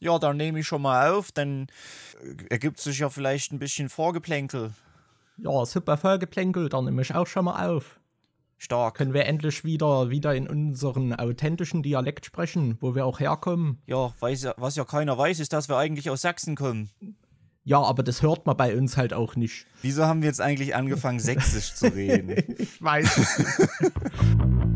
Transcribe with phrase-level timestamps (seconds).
[0.00, 1.68] Ja, dann nehme ich schon mal auf, dann
[2.22, 4.72] äh, ergibt sich ja vielleicht ein bisschen Vorgeplänkel.
[5.36, 8.00] Ja, super Vorgeplänkel, dann nehme ich auch schon mal auf.
[8.56, 8.96] Stark.
[8.96, 13.80] Können wir endlich wieder, wieder in unseren authentischen Dialekt sprechen, wo wir auch herkommen.
[13.86, 16.90] Ja, weiß, was ja keiner weiß, ist, dass wir eigentlich aus Sachsen kommen.
[17.64, 19.66] Ja, aber das hört man bei uns halt auch nicht.
[19.80, 22.36] Wieso haben wir jetzt eigentlich angefangen, sächsisch zu reden?
[22.58, 23.44] Ich weiß.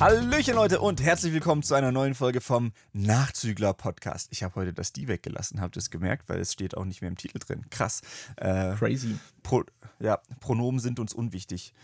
[0.00, 4.28] Hallöchen Leute und herzlich willkommen zu einer neuen Folge vom Nachzügler Podcast.
[4.30, 7.00] Ich habe heute das Die weggelassen, habt ihr es gemerkt, weil es steht auch nicht
[7.00, 7.64] mehr im Titel drin.
[7.70, 8.02] Krass.
[8.36, 9.18] Äh, Crazy.
[9.42, 9.64] Pro,
[9.98, 11.74] ja, Pronomen sind uns unwichtig.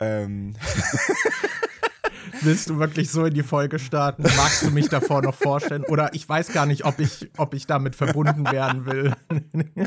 [0.00, 0.56] Ähm,
[2.42, 4.24] Willst du wirklich so in die Folge starten?
[4.36, 5.84] Magst du mich davor noch vorstellen?
[5.84, 9.14] Oder ich weiß gar nicht, ob ich, ob ich damit verbunden werden will.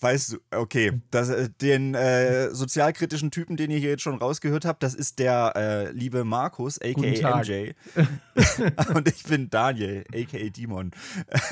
[0.00, 4.64] weißt du, okay, das, äh, den äh, sozialkritischen Typen, den ihr hier jetzt schon rausgehört
[4.64, 7.40] habt, das ist der äh, liebe Markus, aka.
[7.40, 7.72] MJ.
[8.94, 10.92] und ich bin Daniel, aka Dimon.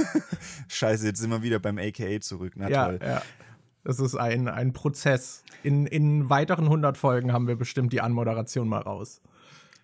[0.69, 2.55] Scheiße, jetzt sind wir wieder beim aka zurück.
[2.57, 3.01] Na ja, toll.
[3.03, 3.23] ja.
[3.85, 5.43] Das ist ein, ein Prozess.
[5.63, 9.23] In, in weiteren 100 Folgen haben wir bestimmt die Anmoderation mal raus.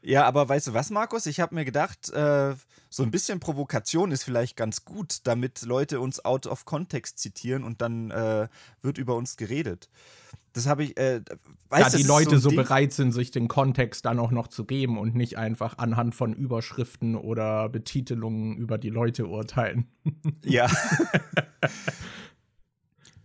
[0.07, 1.27] Ja, aber weißt du was, Markus?
[1.27, 2.55] Ich habe mir gedacht, äh,
[2.89, 7.65] so ein bisschen Provokation ist vielleicht ganz gut, damit Leute uns out of context zitieren
[7.65, 8.47] und dann äh,
[8.83, 9.89] wird über uns geredet.
[10.53, 11.23] Das habe ich, äh,
[11.71, 14.65] weißt da die Leute so, Ding- bereit sind, sich den Kontext dann auch noch zu
[14.65, 19.89] geben und nicht einfach anhand von Überschriften oder Betitelungen über die Leute urteilen.
[20.45, 20.71] Ja.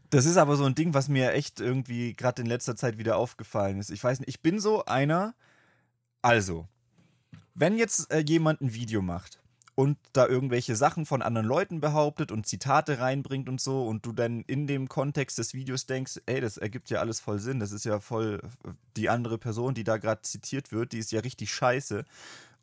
[0.09, 3.17] Das ist aber so ein Ding, was mir echt irgendwie gerade in letzter Zeit wieder
[3.17, 3.91] aufgefallen ist.
[3.91, 5.35] Ich weiß nicht, ich bin so einer.
[6.21, 6.67] Also,
[7.55, 9.41] wenn jetzt äh, jemand ein Video macht
[9.75, 14.11] und da irgendwelche Sachen von anderen Leuten behauptet und Zitate reinbringt und so und du
[14.11, 17.71] dann in dem Kontext des Videos denkst, ey, das ergibt ja alles voll Sinn, das
[17.71, 18.41] ist ja voll
[18.95, 22.05] die andere Person, die da gerade zitiert wird, die ist ja richtig scheiße.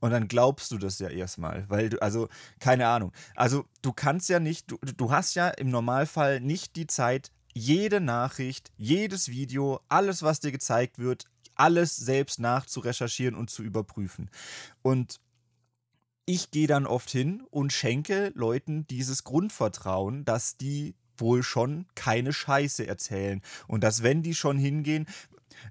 [0.00, 2.28] Und dann glaubst du das ja erstmal, weil du, also,
[2.60, 3.12] keine Ahnung.
[3.34, 8.00] Also, du kannst ja nicht, du, du hast ja im Normalfall nicht die Zeit, jede
[8.00, 11.24] Nachricht, jedes Video, alles, was dir gezeigt wird,
[11.58, 14.30] alles selbst nachzurecherchieren und zu überprüfen.
[14.82, 15.20] Und
[16.24, 22.32] ich gehe dann oft hin und schenke Leuten dieses Grundvertrauen, dass die wohl schon keine
[22.32, 23.42] Scheiße erzählen.
[23.66, 25.06] Und dass, wenn die schon hingehen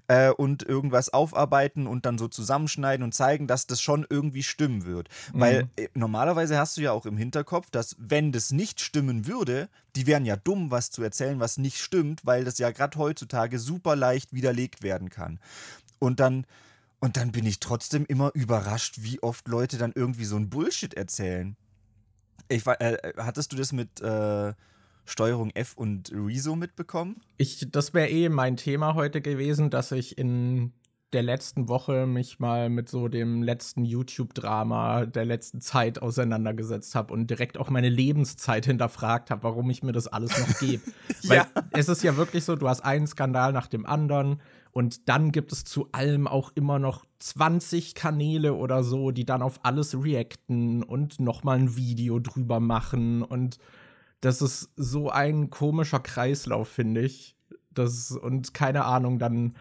[0.08, 4.84] äh, und irgendwas aufarbeiten und dann so zusammenschneiden und zeigen, dass das schon irgendwie stimmen
[4.84, 5.08] wird.
[5.32, 9.68] Weil äh, normalerweise hast du ja auch im Hinterkopf, dass, wenn das nicht stimmen würde,
[9.96, 13.58] die wären ja dumm, was zu erzählen, was nicht stimmt, weil das ja gerade heutzutage
[13.58, 15.40] super leicht widerlegt werden kann.
[15.98, 16.46] Und dann.
[17.00, 20.94] Und dann bin ich trotzdem immer überrascht, wie oft Leute dann irgendwie so ein Bullshit
[20.94, 21.54] erzählen.
[22.48, 24.52] Ich, wa- äh, hattest du das mit äh,
[25.08, 27.20] Steuerung F und Rezo mitbekommen?
[27.38, 30.72] Ich, das wäre eh mein Thema heute gewesen, dass ich in
[31.14, 37.14] der letzten Woche mich mal mit so dem letzten YouTube-Drama der letzten Zeit auseinandergesetzt habe
[37.14, 40.82] und direkt auch meine Lebenszeit hinterfragt habe, warum ich mir das alles noch gebe.
[41.26, 41.46] Weil Ja.
[41.70, 45.50] es ist ja wirklich so, du hast einen Skandal nach dem anderen und dann gibt
[45.52, 50.82] es zu allem auch immer noch 20 Kanäle oder so, die dann auf alles reacten
[50.82, 53.56] und nochmal ein Video drüber machen und
[54.20, 57.36] das ist so ein komischer Kreislauf, finde ich.
[57.70, 59.54] Das, und keine Ahnung, dann,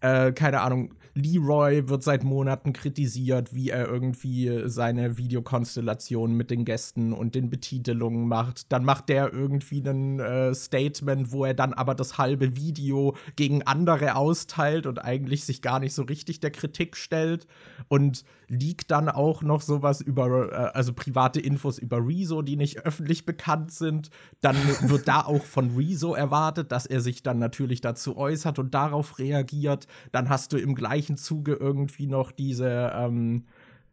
[0.00, 6.64] äh, keine Ahnung, Leroy wird seit Monaten kritisiert, wie er irgendwie seine Videokonstellation mit den
[6.64, 8.70] Gästen und den Betitelungen macht.
[8.72, 13.62] Dann macht der irgendwie ein äh, Statement, wo er dann aber das halbe Video gegen
[13.64, 17.46] andere austeilt und eigentlich sich gar nicht so richtig der Kritik stellt.
[17.88, 22.80] Und liegt dann auch noch sowas über, äh, also private Infos über Rezo, die nicht
[22.86, 24.10] öffentlich bekannt sind.
[24.40, 28.72] Dann wird da auch von Rezo erwartet, dass er sich dann natürlich dazu äußert und
[28.72, 29.86] darauf reagiert.
[30.12, 33.44] Dann hast du im gleichen Zuge irgendwie noch diese ähm,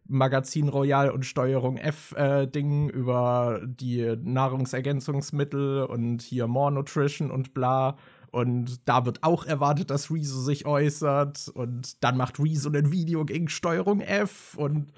[0.07, 7.97] Magazin Royal und Steuerung F äh, über die Nahrungsergänzungsmittel und hier More Nutrition und bla.
[8.31, 11.47] Und da wird auch erwartet, dass Rezo sich äußert.
[11.47, 14.55] Und dann macht Rezo ein Video gegen Steuerung F.
[14.57, 14.91] Und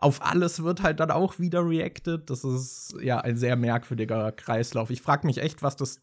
[0.00, 2.28] auf alles wird halt dann auch wieder reacted.
[2.28, 4.90] Das ist ja ein sehr merkwürdiger Kreislauf.
[4.90, 6.00] Ich frage mich echt, was das,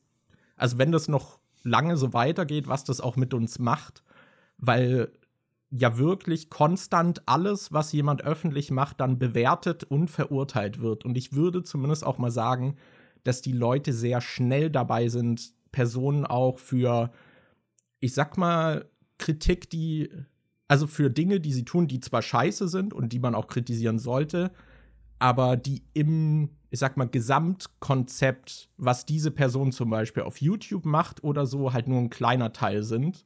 [0.56, 4.04] also wenn das noch lange so weitergeht, was das auch mit uns macht.
[4.58, 5.12] Weil
[5.70, 11.06] ja wirklich konstant alles, was jemand öffentlich macht, dann bewertet und verurteilt wird.
[11.06, 12.78] Und ich würde zumindest auch mal sagen,
[13.24, 17.12] dass die Leute sehr schnell dabei sind, Personen auch für,
[18.00, 20.10] ich sag mal, Kritik, die,
[20.68, 24.00] also für Dinge, die sie tun, die zwar scheiße sind und die man auch kritisieren
[24.00, 24.52] sollte,
[25.20, 31.24] aber die im, ich sag mal, Gesamtkonzept, was diese Person zum Beispiel auf YouTube macht
[31.24, 33.26] oder so, halt nur ein kleiner Teil sind.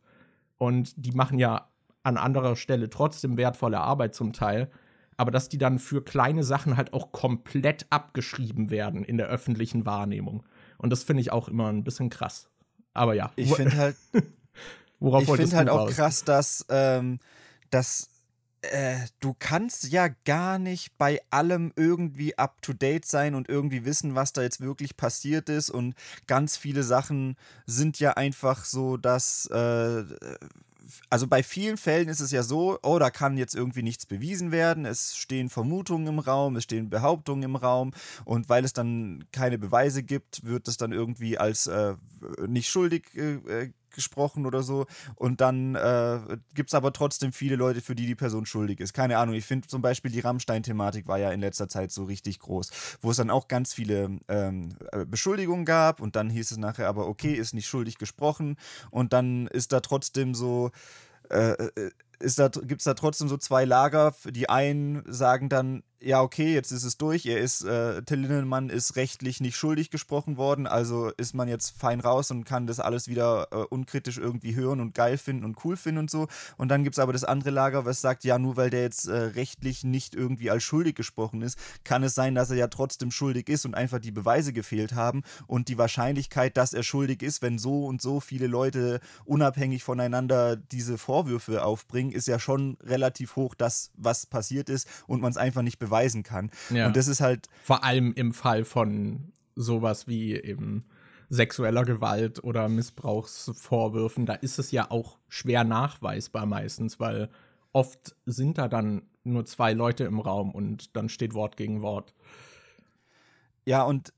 [0.61, 1.71] Und die machen ja
[2.03, 4.69] an anderer Stelle trotzdem wertvolle Arbeit zum Teil,
[5.17, 9.87] aber dass die dann für kleine Sachen halt auch komplett abgeschrieben werden in der öffentlichen
[9.87, 10.43] Wahrnehmung.
[10.77, 12.47] Und das finde ich auch immer ein bisschen krass.
[12.93, 13.31] Aber ja.
[13.37, 13.95] Ich finde halt,
[14.99, 15.95] worauf ich finde halt auch raus?
[15.95, 17.17] krass, dass, ähm,
[17.71, 18.10] dass
[18.61, 23.85] äh, du kannst ja gar nicht bei allem irgendwie up to date sein und irgendwie
[23.85, 25.69] wissen, was da jetzt wirklich passiert ist.
[25.69, 25.95] Und
[26.27, 30.03] ganz viele Sachen sind ja einfach so, dass äh,
[31.09, 34.51] also bei vielen Fällen ist es ja so, oh, da kann jetzt irgendwie nichts bewiesen
[34.51, 37.91] werden, es stehen Vermutungen im Raum, es stehen Behauptungen im Raum
[38.25, 41.95] und weil es dann keine Beweise gibt, wird es dann irgendwie als äh,
[42.47, 44.85] nicht schuldig äh, äh gesprochen oder so.
[45.15, 46.19] Und dann äh,
[46.53, 48.93] gibt es aber trotzdem viele Leute, für die die Person schuldig ist.
[48.93, 52.39] Keine Ahnung, ich finde zum Beispiel die Rammstein-Thematik war ja in letzter Zeit so richtig
[52.39, 56.57] groß, wo es dann auch ganz viele ähm, äh, Beschuldigungen gab und dann hieß es
[56.57, 58.57] nachher aber, okay, ist nicht schuldig gesprochen
[58.89, 60.71] und dann ist da trotzdem so.
[61.29, 61.91] Äh, äh
[62.37, 64.13] da, gibt es da trotzdem so zwei Lager.
[64.25, 67.27] Die einen sagen dann, ja, okay, jetzt ist es durch.
[67.27, 71.77] Er ist, äh, Till Lindemann ist rechtlich nicht schuldig gesprochen worden, also ist man jetzt
[71.77, 75.63] fein raus und kann das alles wieder äh, unkritisch irgendwie hören und geil finden und
[75.63, 76.27] cool finden und so.
[76.57, 79.07] Und dann gibt es aber das andere Lager, was sagt, ja, nur weil der jetzt
[79.07, 83.11] äh, rechtlich nicht irgendwie als schuldig gesprochen ist, kann es sein, dass er ja trotzdem
[83.11, 85.21] schuldig ist und einfach die Beweise gefehlt haben.
[85.45, 90.55] Und die Wahrscheinlichkeit, dass er schuldig ist, wenn so und so viele Leute unabhängig voneinander
[90.55, 95.37] diese Vorwürfe aufbringen, ist ja schon relativ hoch, das, was passiert ist und man es
[95.37, 96.49] einfach nicht beweist beweisen kann.
[96.69, 96.87] Ja.
[96.87, 97.47] Und das ist halt.
[97.63, 100.85] Vor allem im Fall von sowas wie eben
[101.29, 107.29] sexueller Gewalt oder Missbrauchsvorwürfen, da ist es ja auch schwer nachweisbar meistens, weil
[107.71, 112.13] oft sind da dann nur zwei Leute im Raum und dann steht Wort gegen Wort.
[113.63, 114.11] Ja, und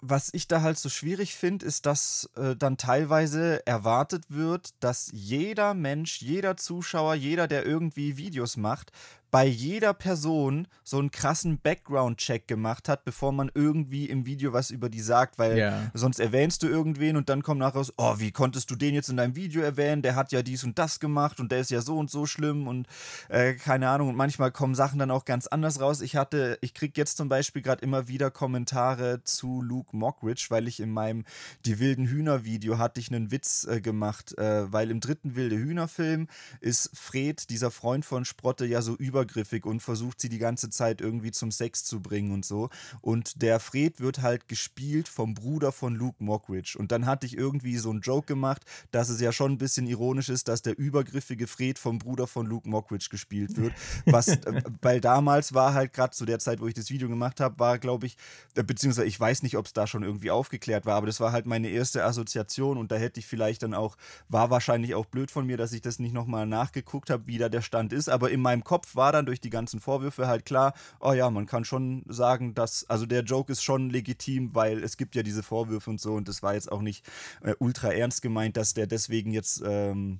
[0.00, 5.10] was ich da halt so schwierig finde, ist, dass äh, dann teilweise erwartet wird, dass
[5.12, 8.92] jeder Mensch, jeder Zuschauer, jeder, der irgendwie Videos macht,
[9.30, 14.70] bei jeder Person so einen krassen Background-Check gemacht hat, bevor man irgendwie im Video was
[14.70, 15.90] über die sagt, weil ja.
[15.94, 19.08] sonst erwähnst du irgendwen und dann kommt nachher raus, oh, wie konntest du den jetzt
[19.08, 20.02] in deinem Video erwähnen?
[20.02, 22.66] Der hat ja dies und das gemacht und der ist ja so und so schlimm
[22.68, 22.86] und
[23.28, 24.08] äh, keine Ahnung.
[24.08, 26.00] Und manchmal kommen Sachen dann auch ganz anders raus.
[26.00, 30.68] Ich hatte, ich krieg jetzt zum Beispiel gerade immer wieder Kommentare zu Luke Mockridge, weil
[30.68, 31.24] ich in meinem
[31.64, 36.28] Die wilden Hühner-Video hatte ich einen Witz äh, gemacht, äh, weil im dritten Wilde Hühner-Film
[36.60, 40.68] ist Fred, dieser Freund von Sprotte, ja so über übergriffig und versucht sie die ganze
[40.68, 42.68] Zeit irgendwie zum Sex zu bringen und so.
[43.00, 46.76] Und der Fred wird halt gespielt vom Bruder von Luke Mockridge.
[46.78, 49.86] Und dann hatte ich irgendwie so einen Joke gemacht, dass es ja schon ein bisschen
[49.86, 53.72] ironisch ist, dass der übergriffige Fred vom Bruder von Luke Mockridge gespielt wird.
[54.06, 57.40] Was, äh, weil damals war halt gerade zu der Zeit, wo ich das Video gemacht
[57.40, 58.16] habe, war, glaube ich,
[58.54, 61.32] äh, beziehungsweise ich weiß nicht, ob es da schon irgendwie aufgeklärt war, aber das war
[61.32, 63.96] halt meine erste Assoziation und da hätte ich vielleicht dann auch,
[64.28, 67.48] war wahrscheinlich auch blöd von mir, dass ich das nicht nochmal nachgeguckt habe, wie da
[67.48, 70.44] der Stand ist, aber in meinem Kopf war war dann durch die ganzen Vorwürfe halt
[70.44, 74.82] klar, oh ja, man kann schon sagen, dass, also der Joke ist schon legitim, weil
[74.82, 77.06] es gibt ja diese Vorwürfe und so und das war jetzt auch nicht
[77.42, 80.18] äh, ultra ernst gemeint, dass der deswegen jetzt ähm,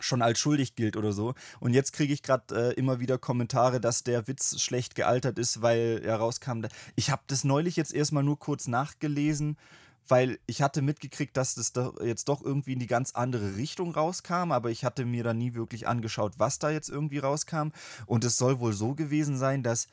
[0.00, 1.34] schon als schuldig gilt oder so.
[1.60, 5.62] Und jetzt kriege ich gerade äh, immer wieder Kommentare, dass der Witz schlecht gealtert ist,
[5.62, 6.62] weil er rauskam.
[6.96, 9.56] Ich habe das neulich jetzt erstmal nur kurz nachgelesen
[10.08, 13.92] weil ich hatte mitgekriegt, dass das doch jetzt doch irgendwie in die ganz andere Richtung
[13.92, 17.68] rauskam, aber ich hatte mir da nie wirklich angeschaut, was da jetzt irgendwie rauskam.
[18.06, 19.88] Und es soll wohl so gewesen sein, dass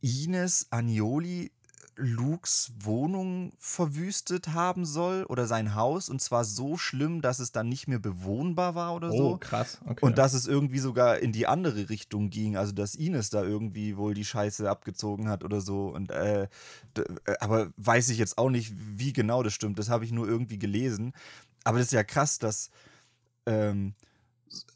[0.00, 1.52] Ines Anioli
[1.96, 7.68] Lukes Wohnung verwüstet haben soll oder sein Haus und zwar so schlimm, dass es dann
[7.68, 9.28] nicht mehr bewohnbar war oder oh, so.
[9.34, 9.78] Oh, krass.
[9.84, 10.04] Okay.
[10.04, 13.96] Und dass es irgendwie sogar in die andere Richtung ging, also dass Ines da irgendwie
[13.96, 15.88] wohl die Scheiße abgezogen hat oder so.
[15.88, 16.48] Und äh, äh,
[17.40, 19.78] aber weiß ich jetzt auch nicht, wie genau das stimmt.
[19.78, 21.12] Das habe ich nur irgendwie gelesen.
[21.64, 22.70] Aber das ist ja krass, dass
[23.46, 24.09] ähm, äh,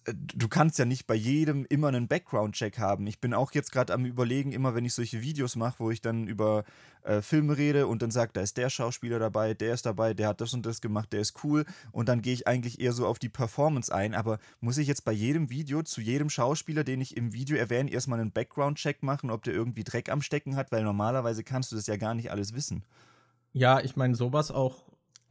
[0.07, 3.07] du kannst ja nicht bei jedem immer einen Background-Check haben.
[3.07, 6.01] Ich bin auch jetzt gerade am Überlegen, immer wenn ich solche Videos mache, wo ich
[6.01, 6.65] dann über
[7.03, 10.29] äh, Filme rede und dann sage, da ist der Schauspieler dabei, der ist dabei, der
[10.29, 11.65] hat das und das gemacht, der ist cool.
[11.91, 14.15] Und dann gehe ich eigentlich eher so auf die Performance ein.
[14.15, 17.91] Aber muss ich jetzt bei jedem Video zu jedem Schauspieler, den ich im Video erwähne,
[17.91, 20.71] erstmal einen Background-Check machen, ob der irgendwie Dreck am Stecken hat?
[20.71, 22.85] Weil normalerweise kannst du das ja gar nicht alles wissen.
[23.53, 24.85] Ja, ich meine, sowas auch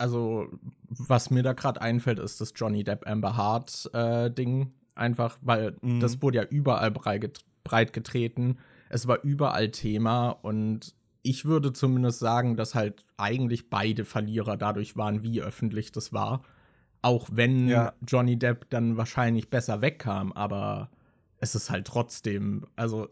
[0.03, 0.49] also
[0.89, 4.73] was mir da gerade einfällt, ist das Johnny Depp Amber Hart äh, Ding.
[4.95, 6.01] Einfach, weil mhm.
[6.01, 8.57] das wurde ja überall breit, getreten.
[8.89, 14.97] Es war überall Thema und ich würde zumindest sagen, dass halt eigentlich beide Verlierer dadurch
[14.97, 16.43] waren, wie öffentlich das war.
[17.01, 17.93] Auch wenn ja.
[18.05, 20.89] Johnny Depp dann wahrscheinlich besser wegkam, aber
[21.39, 23.07] es ist halt trotzdem, also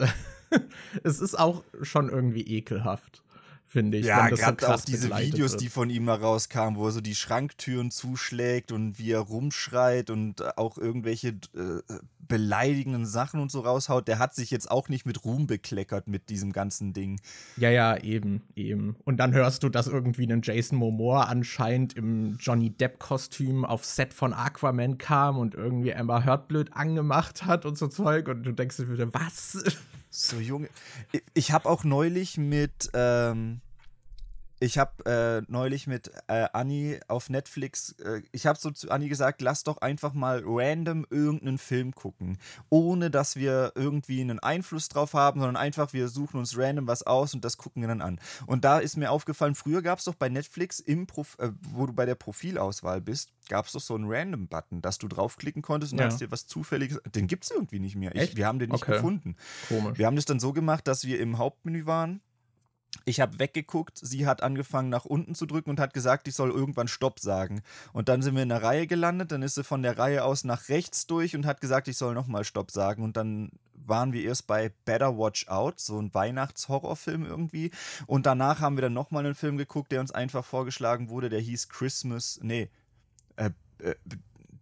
[1.03, 3.23] es ist auch schon irgendwie ekelhaft
[3.71, 4.05] finde ich.
[4.05, 5.61] Ja, gerade so auch diese Videos, wird.
[5.61, 10.09] die von ihm mal rauskamen, wo er so die Schranktüren zuschlägt und wie er rumschreit
[10.09, 11.81] und auch irgendwelche äh,
[12.27, 14.07] beleidigenden Sachen und so raushaut.
[14.07, 17.19] Der hat sich jetzt auch nicht mit Ruhm bekleckert mit diesem ganzen Ding.
[17.55, 18.97] Ja, ja, eben, eben.
[19.05, 24.13] Und dann hörst du, dass irgendwie ein Jason Momoa anscheinend im Johnny Depp-Kostüm aufs Set
[24.13, 28.27] von Aquaman kam und irgendwie Amber Heard blöd angemacht hat und so Zeug.
[28.27, 29.63] Und du denkst dir wieder, was?
[30.13, 30.69] So junge.
[31.33, 33.61] Ich habe auch neulich mit, ähm,
[34.61, 39.09] ich habe äh, neulich mit äh, Anni auf Netflix, äh, ich habe so zu Anni
[39.09, 42.37] gesagt, lass doch einfach mal random irgendeinen Film gucken,
[42.69, 47.01] ohne dass wir irgendwie einen Einfluss drauf haben, sondern einfach wir suchen uns random was
[47.01, 48.19] aus und das gucken wir dann an.
[48.45, 51.87] Und da ist mir aufgefallen, früher gab es doch bei Netflix, im Prof äh, wo
[51.87, 55.93] du bei der Profilauswahl bist, gab es doch so einen Random-Button, dass du draufklicken konntest
[55.93, 56.05] und ja.
[56.05, 57.01] hast dir was Zufälliges.
[57.15, 58.13] Den gibt es irgendwie nicht mehr.
[58.15, 58.93] Ich, wir haben den nicht okay.
[58.93, 59.35] gefunden.
[59.67, 59.97] Komisch.
[59.97, 62.21] Wir haben das dann so gemacht, dass wir im Hauptmenü waren
[63.05, 66.51] ich habe weggeguckt, sie hat angefangen nach unten zu drücken und hat gesagt, ich soll
[66.51, 67.61] irgendwann Stopp sagen.
[67.93, 70.43] Und dann sind wir in der Reihe gelandet, dann ist sie von der Reihe aus
[70.43, 73.03] nach rechts durch und hat gesagt, ich soll nochmal Stopp sagen.
[73.03, 77.71] Und dann waren wir erst bei Better Watch Out, so ein Weihnachtshorrorfilm irgendwie.
[78.07, 81.39] Und danach haben wir dann nochmal einen Film geguckt, der uns einfach vorgeschlagen wurde, der
[81.39, 82.69] hieß Christmas, nee,
[83.37, 83.95] äh, äh,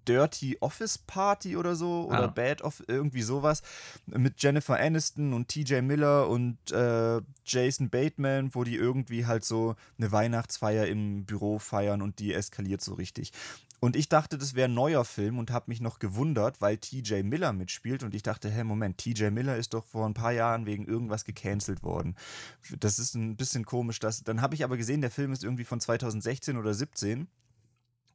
[0.09, 2.27] Dirty Office Party oder so oder ah.
[2.27, 3.61] Bad of irgendwie sowas
[4.07, 9.75] mit Jennifer Aniston und TJ Miller und äh, Jason Bateman, wo die irgendwie halt so
[9.99, 13.31] eine Weihnachtsfeier im Büro feiern und die eskaliert so richtig.
[13.79, 17.21] Und ich dachte, das wäre ein neuer Film und habe mich noch gewundert, weil TJ
[17.21, 20.65] Miller mitspielt und ich dachte, hey, Moment, TJ Miller ist doch vor ein paar Jahren
[20.65, 22.15] wegen irgendwas gecancelt worden.
[22.79, 23.99] Das ist ein bisschen komisch.
[23.99, 27.27] Dass, dann habe ich aber gesehen, der Film ist irgendwie von 2016 oder 17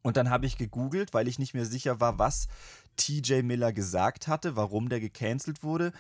[0.05, 2.47] und dann habe ich gegoogelt, weil ich nicht mehr sicher war, was
[2.97, 5.93] TJ Miller gesagt hatte, warum der gecancelt wurde.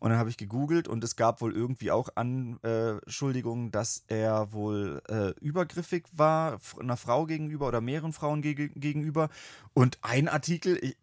[0.00, 5.00] Und dann habe ich gegoogelt und es gab wohl irgendwie auch Anschuldigungen, dass er wohl
[5.08, 9.30] äh, übergriffig war, einer Frau gegenüber oder mehreren Frauen ge gegenüber.
[9.74, 10.96] Und ein Artikel, ich,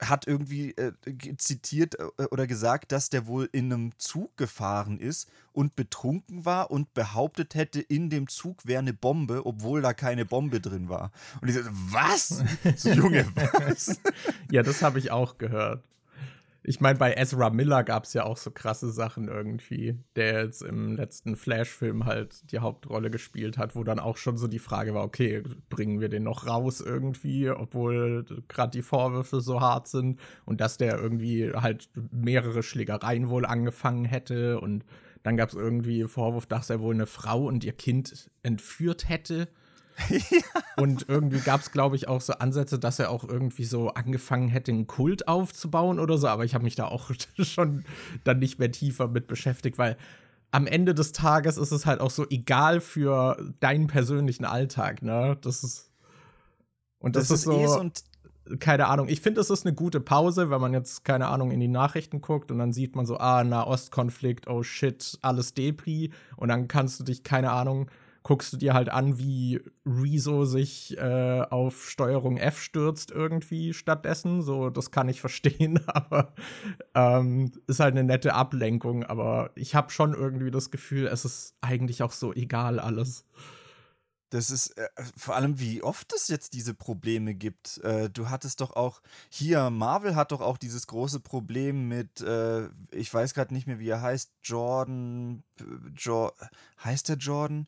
[0.00, 0.92] hat irgendwie äh,
[1.36, 6.70] zitiert äh, oder gesagt, dass der wohl in einem Zug gefahren ist und betrunken war
[6.70, 11.10] und behauptet hätte, in dem Zug wäre eine Bombe, obwohl da keine Bombe drin war.
[11.40, 12.42] Und ich so, was?
[12.76, 14.00] So, Junge, was?
[14.50, 15.82] ja, das habe ich auch gehört.
[16.64, 20.62] Ich meine, bei Ezra Miller gab es ja auch so krasse Sachen irgendwie, der jetzt
[20.62, 24.92] im letzten Flash-Film halt die Hauptrolle gespielt hat, wo dann auch schon so die Frage
[24.92, 30.18] war, okay, bringen wir den noch raus irgendwie, obwohl gerade die Vorwürfe so hart sind?
[30.44, 34.84] Und dass der irgendwie halt mehrere Schlägereien wohl angefangen hätte und
[35.22, 39.48] dann gab es irgendwie Vorwurf, dass er wohl eine Frau und ihr Kind entführt hätte
[40.76, 44.48] Und irgendwie gab es, glaube ich, auch so Ansätze, dass er auch irgendwie so angefangen
[44.48, 46.28] hätte, einen Kult aufzubauen oder so.
[46.28, 47.84] Aber ich habe mich da auch schon
[48.24, 49.96] dann nicht mehr tiefer mit beschäftigt, weil
[50.50, 55.36] am Ende des Tages ist es halt auch so egal für deinen persönlichen Alltag, ne?
[55.42, 55.90] Das ist.
[57.00, 57.52] Und das, das ist, so.
[57.52, 57.90] Eh so
[58.60, 61.60] keine Ahnung, ich finde, es ist eine gute Pause, wenn man jetzt, keine Ahnung, in
[61.60, 66.12] die Nachrichten guckt und dann sieht man so, ah, Nahostkonflikt, oh shit, alles Depri.
[66.36, 67.90] Und dann kannst du dich, keine Ahnung,
[68.28, 74.42] guckst du dir halt an, wie Rezo sich äh, auf Steuerung F stürzt irgendwie stattdessen.
[74.42, 76.34] So, das kann ich verstehen, aber
[76.94, 79.02] ähm, ist halt eine nette Ablenkung.
[79.02, 83.24] Aber ich habe schon irgendwie das Gefühl, es ist eigentlich auch so egal alles.
[84.28, 87.78] Das ist äh, vor allem, wie oft es jetzt diese Probleme gibt.
[87.78, 92.68] Äh, du hattest doch auch hier, Marvel hat doch auch dieses große Problem mit, äh,
[92.90, 95.44] ich weiß gerade nicht mehr, wie er heißt, Jordan,
[95.96, 96.30] jo
[96.84, 97.66] heißt der Jordan?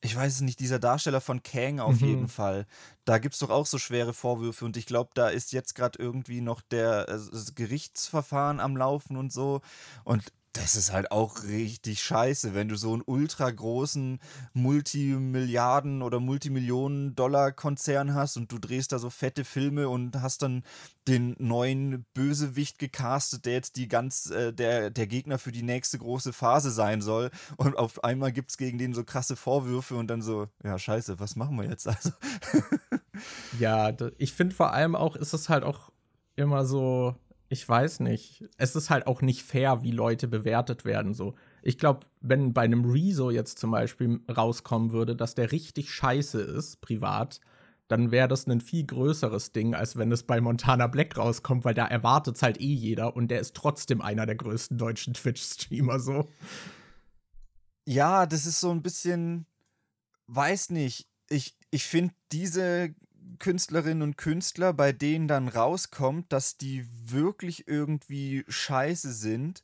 [0.00, 2.06] Ich weiß es nicht, dieser Darsteller von Kang auf mhm.
[2.06, 2.66] jeden Fall.
[3.04, 5.98] Da gibt es doch auch so schwere Vorwürfe und ich glaube, da ist jetzt gerade
[5.98, 7.18] irgendwie noch der äh,
[7.54, 9.60] Gerichtsverfahren am Laufen und so.
[10.04, 10.24] Und
[10.56, 14.18] das ist halt auch richtig scheiße, wenn du so einen ultra großen
[14.54, 20.62] Multimilliarden- oder Multimillionen-Dollar-Konzern hast und du drehst da so fette Filme und hast dann
[21.08, 25.98] den neuen Bösewicht gecastet, der jetzt die ganz, äh, der, der Gegner für die nächste
[25.98, 27.30] große Phase sein soll.
[27.56, 31.20] Und auf einmal gibt es gegen den so krasse Vorwürfe und dann so, ja, scheiße,
[31.20, 31.86] was machen wir jetzt?
[31.96, 32.10] Also.
[33.58, 35.90] ja, ich finde vor allem auch, ist es halt auch
[36.34, 37.14] immer so
[37.48, 38.44] ich weiß nicht.
[38.56, 41.14] Es ist halt auch nicht fair, wie Leute bewertet werden.
[41.14, 45.90] So, ich glaube, wenn bei einem Rezo jetzt zum Beispiel rauskommen würde, dass der richtig
[45.90, 47.40] scheiße ist, privat,
[47.88, 51.74] dann wäre das ein viel größeres Ding, als wenn es bei Montana Black rauskommt, weil
[51.74, 56.00] da erwartet es halt eh jeder und der ist trotzdem einer der größten deutschen Twitch-Streamer
[56.00, 56.28] so.
[57.84, 59.46] Ja, das ist so ein bisschen,
[60.26, 61.06] weiß nicht.
[61.28, 62.94] Ich, ich finde diese
[63.38, 69.62] Künstlerinnen und Künstler, bei denen dann rauskommt, dass die wirklich irgendwie scheiße sind,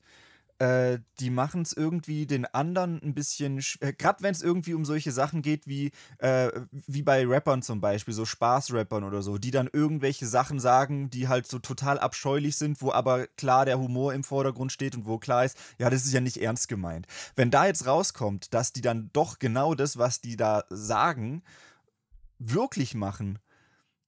[0.62, 4.84] äh, die machen es irgendwie den anderen ein bisschen, äh, gerade wenn es irgendwie um
[4.84, 6.52] solche Sachen geht wie, äh,
[6.86, 11.26] wie bei Rappern zum Beispiel, so Spaßrappern oder so, die dann irgendwelche Sachen sagen, die
[11.26, 15.18] halt so total abscheulich sind, wo aber klar der Humor im Vordergrund steht und wo
[15.18, 17.08] klar ist, ja, das ist ja nicht ernst gemeint.
[17.34, 21.42] Wenn da jetzt rauskommt, dass die dann doch genau das, was die da sagen,
[22.38, 23.40] wirklich machen,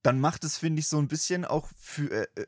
[0.04, 2.46] dann macht es, finde ich, so ein bisschen auch für äh, äh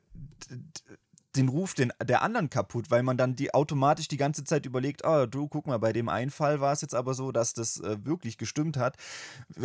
[1.37, 5.03] den Ruf den, der anderen kaputt, weil man dann die automatisch die ganze Zeit überlegt,
[5.05, 7.79] oh, du, guck mal, bei dem einen Fall war es jetzt aber so, dass das
[7.81, 8.97] äh, wirklich gestimmt hat.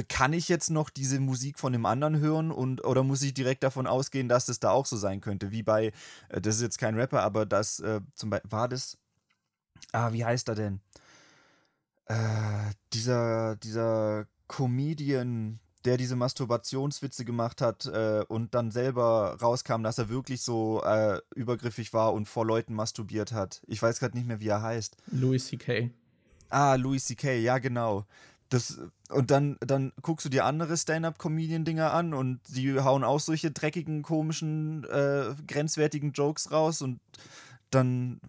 [0.10, 3.63] Kann ich jetzt noch diese Musik von dem anderen hören und oder muss ich direkt
[3.63, 5.51] davon ausgehen, dass das da auch so sein könnte?
[5.51, 5.93] Wie bei,
[6.29, 8.98] äh, das ist jetzt kein Rapper, aber das äh, zum Beispiel, war das,
[9.93, 10.81] ah, wie heißt er denn?
[12.07, 19.97] Äh, dieser, dieser Comedian, der diese Masturbationswitze gemacht hat äh, und dann selber rauskam, dass
[19.97, 23.61] er wirklich so äh, übergriffig war und vor Leuten masturbiert hat.
[23.67, 24.97] Ich weiß gerade nicht mehr, wie er heißt.
[25.11, 25.91] Louis C.K.
[26.50, 28.05] Ah, Louis C.K., ja, genau.
[28.50, 33.51] Das, und dann, dann guckst du dir andere Stand-up-Comedian-Dinger an und die hauen auch solche
[33.51, 37.00] dreckigen, komischen, äh, grenzwertigen Jokes raus und
[37.69, 38.19] dann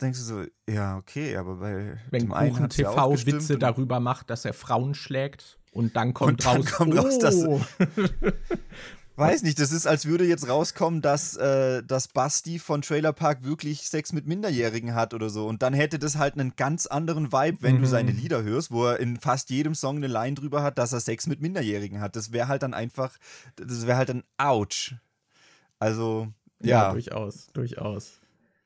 [0.00, 4.44] denkst du so, ja, okay, aber bei Wenn dem Kuchen TV Witze darüber macht, dass
[4.44, 7.60] er Frauen schlägt und dann kommt und dann raus, kommt raus, dass oh.
[9.16, 13.44] Weiß nicht, das ist, als würde jetzt rauskommen, dass, äh, dass Basti von Trailer Park
[13.44, 15.46] wirklich Sex mit Minderjährigen hat oder so.
[15.46, 17.80] Und dann hätte das halt einen ganz anderen Vibe, wenn mhm.
[17.82, 20.94] du seine Lieder hörst, wo er in fast jedem Song eine Line drüber hat, dass
[20.94, 22.16] er Sex mit Minderjährigen hat.
[22.16, 23.18] Das wäre halt dann einfach,
[23.56, 24.94] das wäre halt ein Ouch.
[25.78, 26.28] Also,
[26.62, 26.84] ja.
[26.86, 26.92] ja.
[26.92, 28.21] durchaus, durchaus.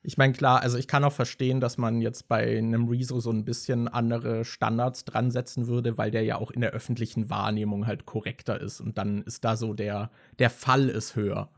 [0.07, 3.31] Ich meine, klar, also ich kann auch verstehen, dass man jetzt bei einem Rezo so
[3.33, 7.89] ein bisschen andere Standards dran setzen würde, weil der ja auch in der öffentlichen Wahrnehmung
[7.89, 11.51] halt korrekter ist und dann ist da so der, der Fall ist höher.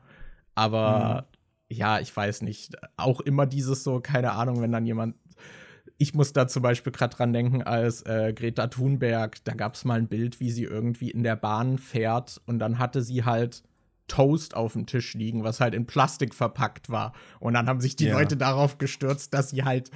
[0.55, 1.27] Aber
[1.71, 1.77] mhm.
[1.77, 2.75] ja, ich weiß nicht.
[2.97, 5.17] Auch immer dieses so, keine Ahnung, wenn dann jemand
[5.99, 9.85] ich muss da zum Beispiel gerade dran denken, als äh, Greta Thunberg, da gab es
[9.85, 13.65] mal ein Bild, wie sie irgendwie in der Bahn fährt und dann hatte sie halt
[14.09, 17.13] Toast auf dem Tisch liegen, was halt in Plastik verpackt war.
[17.39, 18.19] Und dann haben sich die ja.
[18.19, 19.91] Leute darauf gestürzt, dass sie halt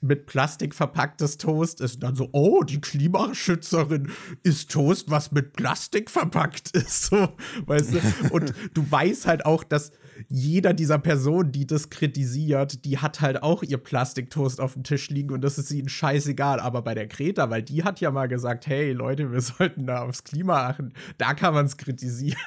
[0.00, 1.96] mit Plastik verpacktes Toast ist.
[1.96, 4.10] Und dann so, oh, die Klimaschützerin
[4.42, 6.90] isst Toast, was mit Plastik verpackt ist.
[7.10, 7.28] So,
[7.66, 8.00] weißt du?
[8.32, 9.90] Und du weißt halt auch, dass
[10.28, 15.08] jeder dieser Personen, die das kritisiert, die hat halt auch ihr Plastiktoast auf dem Tisch
[15.10, 16.60] liegen und das ist ihnen scheißegal.
[16.60, 20.02] Aber bei der Greta, weil die hat ja mal gesagt, hey Leute, wir sollten da
[20.02, 22.38] aufs Klima achten, da kann man es kritisieren.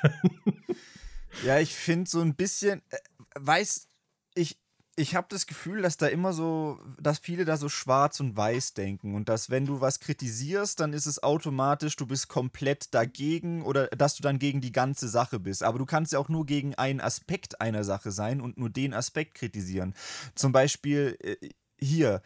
[1.46, 2.98] Ja, ich finde so ein bisschen, äh,
[3.39, 3.88] weiß
[4.36, 4.60] ich,
[4.95, 8.73] ich habe das Gefühl, dass da immer so, dass viele da so schwarz und weiß
[8.73, 13.63] denken und dass wenn du was kritisierst, dann ist es automatisch, du bist komplett dagegen
[13.63, 15.63] oder dass du dann gegen die ganze Sache bist.
[15.63, 18.93] Aber du kannst ja auch nur gegen einen Aspekt einer Sache sein und nur den
[18.93, 19.95] Aspekt kritisieren.
[20.36, 21.38] Zum Beispiel äh,
[21.79, 22.21] hier,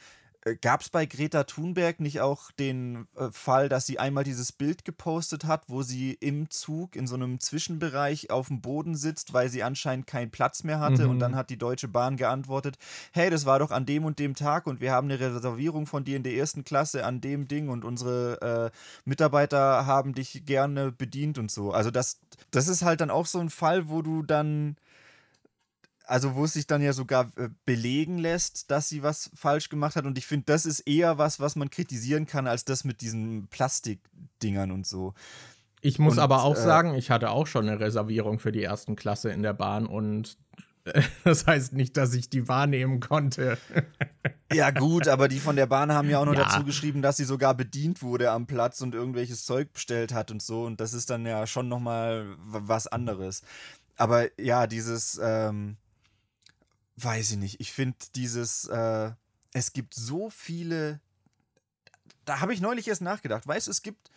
[0.56, 4.86] Gab es bei Greta Thunberg nicht auch den äh, Fall, dass sie einmal dieses Bild
[4.86, 9.50] gepostet hat, wo sie im Zug in so einem Zwischenbereich auf dem Boden sitzt, weil
[9.50, 11.06] sie anscheinend keinen Platz mehr hatte?
[11.06, 11.10] Mhm.
[11.12, 12.78] Und dann hat die Deutsche Bahn geantwortet:
[13.12, 16.04] Hey, das war doch an dem und dem Tag und wir haben eine Reservierung von
[16.04, 20.92] dir in der ersten Klasse an dem Ding und unsere äh, Mitarbeiter haben dich gerne
[20.92, 21.72] bedient und so.
[21.72, 22.20] Also, das,
[22.52, 24.78] das ist halt dann auch so ein Fall, wo du dann
[26.08, 29.96] also wo es sich dann ja sogar äh, belegen lässt, dass sie was falsch gemacht
[29.96, 30.06] hat.
[30.06, 33.48] Und ich finde, das ist eher was, was man kritisieren kann, als das mit diesen
[33.48, 35.14] Plastikdingern und so.
[35.82, 38.64] Ich muss und, aber auch äh, sagen, ich hatte auch schon eine Reservierung für die
[38.64, 40.38] ersten Klasse in der Bahn und
[40.86, 43.58] äh, das heißt nicht, dass ich die wahrnehmen konnte.
[44.54, 46.46] ja, gut, aber die von der Bahn haben ja auch noch ja.
[46.46, 50.42] dazu geschrieben, dass sie sogar bedient wurde am Platz und irgendwelches Zeug bestellt hat und
[50.42, 50.64] so.
[50.64, 53.42] Und das ist dann ja schon nochmal was anderes.
[53.98, 55.78] Aber ja, dieses, ähm,
[56.98, 57.60] weiß ich nicht.
[57.60, 59.12] Ich finde dieses, äh,
[59.54, 61.00] es gibt so viele.
[62.26, 63.48] Da habe ich neulich erst nachgedacht.
[63.48, 64.10] Weißt es gibt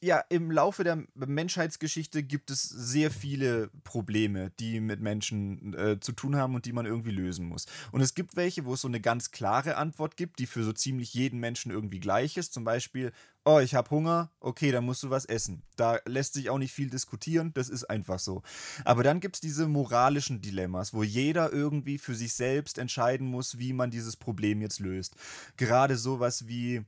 [0.00, 6.12] ja, im Laufe der Menschheitsgeschichte gibt es sehr viele Probleme, die mit Menschen äh, zu
[6.12, 7.66] tun haben und die man irgendwie lösen muss.
[7.92, 10.72] Und es gibt welche, wo es so eine ganz klare Antwort gibt, die für so
[10.72, 12.52] ziemlich jeden Menschen irgendwie gleich ist.
[12.52, 13.12] Zum Beispiel,
[13.44, 15.62] oh, ich habe Hunger, okay, dann musst du was essen.
[15.76, 18.42] Da lässt sich auch nicht viel diskutieren, das ist einfach so.
[18.84, 23.58] Aber dann gibt es diese moralischen Dilemmas, wo jeder irgendwie für sich selbst entscheiden muss,
[23.58, 25.14] wie man dieses Problem jetzt löst.
[25.56, 26.84] Gerade sowas wie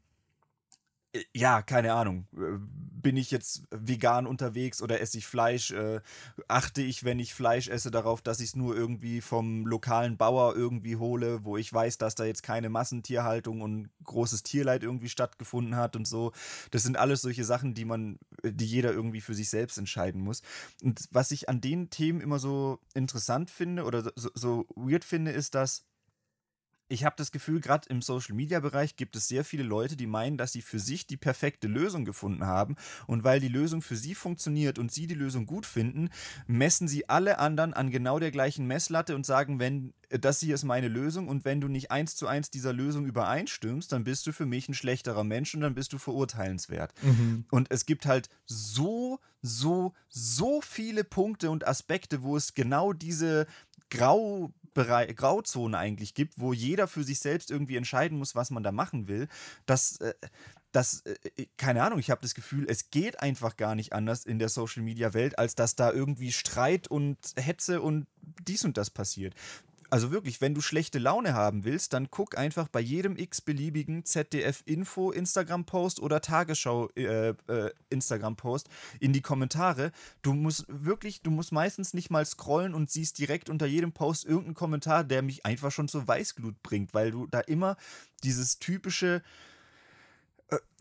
[1.33, 2.27] ja, keine Ahnung.
[2.37, 2.59] Äh,
[3.07, 5.71] bin ich jetzt vegan unterwegs oder esse ich Fleisch?
[5.71, 6.01] Äh,
[6.49, 10.57] achte ich, wenn ich Fleisch esse, darauf, dass ich es nur irgendwie vom lokalen Bauer
[10.57, 15.77] irgendwie hole, wo ich weiß, dass da jetzt keine Massentierhaltung und großes Tierleid irgendwie stattgefunden
[15.77, 16.33] hat und so.
[16.73, 20.43] Das sind alles solche Sachen, die man, die jeder irgendwie für sich selbst entscheiden muss.
[20.83, 25.31] Und was ich an den Themen immer so interessant finde oder so, so weird finde,
[25.31, 25.85] ist, dass
[26.89, 30.53] ich habe das Gefühl, gerade im Social-Media-Bereich gibt es sehr viele Leute, die meinen, dass
[30.53, 32.77] sie für sich die perfekte Lösung gefunden haben.
[33.07, 36.11] Und weil die Lösung für sie funktioniert und sie die Lösung gut finden,
[36.47, 40.55] messen sie alle anderen an genau der gleichen Messlatte und sagen, wenn äh, das hier
[40.55, 44.27] ist meine Lösung und wenn du nicht eins zu eins dieser Lösung übereinstimmst, dann bist
[44.27, 46.93] du für mich ein schlechterer Mensch und dann bist du verurteilenswert.
[47.03, 47.47] Mhm.
[47.51, 53.47] Und es gibt halt so, so, so viele Punkte und Aspekte, wo es genau diese
[53.91, 58.63] Grau Bereich, Grauzone eigentlich gibt, wo jeder für sich selbst irgendwie entscheiden muss, was man
[58.63, 59.27] da machen will,
[59.65, 60.13] dass äh,
[60.71, 64.27] das, äh, äh, keine Ahnung, ich habe das Gefühl, es geht einfach gar nicht anders
[64.27, 68.07] in der Social Media Welt, als dass da irgendwie Streit und Hetze und
[68.47, 69.35] dies und das passiert.
[69.97, 75.11] Also wirklich, wenn du schlechte Laune haben willst, dann guck einfach bei jedem x-beliebigen ZDF-Info
[75.11, 78.69] Instagram-Post oder Tagesschau äh, äh, Instagram-Post
[79.01, 79.93] in die Kommentare.
[80.21, 84.27] Du musst wirklich, du musst meistens nicht mal scrollen und siehst direkt unter jedem Post
[84.27, 87.79] irgendeinen Kommentar, der mich einfach schon zur Weißglut bringt, weil du da immer
[88.23, 89.23] dieses typische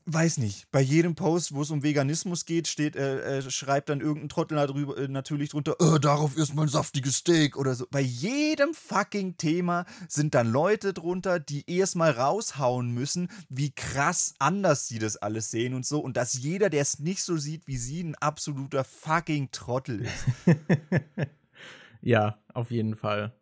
[0.07, 4.01] weiß nicht, bei jedem Post, wo es um Veganismus geht, steht, äh, äh, schreibt dann
[4.01, 7.87] irgendein Trottel darüber, äh, natürlich drunter, äh, darauf ist mein saftiges Steak oder so.
[7.89, 14.87] Bei jedem fucking Thema sind dann Leute drunter, die erstmal raushauen müssen, wie krass anders
[14.87, 15.99] sie das alles sehen und so.
[15.99, 20.25] Und dass jeder, der es nicht so sieht wie sie, ein absoluter fucking Trottel ist.
[22.01, 23.33] ja, auf jeden Fall.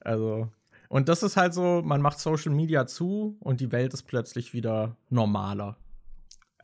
[0.00, 0.50] Also,
[0.88, 4.52] und das ist halt so, man macht Social Media zu und die Welt ist plötzlich
[4.52, 5.76] wieder normaler.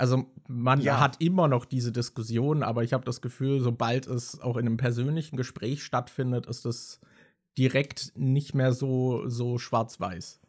[0.01, 0.99] Also man ja.
[0.99, 4.79] hat immer noch diese Diskussion, aber ich habe das Gefühl, sobald es auch in einem
[4.79, 7.01] persönlichen Gespräch stattfindet, ist es
[7.59, 10.41] direkt nicht mehr so, so schwarz-weiß.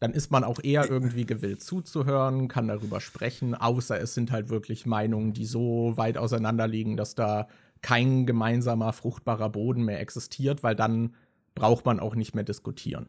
[0.00, 4.50] Dann ist man auch eher irgendwie gewillt zuzuhören, kann darüber sprechen, außer es sind halt
[4.50, 7.48] wirklich Meinungen, die so weit auseinander liegen, dass da
[7.80, 11.14] kein gemeinsamer fruchtbarer Boden mehr existiert, weil dann
[11.54, 13.08] braucht man auch nicht mehr diskutieren.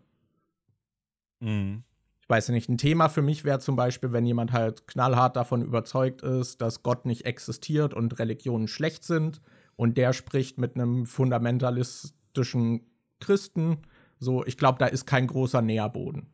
[1.41, 1.83] Mhm
[2.27, 5.61] ich weiß nicht, ein Thema für mich wäre zum Beispiel, wenn jemand halt knallhart davon
[5.61, 9.41] überzeugt ist, dass Gott nicht existiert und Religionen schlecht sind
[9.77, 12.81] und der spricht mit einem fundamentalistischen
[13.21, 13.77] Christen.
[14.19, 16.33] So, ich glaube, da ist kein großer Nährboden.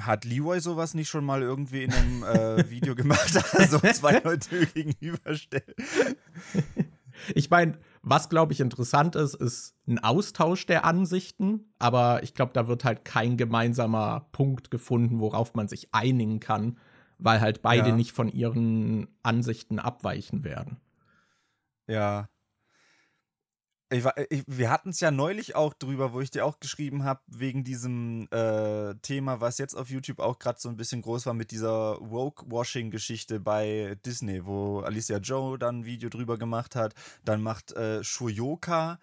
[0.00, 3.36] Hat Leroy sowas nicht schon mal irgendwie in einem äh, Video gemacht?
[3.54, 5.74] Also zwei Leute gegenüberstellen.
[7.34, 12.52] Ich meine, was, glaube ich, interessant ist, ist ein Austausch der Ansichten, aber ich glaube,
[12.54, 16.78] da wird halt kein gemeinsamer Punkt gefunden, worauf man sich einigen kann,
[17.18, 17.94] weil halt beide ja.
[17.94, 20.78] nicht von ihren Ansichten abweichen werden.
[21.86, 22.29] Ja,
[23.90, 27.20] ich, ich, wir hatten es ja neulich auch drüber, wo ich dir auch geschrieben habe,
[27.26, 31.34] wegen diesem äh, Thema, was jetzt auf YouTube auch gerade so ein bisschen groß war
[31.34, 36.94] mit dieser Woke-Washing-Geschichte bei Disney, wo Alicia Joe dann ein Video drüber gemacht hat.
[37.24, 38.98] Dann macht äh, Shuyoka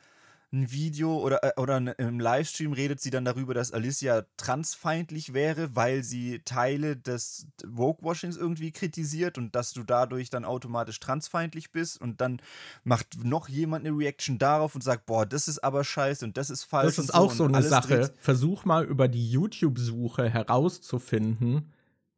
[0.53, 5.75] ein Video oder, äh, oder im Livestream redet sie dann darüber, dass Alicia transfeindlich wäre,
[5.75, 11.99] weil sie Teile des Woke-Washings irgendwie kritisiert und dass du dadurch dann automatisch transfeindlich bist
[11.99, 12.41] und dann
[12.85, 16.49] macht noch jemand eine Reaction darauf und sagt, boah, das ist aber scheiße und das
[16.49, 16.95] ist falsch.
[16.95, 18.13] Das ist auch so, so eine Sache.
[18.17, 21.73] Versuch mal über die YouTube-Suche herauszufinden,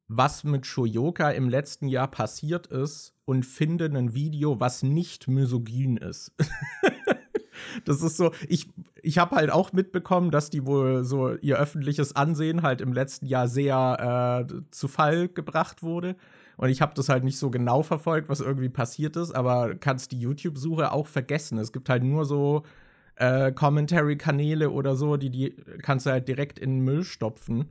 [0.07, 5.97] was mit Shoyoka im letzten Jahr passiert ist und finde ein Video, was nicht misogyn
[5.97, 6.31] ist.
[7.85, 8.69] Das ist so, ich,
[9.01, 13.25] ich habe halt auch mitbekommen, dass die wohl so ihr öffentliches Ansehen halt im letzten
[13.25, 16.15] Jahr sehr äh, zu Fall gebracht wurde.
[16.57, 20.11] Und ich habe das halt nicht so genau verfolgt, was irgendwie passiert ist, aber kannst
[20.11, 21.57] die YouTube-Suche auch vergessen.
[21.57, 22.63] Es gibt halt nur so
[23.15, 27.69] äh, Commentary-Kanäle oder so, die, die kannst du halt direkt in den Müll stopfen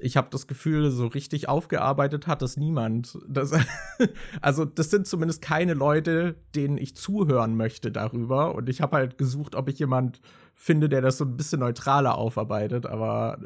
[0.00, 3.18] ich habe das Gefühl, so richtig aufgearbeitet hat das niemand.
[3.28, 3.52] Das,
[4.40, 8.54] also, das sind zumindest keine Leute, denen ich zuhören möchte darüber.
[8.54, 10.20] Und ich habe halt gesucht, ob ich jemand
[10.54, 13.38] finde, der das so ein bisschen neutraler aufarbeitet, aber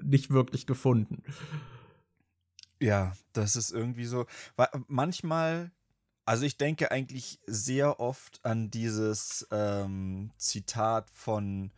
[0.00, 1.22] nicht wirklich gefunden.
[2.80, 4.26] Ja, das ist irgendwie so.
[4.88, 5.70] Manchmal,
[6.24, 11.72] also ich denke eigentlich sehr oft an dieses ähm, Zitat von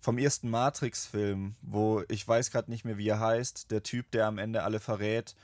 [0.00, 4.26] vom ersten Matrix-Film, wo ich weiß gerade nicht mehr, wie er heißt, der Typ, der
[4.26, 5.34] am Ende alle verrät,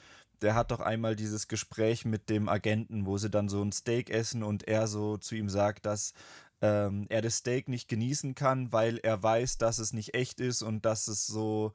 [0.42, 4.10] der hat doch einmal dieses Gespräch mit dem Agenten, wo sie dann so ein Steak
[4.10, 6.12] essen und er so zu ihm sagt, dass
[6.60, 10.62] ähm, er das Steak nicht genießen kann, weil er weiß, dass es nicht echt ist
[10.62, 11.72] und dass es so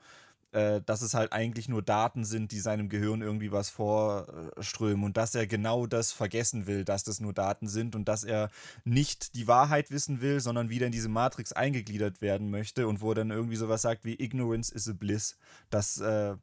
[0.51, 5.15] äh, dass es halt eigentlich nur Daten sind, die seinem Gehirn irgendwie was vorströmen und
[5.15, 8.49] dass er genau das vergessen will, dass das nur Daten sind und dass er
[8.83, 13.11] nicht die Wahrheit wissen will, sondern wieder in diese Matrix eingegliedert werden möchte und wo
[13.11, 15.37] er dann irgendwie sowas sagt wie Ignorance is a bliss,
[15.69, 16.35] dass, äh,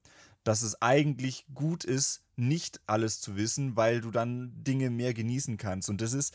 [0.44, 5.56] dass es eigentlich gut ist, nicht alles zu wissen, weil du dann Dinge mehr genießen
[5.56, 5.88] kannst.
[5.90, 6.32] Und das ist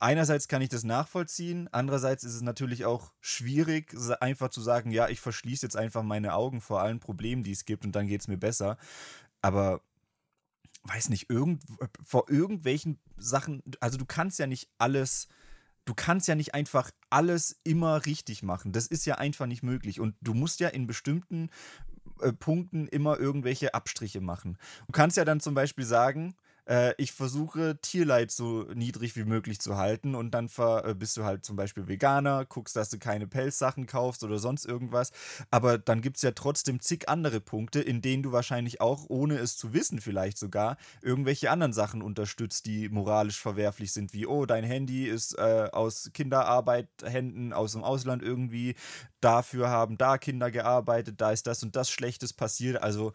[0.00, 5.08] einerseits kann ich das nachvollziehen, andererseits ist es natürlich auch schwierig, einfach zu sagen, ja,
[5.08, 8.20] ich verschließe jetzt einfach meine Augen vor allen Problemen, die es gibt und dann geht
[8.20, 8.76] es mir besser.
[9.40, 9.80] Aber
[10.84, 11.62] weiß nicht, irgend,
[12.04, 15.28] vor irgendwelchen Sachen, also du kannst ja nicht alles,
[15.84, 18.72] du kannst ja nicht einfach alles immer richtig machen.
[18.72, 20.00] Das ist ja einfach nicht möglich.
[20.00, 21.50] Und du musst ja in bestimmten
[22.20, 24.58] äh, Punkten immer irgendwelche Abstriche machen.
[24.86, 26.34] Du kannst ja dann zum Beispiel sagen,
[26.66, 31.24] äh, ich versuche Tierleid so niedrig wie möglich zu halten und dann äh, bist du
[31.24, 35.12] halt zum Beispiel Veganer, guckst, dass du keine Pelzsachen kaufst oder sonst irgendwas.
[35.50, 39.36] Aber dann gibt es ja trotzdem zig andere Punkte, in denen du wahrscheinlich auch, ohne
[39.38, 44.46] es zu wissen vielleicht sogar, irgendwelche anderen Sachen unterstützt, die moralisch verwerflich sind, wie, oh,
[44.46, 48.74] dein Handy ist äh, aus Kinderarbeit, Händen aus dem Ausland irgendwie,
[49.20, 52.82] dafür haben da Kinder gearbeitet, da ist das und das Schlechtes passiert.
[52.82, 53.12] Also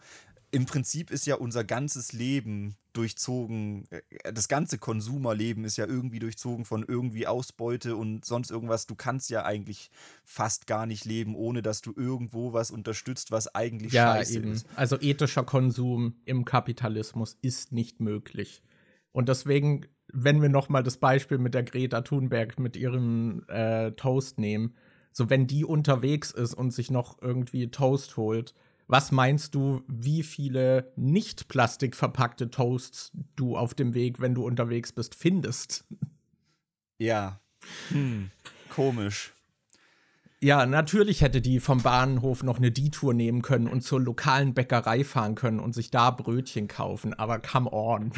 [0.50, 6.18] im Prinzip ist ja unser ganzes Leben durchzogen, äh, das ganze Konsumerleben ist ja irgendwie
[6.18, 8.86] durchzogen von irgendwie Ausbeute und sonst irgendwas.
[8.86, 9.90] Du kannst ja eigentlich
[10.24, 14.52] fast gar nicht leben, ohne dass du irgendwo was unterstützt, was eigentlich ja, scheiße eben.
[14.52, 14.66] ist.
[14.76, 18.62] Also ethischer Konsum im Kapitalismus ist nicht möglich.
[19.12, 23.92] Und deswegen, wenn wir noch mal das Beispiel mit der Greta Thunberg mit ihrem äh,
[23.92, 24.74] Toast nehmen,
[25.12, 28.54] so wenn die unterwegs ist und sich noch irgendwie Toast holt,
[28.90, 34.92] was meinst du, wie viele nicht plastikverpackte Toasts du auf dem Weg, wenn du unterwegs
[34.92, 35.84] bist, findest?
[36.98, 37.40] Ja.
[37.90, 38.30] Hm.
[38.68, 39.32] Komisch.
[40.40, 45.04] Ja, natürlich hätte die vom Bahnhof noch eine D-Tour nehmen können und zur lokalen Bäckerei
[45.04, 48.10] fahren können und sich da Brötchen kaufen, aber come on.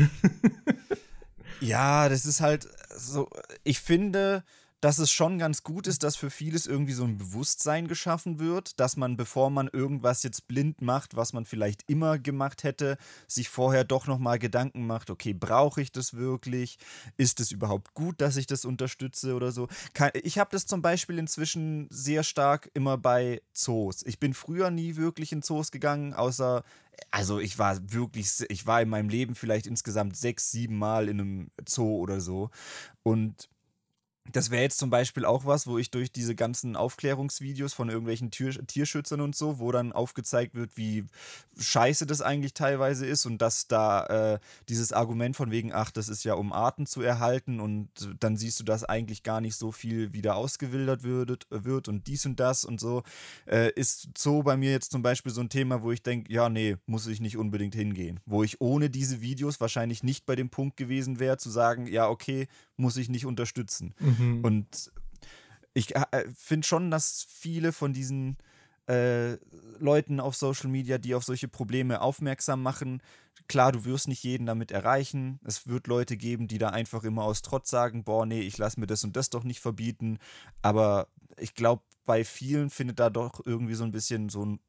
[1.60, 3.28] ja, das ist halt so,
[3.64, 4.44] ich finde,
[4.82, 8.80] dass es schon ganz gut ist, dass für vieles irgendwie so ein Bewusstsein geschaffen wird,
[8.80, 13.48] dass man, bevor man irgendwas jetzt blind macht, was man vielleicht immer gemacht hätte, sich
[13.48, 16.78] vorher doch nochmal Gedanken macht, okay, brauche ich das wirklich?
[17.16, 19.68] Ist es überhaupt gut, dass ich das unterstütze oder so?
[20.24, 24.04] Ich habe das zum Beispiel inzwischen sehr stark immer bei Zoos.
[24.04, 26.64] Ich bin früher nie wirklich in Zoos gegangen, außer
[27.12, 31.20] also ich war wirklich, ich war in meinem Leben vielleicht insgesamt sechs, sieben Mal in
[31.20, 32.50] einem Zoo oder so.
[33.04, 33.48] Und
[34.30, 38.30] das wäre jetzt zum Beispiel auch was, wo ich durch diese ganzen Aufklärungsvideos von irgendwelchen
[38.30, 41.06] Tier Tierschützern und so, wo dann aufgezeigt wird, wie
[41.58, 46.08] scheiße das eigentlich teilweise ist und dass da äh, dieses Argument von wegen, ach, das
[46.08, 47.88] ist ja um Arten zu erhalten und
[48.20, 52.24] dann siehst du, dass eigentlich gar nicht so viel wieder ausgewildert wird, wird und dies
[52.24, 53.02] und das und so,
[53.46, 56.48] äh, ist so bei mir jetzt zum Beispiel so ein Thema, wo ich denke, ja,
[56.48, 58.20] nee, muss ich nicht unbedingt hingehen.
[58.24, 62.08] Wo ich ohne diese Videos wahrscheinlich nicht bei dem Punkt gewesen wäre, zu sagen, ja,
[62.08, 63.94] okay, muss ich nicht unterstützen.
[63.98, 64.44] Mhm.
[64.44, 64.92] Und
[65.74, 68.36] ich äh, finde schon, dass viele von diesen
[68.86, 69.36] äh,
[69.78, 73.02] Leuten auf Social Media, die auf solche Probleme aufmerksam machen,
[73.48, 75.40] klar, du wirst nicht jeden damit erreichen.
[75.44, 78.80] Es wird Leute geben, die da einfach immer aus Trotz sagen, boah, nee, ich lasse
[78.80, 80.18] mir das und das doch nicht verbieten.
[80.62, 81.08] Aber
[81.38, 84.60] ich glaube, bei vielen findet da doch irgendwie so ein bisschen so ein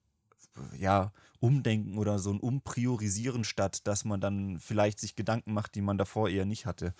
[0.78, 5.82] ja, Umdenken oder so ein Umpriorisieren statt, dass man dann vielleicht sich Gedanken macht, die
[5.82, 6.94] man davor eher nicht hatte.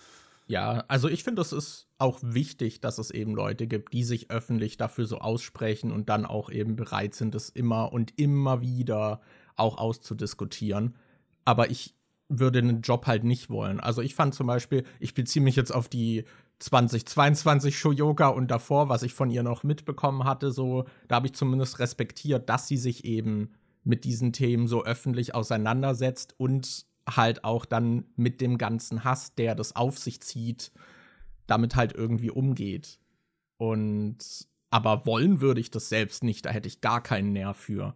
[0.46, 4.30] Ja, also ich finde, es ist auch wichtig, dass es eben Leute gibt, die sich
[4.30, 9.20] öffentlich dafür so aussprechen und dann auch eben bereit sind, es immer und immer wieder
[9.56, 10.96] auch auszudiskutieren.
[11.46, 11.94] Aber ich
[12.28, 13.80] würde einen Job halt nicht wollen.
[13.80, 16.24] Also ich fand zum Beispiel, ich beziehe mich jetzt auf die
[16.58, 21.34] 2022 Shoyoka und davor, was ich von ihr noch mitbekommen hatte, so, da habe ich
[21.34, 27.64] zumindest respektiert, dass sie sich eben mit diesen Themen so öffentlich auseinandersetzt und halt auch
[27.64, 30.72] dann mit dem ganzen Hass, der das auf sich zieht,
[31.46, 32.98] damit halt irgendwie umgeht.
[33.56, 37.94] Und aber wollen würde ich das selbst nicht, da hätte ich gar keinen Nerv für.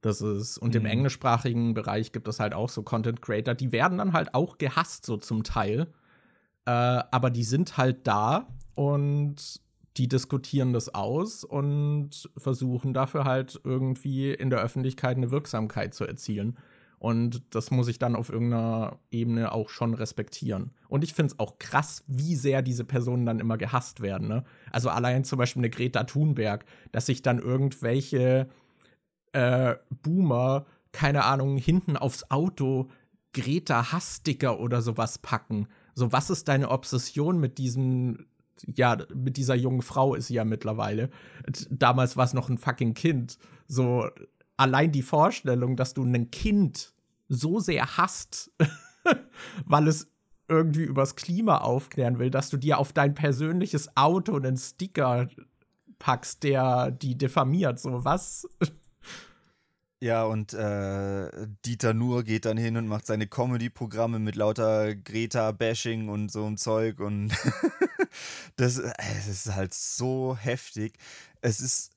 [0.00, 0.80] Das ist, und mhm.
[0.80, 4.58] im englischsprachigen Bereich gibt es halt auch so Content Creator, die werden dann halt auch
[4.58, 5.92] gehasst, so zum Teil.
[6.66, 9.60] Äh, aber die sind halt da und
[9.96, 16.04] die diskutieren das aus und versuchen dafür halt irgendwie in der Öffentlichkeit eine Wirksamkeit zu
[16.04, 16.56] erzielen.
[16.98, 20.72] Und das muss ich dann auf irgendeiner Ebene auch schon respektieren.
[20.88, 24.26] Und ich finde es auch krass, wie sehr diese Personen dann immer gehasst werden.
[24.28, 24.44] Ne?
[24.72, 28.48] Also allein zum Beispiel eine Greta Thunberg, dass sich dann irgendwelche
[29.32, 32.90] äh, Boomer, keine Ahnung, hinten aufs Auto
[33.32, 35.68] Greta Hasssticker oder sowas packen.
[35.94, 38.26] So, was ist deine Obsession mit diesem
[38.66, 41.10] ja, mit dieser jungen Frau ist sie ja mittlerweile.
[41.70, 43.38] Damals war es noch ein fucking Kind.
[43.68, 44.08] So,
[44.58, 46.92] allein die Vorstellung, dass du ein Kind
[47.28, 48.52] so sehr hasst,
[49.64, 50.10] weil es
[50.48, 55.28] irgendwie übers Klima aufklären will, dass du dir auf dein persönliches Auto einen Sticker
[55.98, 58.46] packst, der die diffamiert, so was?
[60.00, 66.08] Ja, und äh, Dieter Nuhr geht dann hin und macht seine Comedy-Programme mit lauter Greta-Bashing
[66.08, 67.32] und so ein Zeug und
[68.56, 70.98] das, es ist halt so heftig.
[71.40, 71.90] Es ist,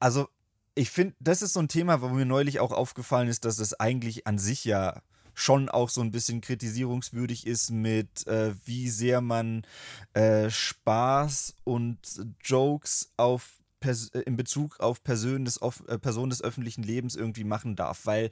[0.00, 0.28] also
[0.74, 3.78] ich finde, das ist so ein Thema, wo mir neulich auch aufgefallen ist, dass es
[3.78, 5.02] eigentlich an sich ja
[5.34, 9.66] schon auch so ein bisschen kritisierungswürdig ist mit, äh, wie sehr man
[10.12, 11.98] äh, Spaß und
[12.44, 17.76] Jokes auf Pers in Bezug auf Personen des, äh, Personen des öffentlichen Lebens irgendwie machen
[17.76, 18.30] darf, weil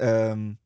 [0.00, 0.58] ähm,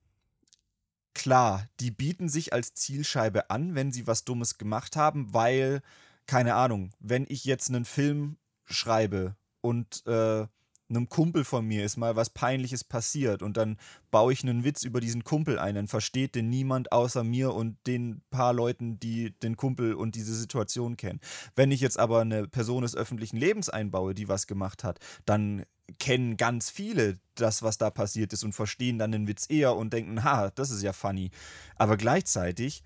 [1.14, 5.82] klar, die bieten sich als Zielscheibe an, wenn sie was Dummes gemacht haben, weil,
[6.26, 10.46] keine Ahnung, wenn ich jetzt einen Film schreibe und äh,
[10.88, 13.76] einem Kumpel von mir ist mal was Peinliches passiert und dann
[14.10, 17.76] baue ich einen Witz über diesen Kumpel ein, dann versteht den niemand außer mir und
[17.86, 21.20] den paar Leuten, die den Kumpel und diese Situation kennen.
[21.54, 25.64] Wenn ich jetzt aber eine Person des öffentlichen Lebens einbaue, die was gemacht hat, dann
[25.98, 29.92] kennen ganz viele das, was da passiert ist und verstehen dann den Witz eher und
[29.92, 31.30] denken, ha, das ist ja funny.
[31.76, 32.82] Aber gleichzeitig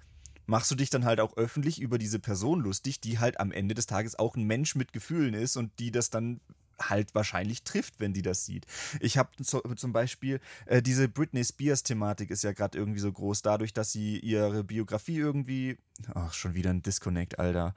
[0.47, 3.75] machst du dich dann halt auch öffentlich über diese Person lustig, die halt am Ende
[3.75, 6.41] des Tages auch ein Mensch mit Gefühlen ist und die das dann
[6.81, 8.67] halt wahrscheinlich trifft, wenn die das sieht.
[9.01, 13.73] Ich habe zum Beispiel äh, diese Britney Spears-Thematik ist ja gerade irgendwie so groß, dadurch,
[13.73, 15.79] dass sie ihre Biografie irgendwie.
[16.15, 17.75] Ach, schon wieder ein Disconnect, Alter.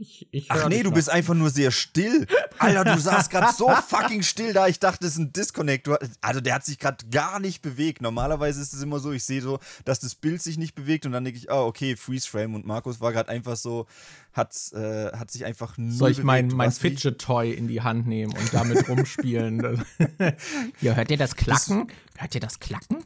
[0.00, 2.24] Ich, ich Ach nee, du bist einfach nur sehr still.
[2.58, 4.68] Alter, du saßt gerade so fucking still da.
[4.68, 5.88] Ich dachte, das ist ein Disconnect.
[6.20, 8.00] Also der hat sich gerade gar nicht bewegt.
[8.00, 11.10] Normalerweise ist es immer so, ich sehe so, dass das Bild sich nicht bewegt und
[11.10, 12.54] dann denke ich, oh, okay, Freeze Frame.
[12.54, 13.86] Und Markus war gerade einfach so,
[14.32, 15.90] hat, äh, hat sich einfach nur.
[15.90, 19.84] Soll ich mein, mein Fidget Toy in die Hand nehmen und damit rumspielen?
[20.80, 21.88] ja, hört ihr das Klacken?
[22.16, 23.04] Hört ihr das Klacken?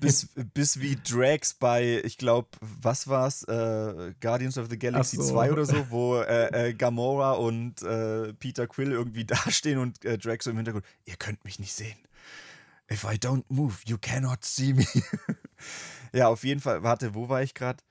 [0.00, 3.44] Bis, bis wie Drax bei, ich glaube, was war's?
[3.44, 5.24] Äh, Guardians of the Galaxy so.
[5.24, 10.18] 2 oder so, wo äh, äh, Gamora und äh, Peter Quill irgendwie dastehen und äh,
[10.18, 11.98] Drax so im Hintergrund, ihr könnt mich nicht sehen.
[12.90, 14.86] If I don't move, you cannot see me.
[16.12, 17.82] ja, auf jeden Fall, warte, wo war ich gerade?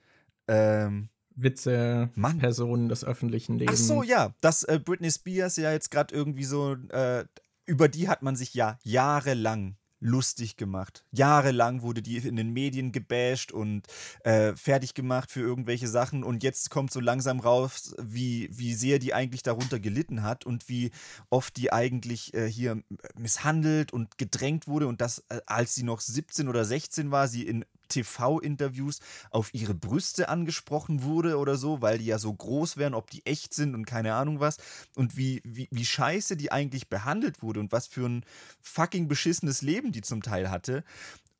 [0.46, 2.38] Ähm, Witze, Mann.
[2.38, 3.80] Personen des öffentlichen Lebens.
[3.80, 7.24] Ach so, ja, dass äh, Britney Spears ja jetzt gerade irgendwie so, äh,
[7.66, 11.02] über die hat man sich ja jahrelang lustig gemacht.
[11.12, 13.86] Jahrelang wurde die in den Medien gebasht und
[14.22, 18.98] äh, fertig gemacht für irgendwelche Sachen und jetzt kommt so langsam raus, wie, wie sehr
[18.98, 20.90] die eigentlich darunter gelitten hat und wie
[21.30, 22.82] oft die eigentlich äh, hier
[23.18, 27.46] misshandelt und gedrängt wurde und das, äh, als sie noch 17 oder 16 war, sie
[27.46, 32.94] in TV-Interviews auf ihre Brüste angesprochen wurde oder so, weil die ja so groß wären,
[32.94, 34.58] ob die echt sind und keine Ahnung was.
[34.94, 38.24] Und wie, wie, wie scheiße die eigentlich behandelt wurde und was für ein
[38.60, 40.84] fucking beschissenes Leben die zum Teil hatte.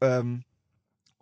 [0.01, 0.45] Ähm,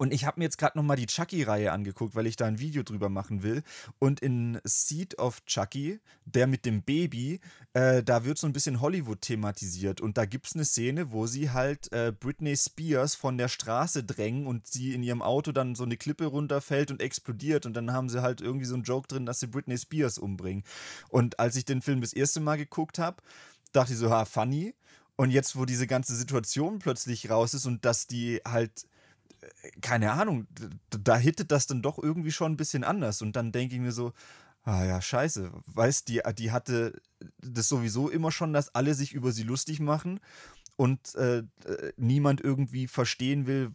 [0.02, 2.82] und ich habe mir jetzt gerade nochmal die Chucky-Reihe angeguckt, weil ich da ein Video
[2.82, 3.62] drüber machen will.
[4.00, 7.38] Und in Seed of Chucky, der mit dem Baby,
[7.72, 10.00] äh, da wird so ein bisschen Hollywood thematisiert.
[10.00, 14.02] Und da gibt es eine Szene, wo sie halt äh, Britney Spears von der Straße
[14.02, 17.64] drängen und sie in ihrem Auto dann so eine Klippe runterfällt und explodiert.
[17.64, 20.64] Und dann haben sie halt irgendwie so einen Joke drin, dass sie Britney Spears umbringen.
[21.10, 23.22] Und als ich den Film das erste Mal geguckt habe,
[23.72, 24.74] dachte ich so, ha, funny.
[25.14, 28.88] Und jetzt, wo diese ganze Situation plötzlich raus ist und dass die halt
[29.80, 30.46] keine Ahnung,
[30.90, 33.22] da hittet das dann doch irgendwie schon ein bisschen anders.
[33.22, 34.12] Und dann denke ich mir so,
[34.64, 37.00] ah ja, scheiße, weißt die, die hatte
[37.38, 40.20] das sowieso immer schon, dass alle sich über sie lustig machen
[40.76, 41.42] und äh,
[41.96, 43.72] niemand irgendwie verstehen will,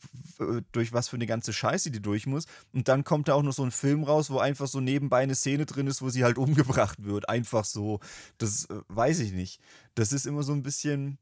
[0.71, 2.47] durch was für eine ganze Scheiße die durch muss.
[2.73, 5.35] Und dann kommt da auch noch so ein Film raus, wo einfach so nebenbei eine
[5.35, 7.29] Szene drin ist, wo sie halt umgebracht wird.
[7.29, 7.99] Einfach so.
[8.37, 9.61] Das äh, weiß ich nicht.
[9.95, 11.17] Das ist immer so ein bisschen,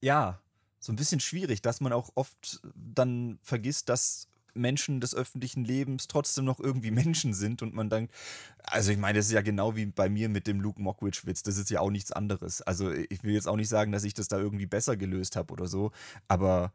[0.00, 0.40] ja,
[0.82, 6.08] so ein bisschen schwierig, dass man auch oft dann vergisst, dass Menschen des öffentlichen Lebens
[6.08, 8.08] trotzdem noch irgendwie Menschen sind und man dann,
[8.64, 11.56] also ich meine, das ist ja genau wie bei mir mit dem Luke Mockridge-Witz, das
[11.56, 12.62] ist ja auch nichts anderes.
[12.62, 15.52] Also ich will jetzt auch nicht sagen, dass ich das da irgendwie besser gelöst habe
[15.52, 15.92] oder so,
[16.26, 16.72] aber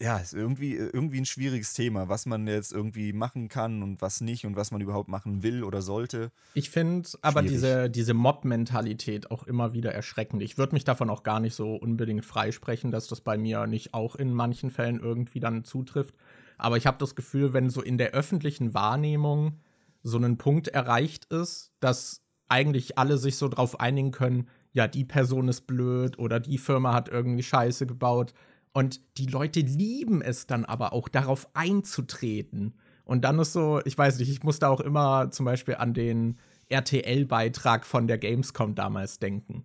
[0.00, 4.20] ja, ist irgendwie, irgendwie ein schwieriges Thema, was man jetzt irgendwie machen kann und was
[4.20, 6.32] nicht und was man überhaupt machen will oder sollte.
[6.52, 10.42] Ich finde aber diese, diese Mob-Mentalität auch immer wieder erschreckend.
[10.42, 13.94] Ich würde mich davon auch gar nicht so unbedingt freisprechen, dass das bei mir nicht
[13.94, 16.14] auch in manchen Fällen irgendwie dann zutrifft.
[16.58, 19.60] Aber ich habe das Gefühl, wenn so in der öffentlichen Wahrnehmung
[20.02, 25.04] so ein Punkt erreicht ist, dass eigentlich alle sich so drauf einigen können, ja, die
[25.04, 28.34] Person ist blöd oder die Firma hat irgendwie Scheiße gebaut
[28.76, 32.74] und die Leute lieben es dann aber auch, darauf einzutreten.
[33.06, 36.36] Und dann ist so, ich weiß nicht, ich musste auch immer zum Beispiel an den
[36.68, 39.64] RTL-Beitrag von der Gamescom damals denken.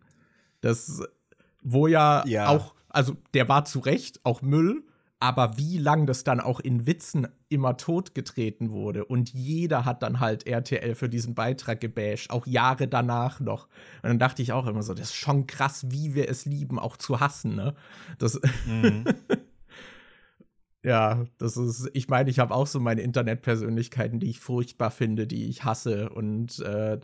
[0.61, 1.03] Das,
[1.61, 4.81] wo ja, ja, auch, also der war zu Recht auch Müll,
[5.21, 10.19] aber wie lang das dann auch in Witzen immer totgetreten wurde und jeder hat dann
[10.19, 13.67] halt RTL für diesen Beitrag gebasht, auch Jahre danach noch.
[14.01, 16.79] Und dann dachte ich auch immer so, das ist schon krass, wie wir es lieben,
[16.79, 17.75] auch zu hassen, ne?
[18.17, 19.05] Das mhm.
[20.83, 25.27] Ja, das ist, ich meine, ich habe auch so meine Internetpersönlichkeiten, die ich furchtbar finde,
[25.27, 26.09] die ich hasse.
[26.09, 26.99] Und äh,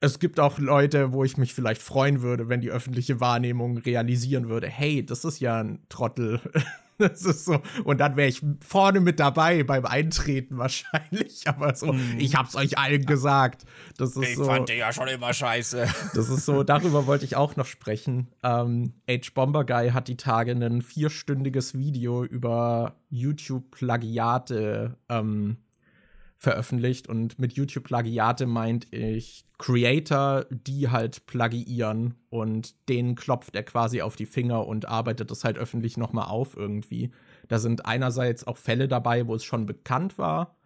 [0.00, 4.48] es gibt auch Leute, wo ich mich vielleicht freuen würde, wenn die öffentliche Wahrnehmung realisieren
[4.48, 6.40] würde, hey, das ist ja ein Trottel.
[7.00, 7.62] Das ist so.
[7.84, 11.48] Und dann wäre ich vorne mit dabei beim Eintreten wahrscheinlich.
[11.48, 12.18] Aber so, mm.
[12.18, 13.64] ich hab's euch allen gesagt.
[13.96, 15.86] Das ist ich so, fand den ja schon immer scheiße.
[16.12, 18.28] Das ist so, darüber wollte ich auch noch sprechen.
[18.42, 19.30] Ähm, H.
[19.32, 25.56] Bomber Guy hat die Tage ein vierstündiges Video über YouTube-Plagiate ähm,
[26.40, 27.06] veröffentlicht.
[27.06, 34.16] Und mit YouTube-Plagiate meint ich Creator, die halt plagiieren und denen klopft er quasi auf
[34.16, 37.10] die Finger und arbeitet das halt öffentlich nochmal auf irgendwie.
[37.48, 40.56] Da sind einerseits auch Fälle dabei, wo es schon bekannt war,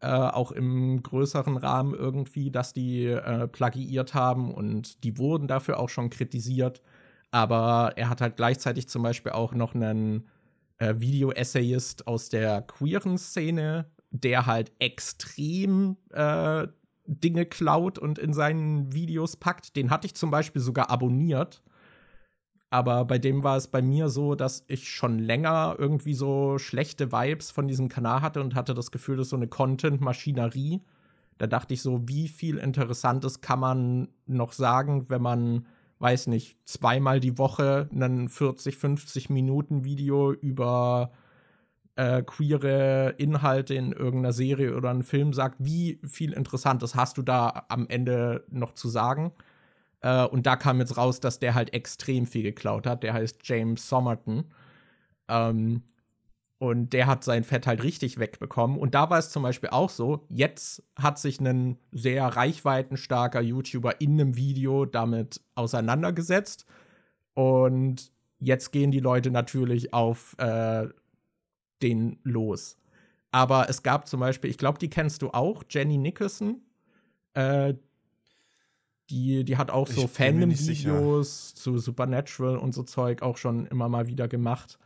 [0.00, 5.78] äh, auch im größeren Rahmen irgendwie, dass die äh, plagiiert haben und die wurden dafür
[5.78, 6.80] auch schon kritisiert.
[7.30, 10.26] Aber er hat halt gleichzeitig zum Beispiel auch noch einen
[10.78, 16.66] äh, Video-Essayist aus der queeren Szene, der halt extrem äh,
[17.06, 19.76] Dinge klaut und in seinen Videos packt.
[19.76, 21.62] Den hatte ich zum Beispiel sogar abonniert.
[22.70, 27.12] Aber bei dem war es bei mir so, dass ich schon länger irgendwie so schlechte
[27.12, 30.82] Vibes von diesem Kanal hatte und hatte das Gefühl, das ist so eine Content-Maschinerie.
[31.38, 35.66] Da dachte ich so, wie viel Interessantes kann man noch sagen, wenn man,
[35.98, 41.12] weiß nicht, zweimal die Woche einen 40, 50 Minuten Video über
[41.98, 47.22] äh, queere Inhalte in irgendeiner Serie oder einem Film sagt, wie viel Interessantes hast du
[47.22, 49.32] da am Ende noch zu sagen?
[50.00, 53.02] Äh, und da kam jetzt raus, dass der halt extrem viel geklaut hat.
[53.02, 54.44] Der heißt James Somerton.
[55.26, 55.82] Ähm,
[56.58, 58.78] und der hat sein Fett halt richtig wegbekommen.
[58.78, 64.00] Und da war es zum Beispiel auch so, jetzt hat sich ein sehr reichweitenstarker YouTuber
[64.00, 66.64] in einem Video damit auseinandergesetzt.
[67.34, 70.86] Und jetzt gehen die Leute natürlich auf äh,
[71.82, 72.76] den los.
[73.30, 76.62] Aber es gab zum Beispiel, ich glaube, die kennst du auch, Jenny Nicholson.
[77.34, 77.74] Äh,
[79.10, 84.06] die, die hat auch so Fandom-Videos zu Supernatural und so Zeug auch schon immer mal
[84.06, 84.78] wieder gemacht.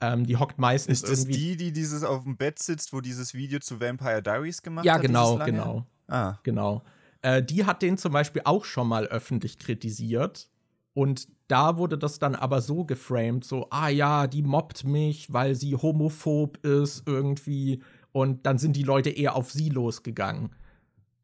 [0.00, 3.34] Ähm, die hockt meistens Ist das die, die dieses auf dem Bett sitzt, wo dieses
[3.34, 5.02] Video zu Vampire Diaries gemacht ja, hat?
[5.02, 5.86] Ja, genau, genau.
[6.06, 6.38] Ah.
[6.44, 6.82] Genau.
[7.22, 10.50] Äh, die hat den zum Beispiel auch schon mal öffentlich kritisiert.
[10.94, 15.54] Und da wurde das dann aber so geframed, so, ah ja, die mobbt mich, weil
[15.54, 17.82] sie homophob ist irgendwie.
[18.12, 20.50] Und dann sind die Leute eher auf sie losgegangen.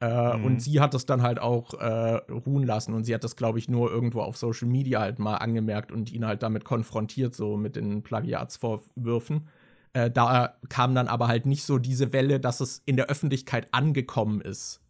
[0.00, 0.44] Äh, mhm.
[0.44, 2.94] Und sie hat das dann halt auch äh, ruhen lassen.
[2.94, 6.10] Und sie hat das, glaube ich, nur irgendwo auf Social Media halt mal angemerkt und
[6.10, 9.48] ihn halt damit konfrontiert, so mit den Plagiatsvorwürfen.
[9.92, 13.68] Äh, da kam dann aber halt nicht so diese Welle, dass es in der Öffentlichkeit
[13.72, 14.80] angekommen ist.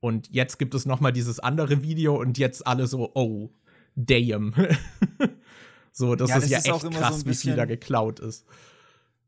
[0.00, 3.50] Und jetzt gibt es noch mal dieses andere Video und jetzt alle so, oh,
[3.96, 4.54] damn.
[5.92, 8.46] so, das ja, ist das ja ist echt krass, so wie viel da geklaut ist.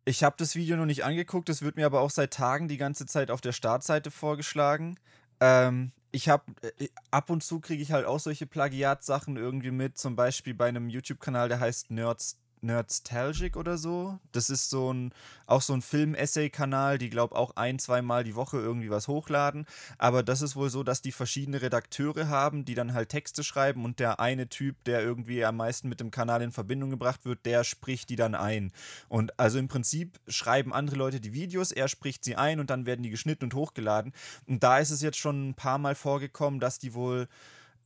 [0.04, 2.78] Ich habe das Video noch nicht angeguckt, das wird mir aber auch seit Tagen die
[2.78, 4.96] ganze Zeit auf der Startseite vorgeschlagen.
[5.40, 6.44] Ähm, ich habe
[6.78, 10.68] äh, ab und zu kriege ich halt auch solche Plagiatsachen irgendwie mit, zum Beispiel bei
[10.68, 14.18] einem YouTube-Kanal, der heißt Nerds Nerdstalgic oder so.
[14.32, 15.12] Das ist so ein,
[15.46, 19.66] auch so ein Film-Essay-Kanal, die, glaube auch ein, zweimal die Woche irgendwie was hochladen.
[19.98, 23.84] Aber das ist wohl so, dass die verschiedene Redakteure haben, die dann halt Texte schreiben
[23.84, 27.46] und der eine Typ, der irgendwie am meisten mit dem Kanal in Verbindung gebracht wird,
[27.46, 28.72] der spricht die dann ein.
[29.08, 32.86] Und also im Prinzip schreiben andere Leute die Videos, er spricht sie ein und dann
[32.86, 34.12] werden die geschnitten und hochgeladen.
[34.46, 37.28] Und da ist es jetzt schon ein paar Mal vorgekommen, dass die wohl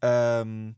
[0.00, 0.76] ähm,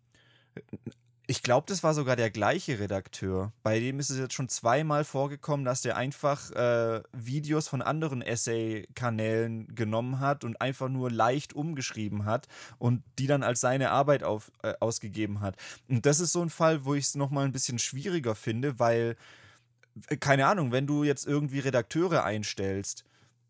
[1.26, 3.52] ich glaube, das war sogar der gleiche Redakteur.
[3.62, 8.20] Bei dem ist es jetzt schon zweimal vorgekommen, dass der einfach äh, Videos von anderen
[8.20, 12.46] Essay-Kanälen genommen hat und einfach nur leicht umgeschrieben hat
[12.78, 15.56] und die dann als seine Arbeit auf, äh, ausgegeben hat.
[15.88, 19.16] Und das ist so ein Fall, wo ich es nochmal ein bisschen schwieriger finde, weil,
[20.08, 23.04] äh, keine Ahnung, wenn du jetzt irgendwie Redakteure einstellst,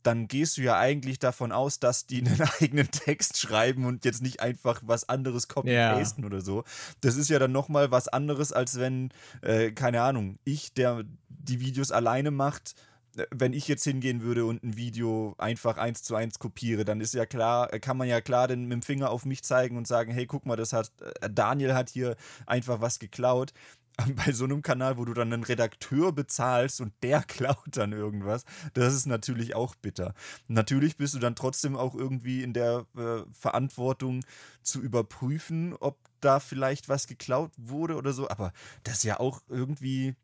[0.05, 4.23] dann gehst du ja eigentlich davon aus, dass die einen eigenen Text schreiben und jetzt
[4.23, 6.27] nicht einfach was anderes copy-pasten yeah.
[6.27, 6.65] oder so.
[7.01, 9.11] Das ist ja dann nochmal was anderes, als wenn,
[9.43, 12.75] äh, keine Ahnung, ich, der die Videos alleine macht,
[13.17, 17.01] äh, wenn ich jetzt hingehen würde und ein Video einfach eins zu eins kopiere, dann
[17.01, 19.77] ist ja klar, äh, kann man ja klar den, mit dem Finger auf mich zeigen
[19.77, 23.53] und sagen, hey, guck mal, das hat äh, Daniel hat hier einfach was geklaut.
[24.27, 28.45] bei so einem Kanal, wo du dann einen Redakteur bezahlst und der klaut dann irgendwas,
[28.75, 30.15] das ist natürlich auch bitter.
[30.49, 34.25] Natürlich bist du dann trotzdem auch irgendwie in der äh, Verantwortung
[34.63, 39.43] zu überprüfen, ob da vielleicht was geklaut wurde oder so, aber das ist ja auch
[39.49, 40.15] irgendwie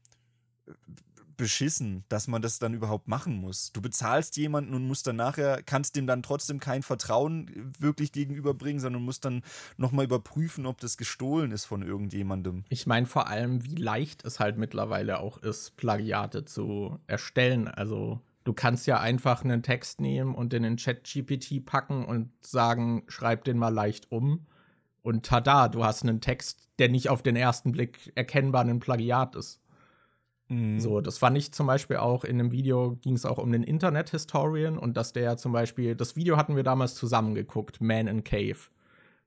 [1.41, 3.72] beschissen, dass man das dann überhaupt machen muss.
[3.72, 8.78] Du bezahlst jemanden und musst dann nachher, kannst dem dann trotzdem kein Vertrauen wirklich gegenüberbringen,
[8.78, 9.43] sondern musst dann
[9.78, 12.64] nochmal überprüfen, ob das gestohlen ist von irgendjemandem.
[12.68, 17.66] Ich meine vor allem, wie leicht es halt mittlerweile auch ist, Plagiate zu erstellen.
[17.66, 23.05] Also du kannst ja einfach einen Text nehmen und in den Chat-GPT packen und sagen,
[23.09, 24.47] schreib den mal leicht um.
[25.01, 29.36] Und tada, du hast einen Text, der nicht auf den ersten Blick erkennbar ein Plagiat
[29.36, 29.62] ist.
[30.51, 30.80] Mhm.
[30.80, 33.62] So, das fand ich zum Beispiel auch in einem Video, ging es auch um den
[33.62, 38.24] Internet-Historian und dass der zum Beispiel, das Video hatten wir damals zusammen geguckt, Man in
[38.24, 38.59] Cave,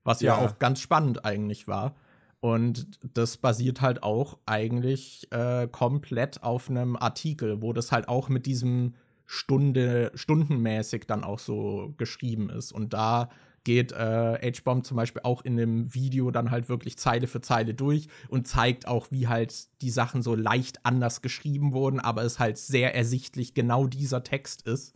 [0.04, 1.96] was ja, ja auch ganz spannend eigentlich war.
[2.40, 8.28] Und das basiert halt auch eigentlich äh, komplett auf einem Artikel, wo das halt auch
[8.28, 8.94] mit diesem
[9.24, 12.70] Stunde, stundenmäßig dann auch so geschrieben ist.
[12.70, 13.30] Und da
[13.64, 17.74] geht äh, H-Bomb zum Beispiel auch in dem Video dann halt wirklich Zeile für Zeile
[17.74, 22.38] durch und zeigt auch, wie halt die Sachen so leicht anders geschrieben wurden, aber es
[22.38, 24.94] halt sehr ersichtlich genau dieser Text ist.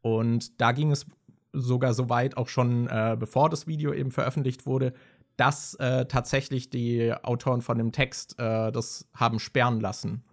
[0.00, 1.06] Und da ging es
[1.52, 4.92] sogar so weit, auch schon äh, bevor das Video eben veröffentlicht wurde,
[5.36, 10.24] dass äh, tatsächlich die Autoren von dem Text äh, das haben sperren lassen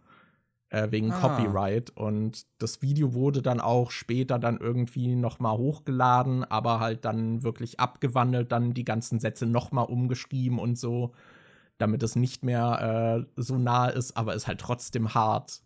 [0.69, 1.19] äh, wegen ah.
[1.19, 1.91] Copyright.
[1.91, 7.43] Und das Video wurde dann auch später dann irgendwie noch mal hochgeladen, aber halt dann
[7.43, 11.13] wirklich abgewandelt, dann die ganzen Sätze noch mal umgeschrieben und so,
[11.77, 15.61] damit es nicht mehr äh, so nah ist, aber ist halt trotzdem hart.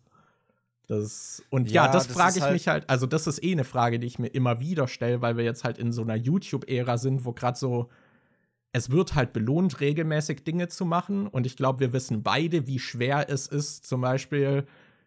[0.86, 3.52] Das, und ja, ja das, das frage ich halt mich halt, also das ist eh
[3.52, 6.14] eine Frage, die ich mir immer wieder stelle, weil wir jetzt halt in so einer
[6.14, 7.88] YouTube-Ära sind, wo gerade so,
[8.72, 11.26] es wird halt belohnt, regelmäßig Dinge zu machen.
[11.26, 14.66] Und ich glaube, wir wissen beide, wie schwer es ist, zum Beispiel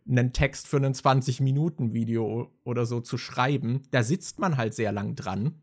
[0.10, 5.16] einen Text für ein 20-Minuten-Video oder so zu schreiben, da sitzt man halt sehr lang
[5.16, 5.62] dran.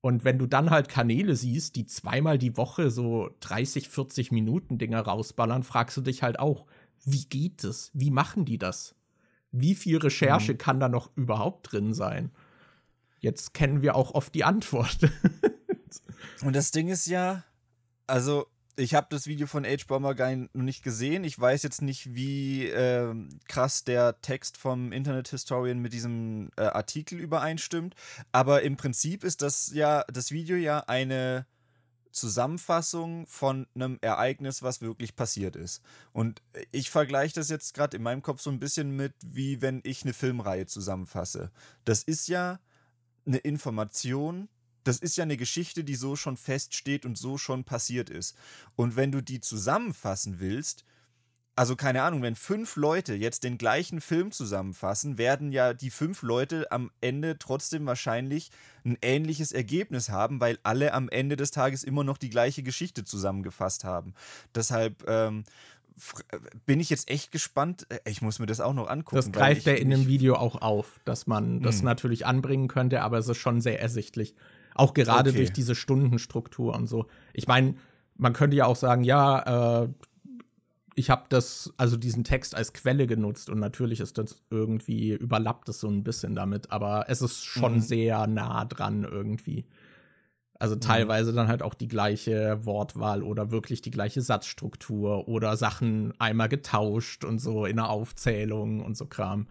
[0.00, 4.78] Und wenn du dann halt Kanäle siehst, die zweimal die Woche so 30, 40 Minuten
[4.78, 6.66] Dinger rausballern, fragst du dich halt auch,
[7.04, 7.90] wie geht es?
[7.92, 8.94] Wie machen die das?
[9.50, 10.58] Wie viel Recherche mhm.
[10.58, 12.30] kann da noch überhaupt drin sein?
[13.18, 14.98] Jetzt kennen wir auch oft die Antwort.
[16.44, 17.44] Und das Ding ist ja,
[18.06, 18.46] also
[18.76, 19.84] ich habe das Video von H.
[19.88, 21.24] Bomber gar nicht gesehen.
[21.24, 23.14] Ich weiß jetzt nicht, wie äh,
[23.48, 27.94] krass der Text vom Internet Historian mit diesem äh, Artikel übereinstimmt.
[28.32, 31.46] Aber im Prinzip ist das ja, das Video ja eine
[32.12, 35.82] Zusammenfassung von einem Ereignis, was wirklich passiert ist.
[36.12, 39.80] Und ich vergleiche das jetzt gerade in meinem Kopf so ein bisschen mit, wie wenn
[39.84, 41.50] ich eine Filmreihe zusammenfasse.
[41.84, 42.58] Das ist ja
[43.26, 44.48] eine Information,
[44.86, 48.36] das ist ja eine Geschichte, die so schon feststeht und so schon passiert ist.
[48.76, 50.84] Und wenn du die zusammenfassen willst,
[51.56, 56.22] also keine Ahnung, wenn fünf Leute jetzt den gleichen Film zusammenfassen, werden ja die fünf
[56.22, 58.50] Leute am Ende trotzdem wahrscheinlich
[58.84, 63.04] ein ähnliches Ergebnis haben, weil alle am Ende des Tages immer noch die gleiche Geschichte
[63.04, 64.12] zusammengefasst haben.
[64.54, 65.44] Deshalb ähm,
[66.66, 67.86] bin ich jetzt echt gespannt.
[67.88, 69.16] Äh, ich muss mir das auch noch angucken.
[69.16, 71.86] Das greift er in dem Video auch auf, dass man das hm.
[71.86, 74.34] natürlich anbringen könnte, aber es ist schon sehr ersichtlich.
[74.76, 75.38] Auch gerade okay.
[75.38, 77.06] durch diese Stundenstruktur und so.
[77.32, 77.74] Ich meine,
[78.16, 79.88] man könnte ja auch sagen, ja, äh,
[80.94, 85.68] ich habe das, also diesen Text als Quelle genutzt und natürlich ist das irgendwie, überlappt
[85.68, 87.80] es so ein bisschen damit, aber es ist schon mhm.
[87.80, 89.66] sehr nah dran irgendwie.
[90.58, 90.80] Also mhm.
[90.80, 96.48] teilweise dann halt auch die gleiche Wortwahl oder wirklich die gleiche Satzstruktur oder Sachen einmal
[96.48, 99.48] getauscht und so in der Aufzählung und so Kram.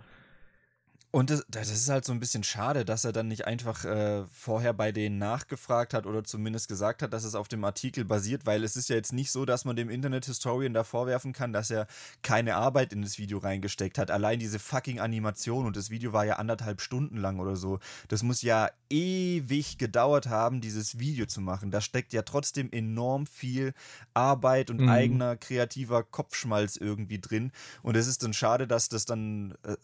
[1.15, 4.25] Und das, das, ist halt so ein bisschen schade, dass er dann nicht einfach äh,
[4.33, 8.45] vorher bei denen nachgefragt hat oder zumindest gesagt hat, dass es auf dem Artikel basiert,
[8.45, 11.71] weil es ist ja jetzt nicht so, dass man dem Internet-Historian da vorwerfen kann, dass
[11.71, 11.87] er
[12.21, 14.11] keine Arbeit in das Video reingesteckt hat.
[14.11, 17.79] Allein diese fucking Animation und das Video war ja anderthalb Stunden lang oder so.
[18.09, 21.71] Das muss ja ewig gedauert haben, dieses Video zu machen.
[21.71, 23.73] Da steckt ja trotzdem enorm viel
[24.13, 24.89] Arbeit und mhm.
[24.89, 27.53] eigener kreativer Kopfschmalz irgendwie drin.
[27.83, 29.77] Und es ist dann schade, dass das dann äh,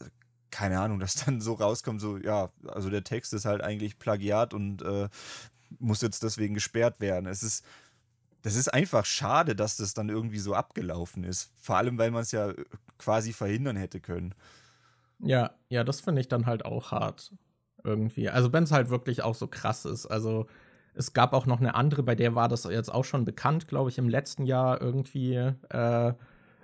[0.52, 4.54] keine Ahnung, dass dann so rauskommt, so, ja, also der Text ist halt eigentlich Plagiat
[4.54, 5.10] und äh,
[5.80, 7.26] muss jetzt deswegen gesperrt werden.
[7.26, 7.66] Es ist,
[8.42, 11.52] das ist einfach schade, dass das dann irgendwie so abgelaufen ist.
[11.60, 12.66] Vor allem, weil man es ja äh,
[12.98, 14.36] quasi verhindern hätte können.
[15.20, 17.34] Ja, ja, das finde ich dann halt auch hart.
[17.84, 18.30] Irgendwie.
[18.30, 20.06] Also, wenn es halt wirklich auch so krass ist.
[20.06, 20.48] Also,
[20.94, 23.90] es gab auch noch eine andere, bei der war das jetzt auch schon bekannt, glaube
[23.90, 25.36] ich, im letzten Jahr irgendwie.
[25.70, 26.14] Äh,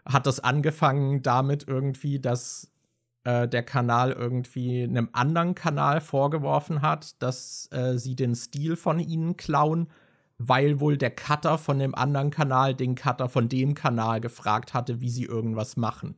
[0.05, 2.71] hat das angefangen damit irgendwie, dass
[3.28, 9.01] äh, der Kanal irgendwie einem anderen Kanal vorgeworfen hat, dass äh, sie den Stil von
[9.01, 9.89] ihnen klauen,
[10.38, 15.01] weil wohl der Cutter von dem anderen Kanal den Cutter von dem Kanal gefragt hatte,
[15.01, 16.15] wie sie irgendwas machen.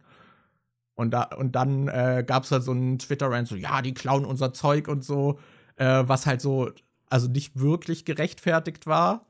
[0.94, 4.24] Und, da, und dann äh, gab es halt so einen Twitter-Rant, so, ja, die klauen
[4.24, 5.40] unser Zeug und so,
[5.78, 6.70] äh, was halt so,
[7.10, 9.26] also nicht wirklich gerechtfertigt war,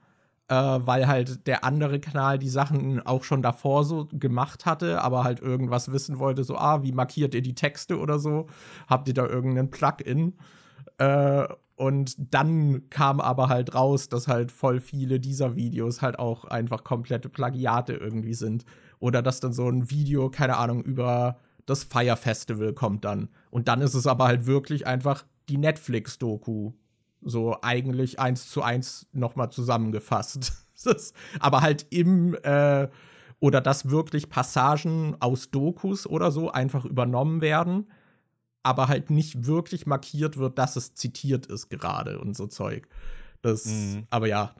[0.50, 5.24] äh, weil halt der andere Kanal die Sachen auch schon davor so gemacht hatte, aber
[5.24, 8.48] halt irgendwas wissen wollte, so, ah, wie markiert ihr die Texte oder so?
[8.88, 10.34] Habt ihr da irgendeinen Plugin?
[10.98, 16.44] Äh, und dann kam aber halt raus, dass halt voll viele dieser Videos halt auch
[16.46, 18.66] einfach komplette Plagiate irgendwie sind.
[19.00, 23.30] Oder dass dann so ein Video, keine Ahnung, über das Fire Festival kommt dann.
[23.50, 26.74] Und dann ist es aber halt wirklich einfach die Netflix-Doku.
[27.22, 30.54] So eigentlich eins zu eins nochmal zusammengefasst.
[31.40, 32.88] aber halt im, äh,
[33.40, 37.88] oder dass wirklich Passagen aus Dokus oder so einfach übernommen werden
[38.64, 42.88] aber halt nicht wirklich markiert wird, dass es zitiert ist gerade und so Zeug.
[43.42, 44.06] Das, mhm.
[44.10, 44.56] aber ja.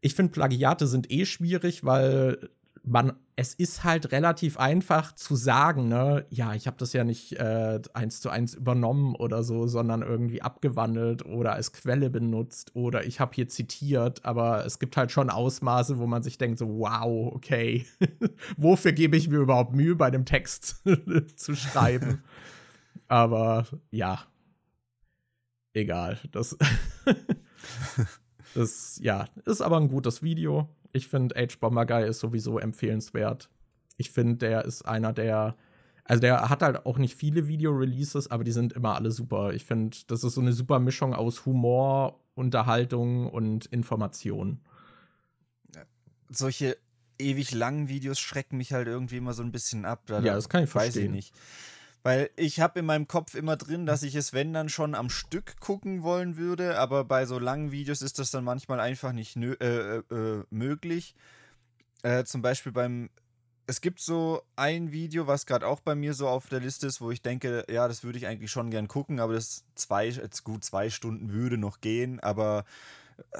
[0.00, 2.50] Ich finde, Plagiate sind eh schwierig, weil
[2.88, 7.34] man, es ist halt relativ einfach zu sagen, ne, ja, ich habe das ja nicht
[7.34, 13.04] äh, eins zu eins übernommen oder so, sondern irgendwie abgewandelt oder als Quelle benutzt oder
[13.04, 16.78] ich habe hier zitiert, aber es gibt halt schon Ausmaße, wo man sich denkt, so,
[16.78, 17.86] wow, okay,
[18.56, 20.82] wofür gebe ich mir überhaupt Mühe, bei dem Text
[21.36, 22.22] zu schreiben?
[23.08, 24.20] Aber ja,
[25.72, 26.18] egal.
[26.32, 26.56] Das,
[28.54, 30.68] das ja, ist aber ein gutes Video.
[30.92, 33.50] Ich finde, H-Bomber Guy ist sowieso empfehlenswert.
[33.96, 35.56] Ich finde, der ist einer der.
[36.04, 39.52] Also, der hat halt auch nicht viele Video-Releases, aber die sind immer alle super.
[39.52, 44.60] Ich finde, das ist so eine super Mischung aus Humor, Unterhaltung und Information.
[46.30, 46.78] Solche
[47.18, 50.04] ewig langen Videos schrecken mich halt irgendwie immer so ein bisschen ab.
[50.06, 50.94] Da ja, das kann ich verstehen.
[50.94, 51.34] Weiß ich nicht.
[52.08, 55.10] Weil ich habe in meinem Kopf immer drin, dass ich es, wenn dann schon am
[55.10, 59.36] Stück gucken wollen würde, aber bei so langen Videos ist das dann manchmal einfach nicht
[59.36, 61.14] äh, äh, äh, möglich.
[62.02, 63.10] Äh, zum Beispiel beim.
[63.66, 67.02] Es gibt so ein Video, was gerade auch bei mir so auf der Liste ist,
[67.02, 70.44] wo ich denke, ja, das würde ich eigentlich schon gern gucken, aber das zwei, jetzt
[70.44, 72.64] gut zwei Stunden würde noch gehen, aber
[73.32, 73.38] äh,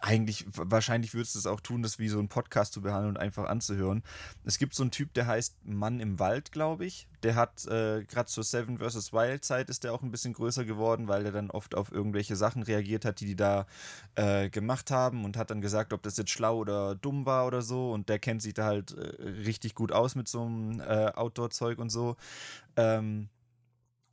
[0.00, 3.20] eigentlich, wahrscheinlich würdest du es auch tun, das wie so ein Podcast zu behandeln und
[3.20, 4.02] einfach anzuhören.
[4.44, 7.06] Es gibt so einen Typ, der heißt Mann im Wald, glaube ich.
[7.22, 9.12] Der hat äh, gerade zur Seven vs.
[9.12, 12.36] Wild Zeit ist der auch ein bisschen größer geworden, weil der dann oft auf irgendwelche
[12.36, 13.66] Sachen reagiert hat, die die da
[14.14, 17.62] äh, gemacht haben und hat dann gesagt, ob das jetzt schlau oder dumm war oder
[17.62, 17.92] so.
[17.92, 21.78] Und der kennt sich da halt äh, richtig gut aus mit so einem äh, Outdoor-Zeug
[21.78, 22.16] und so.
[22.76, 23.28] Ähm,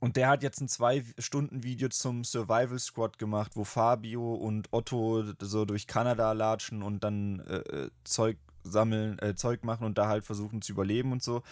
[0.02, 5.64] und der hat jetzt ein Zwei-Stunden-Video zum Survival Squad gemacht, wo Fabio und Otto so
[5.64, 10.24] durch Kanada latschen und dann äh, äh, Zeug sammeln, äh, Zeug machen und da halt
[10.24, 11.44] versuchen zu überleben und so.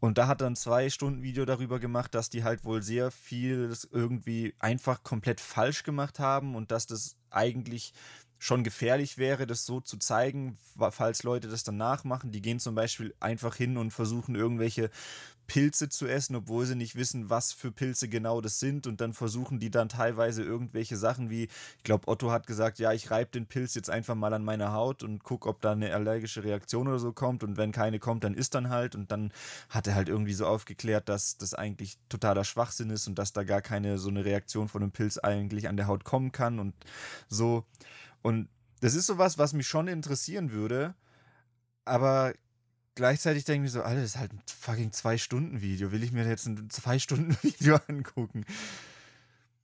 [0.00, 4.56] Und da hat er ein Zwei-Stunden-Video darüber gemacht, dass die halt wohl sehr viel irgendwie
[4.58, 7.92] einfach komplett falsch gemacht haben und dass das eigentlich
[8.42, 10.58] schon gefährlich wäre, das so zu zeigen,
[10.90, 12.32] falls Leute das dann nachmachen.
[12.32, 14.90] Die gehen zum Beispiel einfach hin und versuchen irgendwelche
[15.46, 18.86] Pilze zu essen, obwohl sie nicht wissen, was für Pilze genau das sind.
[18.86, 21.44] Und dann versuchen die dann teilweise irgendwelche Sachen wie,
[21.78, 24.72] ich glaube, Otto hat gesagt, ja, ich reibe den Pilz jetzt einfach mal an meiner
[24.72, 27.44] Haut und gucke, ob da eine allergische Reaktion oder so kommt.
[27.44, 28.94] Und wenn keine kommt, dann ist dann halt.
[28.94, 29.32] Und dann
[29.68, 33.44] hat er halt irgendwie so aufgeklärt, dass das eigentlich totaler Schwachsinn ist und dass da
[33.44, 36.74] gar keine so eine Reaktion von einem Pilz eigentlich an der Haut kommen kann und
[37.28, 37.64] so.
[38.22, 38.48] Und
[38.80, 40.94] das ist sowas, was mich schon interessieren würde.
[41.84, 42.32] Aber
[42.94, 45.92] gleichzeitig denke ich mir so, Alter, das ist halt ein fucking Zwei-Stunden-Video.
[45.92, 48.44] Will ich mir jetzt ein Zwei-Stunden-Video angucken?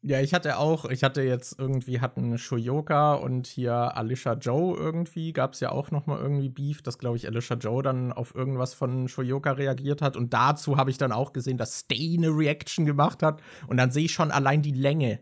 [0.00, 5.32] Ja, ich hatte auch, ich hatte jetzt irgendwie, hatten Shoyoka und hier Alicia Joe irgendwie,
[5.32, 8.32] gab es ja auch noch mal irgendwie Beef, dass, glaube ich, Alicia Joe dann auf
[8.32, 10.16] irgendwas von Shoyoka reagiert hat.
[10.16, 13.42] Und dazu habe ich dann auch gesehen, dass Stay eine Reaction gemacht hat.
[13.66, 15.18] Und dann sehe ich schon allein die Länge.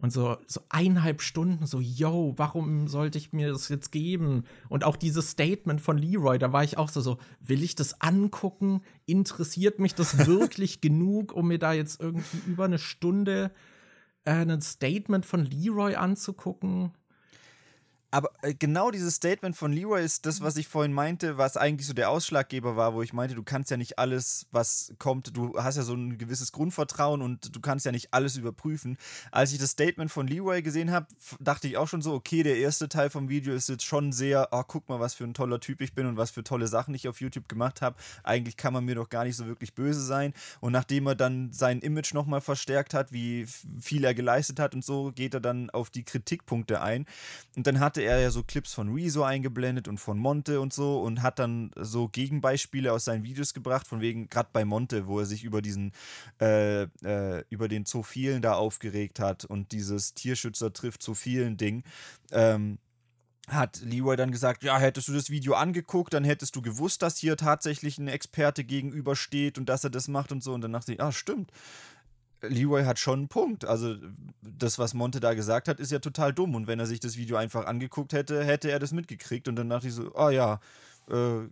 [0.00, 4.44] Und so, so eineinhalb Stunden, so, yo, warum sollte ich mir das jetzt geben?
[4.68, 8.00] Und auch dieses Statement von Leroy, da war ich auch so, so, will ich das
[8.00, 8.82] angucken?
[9.06, 13.50] Interessiert mich das wirklich genug, um mir da jetzt irgendwie über eine Stunde
[14.24, 16.92] äh, ein Statement von Leroy anzugucken?
[18.10, 21.86] Aber äh, genau dieses Statement von Leroy ist das, was ich vorhin meinte, was eigentlich
[21.86, 25.58] so der Ausschlaggeber war, wo ich meinte, du kannst ja nicht alles, was kommt, du
[25.58, 28.96] hast ja so ein gewisses Grundvertrauen und du kannst ja nicht alles überprüfen.
[29.30, 31.06] Als ich das Statement von Leroy gesehen habe,
[31.38, 34.48] dachte ich auch schon so, okay, der erste Teil vom Video ist jetzt schon sehr,
[34.52, 36.94] oh, guck mal, was für ein toller Typ ich bin und was für tolle Sachen
[36.94, 37.96] ich auf YouTube gemacht habe.
[38.24, 40.32] Eigentlich kann man mir doch gar nicht so wirklich böse sein.
[40.60, 43.46] Und nachdem er dann sein Image nochmal verstärkt hat, wie
[43.78, 47.04] viel er geleistet hat und so, geht er dann auf die Kritikpunkte ein.
[47.54, 50.72] Und dann hat hatte er ja so Clips von Rezo eingeblendet und von Monte und
[50.72, 55.08] so und hat dann so Gegenbeispiele aus seinen Videos gebracht, von wegen, gerade bei Monte,
[55.08, 55.90] wo er sich über diesen,
[56.40, 61.82] äh, äh, über den Zophilen da aufgeregt hat und dieses Tierschützer trifft Zophilen Ding.
[62.30, 62.78] Ähm,
[63.48, 67.16] hat Leroy dann gesagt, ja, hättest du das Video angeguckt, dann hättest du gewusst, dass
[67.16, 70.52] hier tatsächlich ein Experte gegenübersteht und dass er das macht und so.
[70.52, 71.50] Und dann dachte ich, ah, stimmt
[72.42, 73.64] Leroy hat schon einen Punkt.
[73.64, 73.96] Also,
[74.42, 76.54] das, was Monte da gesagt hat, ist ja total dumm.
[76.54, 79.48] Und wenn er sich das Video einfach angeguckt hätte, hätte er das mitgekriegt.
[79.48, 80.60] Und dann dachte ich so, oh ja,
[81.10, 81.48] äh,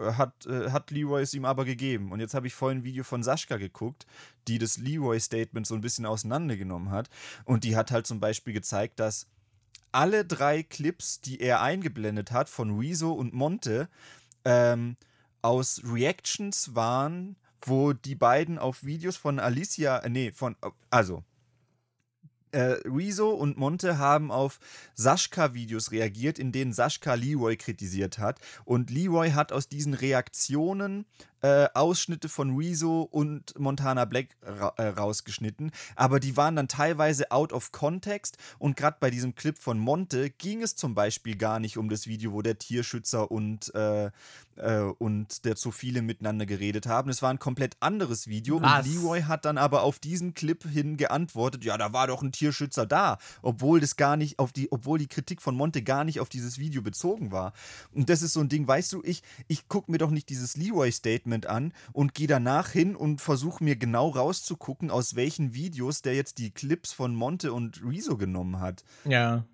[0.00, 2.12] hat, äh, hat Leroy es ihm aber gegeben.
[2.12, 4.06] Und jetzt habe ich vorhin ein Video von Sascha geguckt,
[4.46, 7.08] die das Leroy-Statement so ein bisschen auseinandergenommen hat.
[7.44, 9.26] Und die hat halt zum Beispiel gezeigt, dass
[9.92, 13.88] alle drei Clips, die er eingeblendet hat von Rezo und Monte,
[14.44, 14.96] ähm,
[15.40, 20.56] aus Reactions waren wo die beiden auf Videos von Alicia, äh, nee, von,
[20.90, 21.24] also,
[22.52, 24.58] äh, Rezo und Monte haben auf
[24.94, 28.40] Sascha-Videos reagiert, in denen Sascha Leroy kritisiert hat.
[28.64, 31.04] Und Leroy hat aus diesen Reaktionen
[31.42, 37.30] äh, Ausschnitte von Rezo und Montana Black ra äh, rausgeschnitten, aber die waren dann teilweise
[37.30, 41.60] out of context und gerade bei diesem Clip von Monte ging es zum Beispiel gar
[41.60, 44.10] nicht um das Video, wo der Tierschützer und, äh,
[44.56, 47.10] äh und der zu viele miteinander geredet haben.
[47.10, 48.86] Es war ein komplett anderes Video Was?
[48.86, 52.32] und Leroy hat dann aber auf diesen Clip hin geantwortet, ja, da war doch ein
[52.32, 56.20] Tierschützer da, obwohl das gar nicht auf die, obwohl die Kritik von Monte gar nicht
[56.20, 57.52] auf dieses Video bezogen war.
[57.92, 60.56] Und das ist so ein Ding, weißt du, ich, ich gucke mir doch nicht dieses
[60.56, 66.02] Leroy-Statement Statement an und gehe danach hin und versuche mir genau rauszugucken, aus welchen Videos
[66.02, 68.84] der jetzt die Clips von Monte und Rezo genommen hat.
[69.04, 69.44] Ja.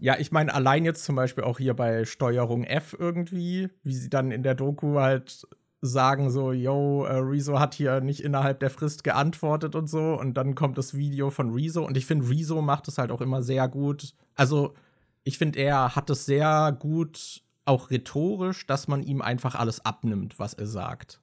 [0.00, 4.10] Ja, ich meine, allein jetzt zum Beispiel auch hier bei Steuerung F irgendwie, wie sie
[4.10, 5.46] dann in der Doku halt
[5.80, 10.34] sagen so, yo, äh, Rezo hat hier nicht innerhalb der Frist geantwortet und so und
[10.34, 13.42] dann kommt das Video von Rezo und ich finde, Rezo macht es halt auch immer
[13.42, 14.14] sehr gut.
[14.34, 14.74] Also,
[15.22, 20.38] ich finde, er hat es sehr gut auch rhetorisch, dass man ihm einfach alles abnimmt,
[20.38, 21.20] was er sagt.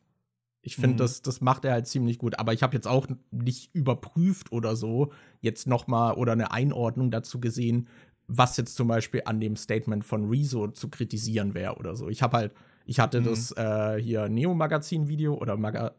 [0.63, 0.97] Ich finde, mhm.
[0.97, 2.37] das, das macht er halt ziemlich gut.
[2.37, 7.09] Aber ich habe jetzt auch nicht überprüft oder so, jetzt noch mal oder eine Einordnung
[7.09, 7.87] dazu gesehen,
[8.27, 12.09] was jetzt zum Beispiel an dem Statement von Rezo zu kritisieren wäre oder so.
[12.09, 12.53] Ich habe halt,
[12.85, 13.25] ich hatte mhm.
[13.25, 15.93] das äh, hier Neo-Magazin-Video oder Maga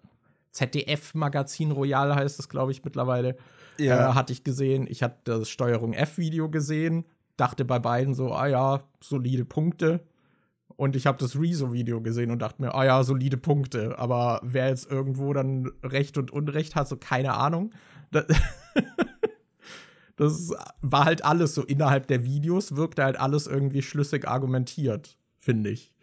[0.53, 3.37] ZDF-Magazin Royal heißt es, glaube ich, mittlerweile.
[3.79, 4.11] Ja.
[4.11, 4.87] Äh, hatte ich gesehen.
[4.89, 7.05] Ich hatte das Steuerung F-Video gesehen.
[7.37, 10.01] Dachte bei beiden so, ah ja, solide Punkte.
[10.83, 13.97] Und ich habe das Rezo-Video gesehen und dachte mir, ah ja, solide Punkte.
[14.01, 17.73] Aber wer jetzt irgendwo dann Recht und Unrecht hat, so keine Ahnung.
[18.11, 18.27] Das,
[20.17, 25.71] das war halt alles so innerhalb der Videos, wirkte halt alles irgendwie schlüssig argumentiert, finde
[25.71, 25.95] ich.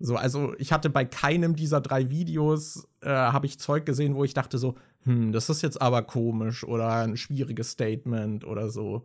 [0.00, 4.24] So, also ich hatte bei keinem dieser drei Videos äh, habe ich Zeug gesehen, wo
[4.24, 4.74] ich dachte so,
[5.04, 9.04] hm, das ist jetzt aber komisch oder ein schwieriges Statement oder so.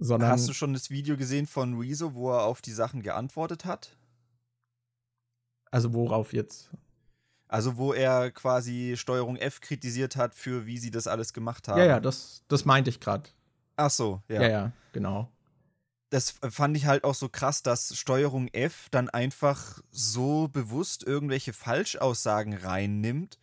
[0.00, 3.64] Sondern Hast du schon das Video gesehen von Rezo, wo er auf die Sachen geantwortet
[3.64, 3.96] hat?
[5.70, 6.70] Also worauf jetzt?
[7.48, 11.78] Also wo er quasi Steuerung F kritisiert hat für wie sie das alles gemacht haben.
[11.78, 13.28] Ja, ja, das, das meinte ich gerade.
[13.76, 14.42] Ach so, ja.
[14.42, 15.30] Ja, ja, genau.
[16.10, 21.52] Das fand ich halt auch so krass, dass Steuerung F dann einfach so bewusst irgendwelche
[21.52, 23.38] Falschaussagen reinnimmt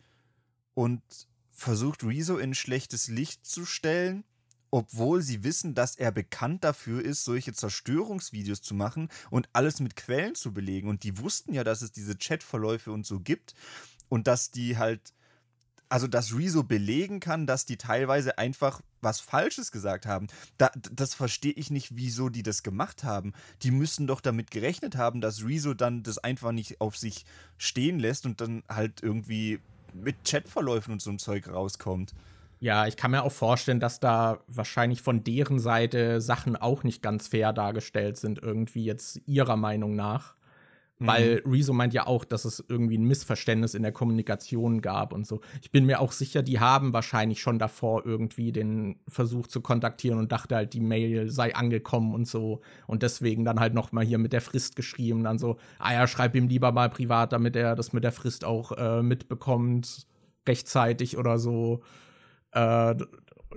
[0.74, 1.02] und
[1.50, 4.24] versucht Rezo in schlechtes Licht zu stellen
[4.76, 9.96] obwohl sie wissen, dass er bekannt dafür ist, solche Zerstörungsvideos zu machen und alles mit
[9.96, 10.90] Quellen zu belegen.
[10.90, 13.54] Und die wussten ja, dass es diese Chatverläufe und so gibt
[14.10, 15.14] und dass die halt,
[15.88, 20.26] also dass Rezo belegen kann, dass die teilweise einfach was Falsches gesagt haben.
[20.58, 23.32] Da, das verstehe ich nicht, wieso die das gemacht haben.
[23.62, 27.24] Die müssen doch damit gerechnet haben, dass Rezo dann das einfach nicht auf sich
[27.56, 29.58] stehen lässt und dann halt irgendwie
[29.94, 32.12] mit Chatverläufen und so ein Zeug rauskommt.
[32.58, 37.02] Ja, ich kann mir auch vorstellen, dass da wahrscheinlich von deren Seite Sachen auch nicht
[37.02, 40.36] ganz fair dargestellt sind, irgendwie jetzt ihrer Meinung nach.
[40.98, 41.06] Mhm.
[41.06, 45.26] Weil Rezo meint ja auch, dass es irgendwie ein Missverständnis in der Kommunikation gab und
[45.26, 45.40] so.
[45.60, 50.18] Ich bin mir auch sicher, die haben wahrscheinlich schon davor irgendwie den Versuch zu kontaktieren
[50.18, 52.62] und dachte halt, die Mail sei angekommen und so.
[52.86, 55.24] Und deswegen dann halt noch mal hier mit der Frist geschrieben.
[55.24, 58.46] Dann so, ah ja, schreib ihm lieber mal privat, damit er das mit der Frist
[58.46, 60.06] auch äh, mitbekommt,
[60.48, 61.82] rechtzeitig oder so.
[62.56, 62.96] Äh,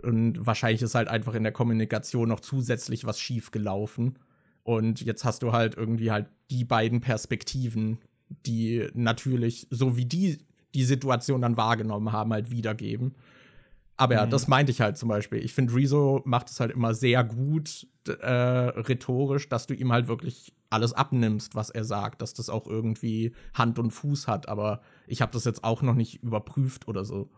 [0.03, 4.19] und wahrscheinlich ist halt einfach in der Kommunikation noch zusätzlich was schief gelaufen.
[4.63, 7.99] Und jetzt hast du halt irgendwie halt die beiden Perspektiven,
[8.45, 10.37] die natürlich, so wie die
[10.75, 13.15] die Situation dann wahrgenommen haben, halt wiedergeben.
[13.97, 14.29] Aber ja, mhm.
[14.29, 15.43] das meinte ich halt zum Beispiel.
[15.43, 20.07] Ich finde, Rezo macht es halt immer sehr gut äh, rhetorisch, dass du ihm halt
[20.07, 24.47] wirklich alles abnimmst, was er sagt, dass das auch irgendwie Hand und Fuß hat.
[24.47, 27.31] Aber ich habe das jetzt auch noch nicht überprüft oder so.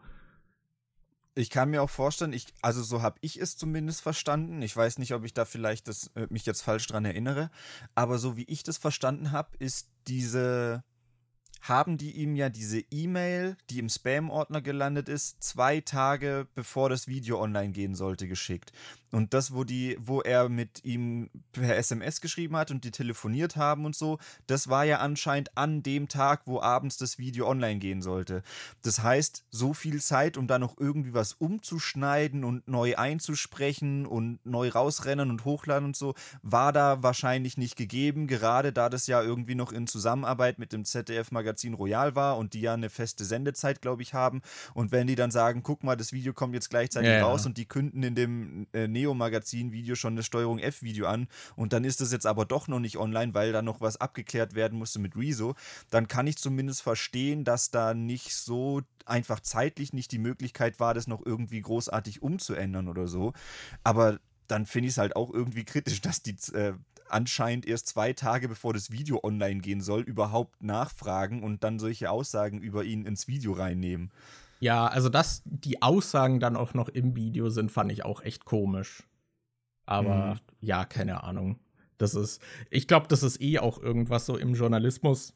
[1.34, 4.62] Ich kann mir auch vorstellen, ich, also so habe ich es zumindest verstanden.
[4.62, 7.50] Ich weiß nicht, ob ich da vielleicht das, äh, mich jetzt falsch dran erinnere,
[7.96, 10.84] aber so wie ich das verstanden habe, ist diese,
[11.62, 17.08] haben die ihm ja diese E-Mail, die im Spam-Ordner gelandet ist, zwei Tage bevor das
[17.08, 18.74] Video online gehen sollte, geschickt.
[19.12, 23.56] Und das, wo die, wo er mit ihm per SMS geschrieben hat und die telefoniert
[23.56, 27.80] haben und so, das war ja anscheinend an dem Tag, wo abends das Video online
[27.80, 28.42] gehen sollte.
[28.84, 34.40] Das heißt, so viel Zeit, um da noch irgendwie was umzuschneiden und neu einzusprechen und
[34.46, 39.22] neu rausrennen und hochladen und so, war da wahrscheinlich nicht gegeben, gerade da das ja
[39.22, 43.82] irgendwie noch in Zusammenarbeit mit dem ZDF-Magazin Royal war und die ja eine feste Sendezeit,
[43.82, 44.42] glaube ich, haben.
[44.74, 47.48] Und wenn die dann sagen, guck mal, das Video kommt jetzt gleichzeitig ja, raus ja.
[47.48, 52.02] und die künden in dem äh, Neo-Magazin-Video schon das Steuerung F-Video an und dann ist
[52.02, 55.16] das jetzt aber doch noch nicht online, weil da noch was abgeklärt werden musste mit
[55.16, 55.56] Rezo,
[55.90, 60.94] dann kann ich zumindest verstehen, dass da nicht so einfach zeitlich nicht die Möglichkeit war,
[60.94, 63.34] das noch irgendwie großartig umzuändern oder so.
[63.84, 66.74] Aber dann finde ich es halt auch irgendwie kritisch, dass die äh,
[67.10, 72.10] anscheinend erst zwei Tage bevor das Video online gehen soll, überhaupt nachfragen und dann solche
[72.10, 74.12] Aussagen über ihn ins Video reinnehmen.
[74.62, 78.46] Ja, also dass die Aussagen dann auch noch im Video sind, fand ich auch echt
[78.46, 79.04] komisch.
[79.88, 80.40] Aber mhm.
[80.62, 81.60] ja, keine Ahnung.
[81.98, 85.34] Das ist, ich glaube, das ist eh auch irgendwas so im Journalismus.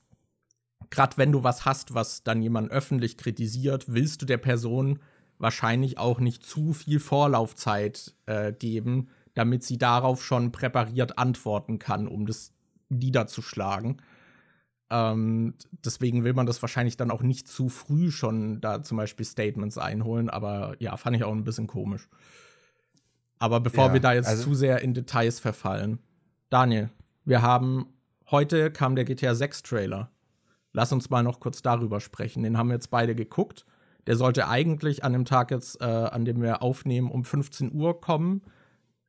[0.91, 4.99] Gerade wenn du was hast, was dann jemand öffentlich kritisiert, willst du der Person
[5.39, 12.07] wahrscheinlich auch nicht zu viel Vorlaufzeit äh, geben, damit sie darauf schon präpariert antworten kann,
[12.07, 12.53] um das
[12.89, 14.01] niederzuschlagen.
[14.95, 19.25] Ähm, deswegen will man das wahrscheinlich dann auch nicht zu früh schon da zum Beispiel
[19.25, 22.07] Statements einholen, aber ja, fand ich auch ein bisschen komisch.
[23.37, 25.99] Aber bevor ja, wir da jetzt also zu sehr in Details verfallen,
[26.49, 26.91] Daniel,
[27.25, 27.87] wir haben
[28.31, 30.11] heute kam der GTA 6 Trailer.
[30.71, 32.43] Lass uns mal noch kurz darüber sprechen.
[32.43, 33.65] Den haben wir jetzt beide geguckt.
[34.07, 37.99] Der sollte eigentlich an dem Tag jetzt, äh, an dem wir aufnehmen, um 15 Uhr
[37.99, 38.43] kommen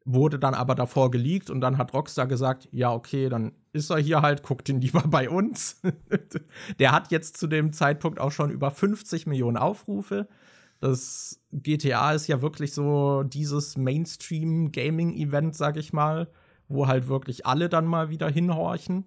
[0.07, 3.99] wurde dann aber davor geleakt und dann hat Rockstar gesagt, ja, okay, dann ist er
[3.99, 5.83] hier halt, guckt ihn lieber bei uns.
[6.79, 10.29] der hat jetzt zu dem Zeitpunkt auch schon über 50 Millionen Aufrufe.
[10.81, 16.29] Das GTA ist ja wirklich so dieses Mainstream-Gaming-Event, sag ich mal,
[16.69, 19.05] wo halt wirklich alle dann mal wieder hinhorchen.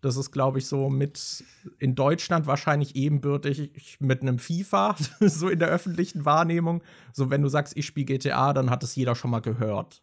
[0.00, 1.44] Das ist, glaube ich, so mit
[1.78, 6.82] in Deutschland wahrscheinlich ebenbürtig mit einem FIFA, so in der öffentlichen Wahrnehmung.
[7.12, 10.02] So, wenn du sagst, ich spiele GTA, dann hat es jeder schon mal gehört.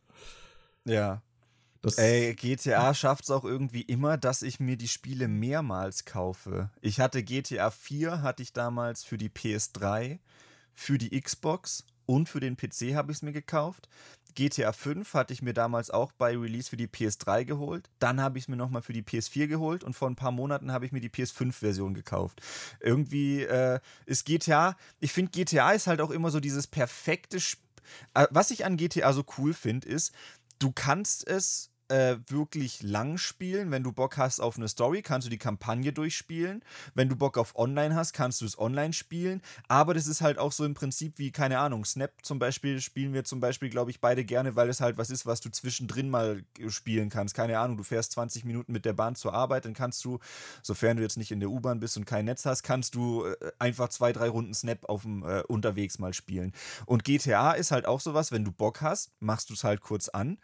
[0.85, 1.21] Ja.
[1.81, 6.69] Das Ey, GTA schafft es auch irgendwie immer, dass ich mir die Spiele mehrmals kaufe.
[6.81, 10.19] Ich hatte GTA 4, hatte ich damals für die PS3,
[10.73, 13.87] für die Xbox und für den PC habe ich es mir gekauft.
[14.35, 17.89] GTA 5 hatte ich mir damals auch bei Release für die PS3 geholt.
[17.99, 20.71] Dann habe ich es mir nochmal für die PS4 geholt und vor ein paar Monaten
[20.71, 22.41] habe ich mir die PS5-Version gekauft.
[22.81, 27.63] Irgendwie äh, ist GTA, ich finde GTA ist halt auch immer so dieses perfekte Spiel.
[28.13, 30.13] Äh, was ich an GTA so cool finde, ist,
[30.59, 33.71] Du kannst es äh, wirklich lang spielen.
[33.71, 36.63] Wenn du Bock hast auf eine Story, kannst du die Kampagne durchspielen.
[36.93, 39.41] Wenn du Bock auf Online hast, kannst du es online spielen.
[39.67, 43.13] Aber das ist halt auch so im Prinzip wie, keine Ahnung, Snap zum Beispiel spielen
[43.13, 46.09] wir zum Beispiel, glaube ich, beide gerne, weil es halt was ist, was du zwischendrin
[46.09, 47.35] mal spielen kannst.
[47.35, 50.19] Keine Ahnung, du fährst 20 Minuten mit der Bahn zur Arbeit, dann kannst du,
[50.61, 53.51] sofern du jetzt nicht in der U-Bahn bist und kein Netz hast, kannst du äh,
[53.57, 56.53] einfach zwei, drei Runden Snap auf dem äh, unterwegs mal spielen.
[56.85, 60.09] Und GTA ist halt auch sowas, wenn du Bock hast, machst du es halt kurz
[60.09, 60.37] an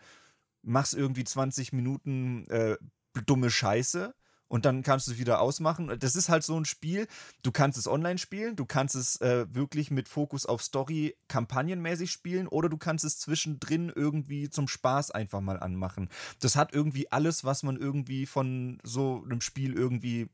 [0.65, 2.77] machst irgendwie 20 Minuten äh,
[3.25, 4.13] dumme Scheiße
[4.47, 5.91] und dann kannst du es wieder ausmachen.
[5.99, 7.07] Das ist halt so ein Spiel,
[7.41, 12.11] du kannst es online spielen, du kannst es äh, wirklich mit Fokus auf Story kampagnenmäßig
[12.11, 16.09] spielen oder du kannst es zwischendrin irgendwie zum Spaß einfach mal anmachen.
[16.39, 20.29] Das hat irgendwie alles, was man irgendwie von so einem Spiel irgendwie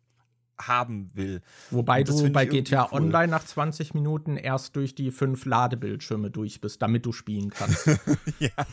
[0.67, 1.41] haben will.
[1.69, 2.99] Wobei du bei GTA cool.
[2.99, 7.87] Online nach 20 Minuten erst durch die fünf Ladebildschirme durch bist, damit du spielen kannst.
[8.39, 8.49] ja.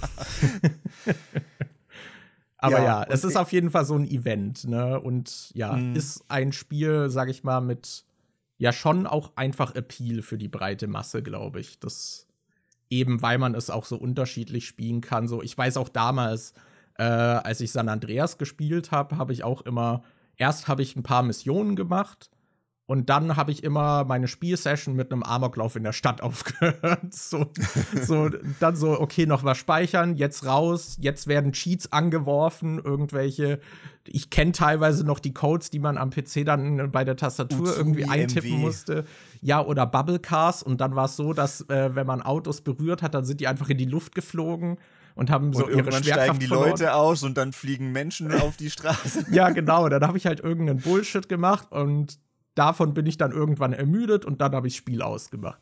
[2.58, 5.00] Aber ja, ja es ist auf jeden Fall so ein Event, ne?
[5.00, 5.94] Und ja, mhm.
[5.94, 8.04] ist ein Spiel, sag ich mal, mit
[8.58, 11.78] ja schon auch einfach Appeal für die breite Masse, glaube ich.
[11.78, 12.26] Das
[12.90, 15.28] eben, weil man es auch so unterschiedlich spielen kann.
[15.28, 16.54] So, ich weiß auch damals,
[16.98, 20.02] äh, als ich San Andreas gespielt habe, habe ich auch immer
[20.38, 22.30] erst habe ich ein paar Missionen gemacht
[22.86, 27.12] und dann habe ich immer meine Spielsession mit einem Amoklauf in der Stadt aufgehört.
[27.12, 27.52] so,
[28.00, 28.30] so,
[28.60, 33.60] dann so, okay, noch was speichern, jetzt raus, jetzt werden Cheats angeworfen, irgendwelche.
[34.06, 37.76] Ich kenne teilweise noch die Codes, die man am PC dann bei der Tastatur Uzumi
[37.76, 38.58] irgendwie eintippen MW.
[38.58, 39.04] musste.
[39.42, 40.62] Ja, oder Bubble Cars.
[40.62, 43.48] Und dann war es so, dass, äh, wenn man Autos berührt hat, dann sind die
[43.48, 44.78] einfach in die Luft geflogen
[45.18, 46.70] und haben so und ihre Schwerkraft steigen die verloren.
[46.70, 49.26] Leute aus und dann fliegen Menschen auf die Straße.
[49.32, 49.88] ja, genau.
[49.88, 52.20] Dann habe ich halt irgendeinen Bullshit gemacht und
[52.54, 55.60] davon bin ich dann irgendwann ermüdet und dann habe ich Spiel ausgemacht.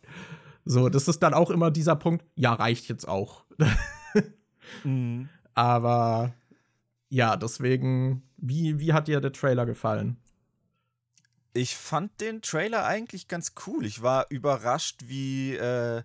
[0.66, 3.46] So, das ist dann auch immer dieser Punkt, ja, reicht jetzt auch.
[4.84, 5.30] mhm.
[5.54, 6.34] Aber
[7.08, 10.18] ja, deswegen, wie, wie hat dir der Trailer gefallen?
[11.54, 13.86] Ich fand den Trailer eigentlich ganz cool.
[13.86, 16.02] Ich war überrascht, wie äh,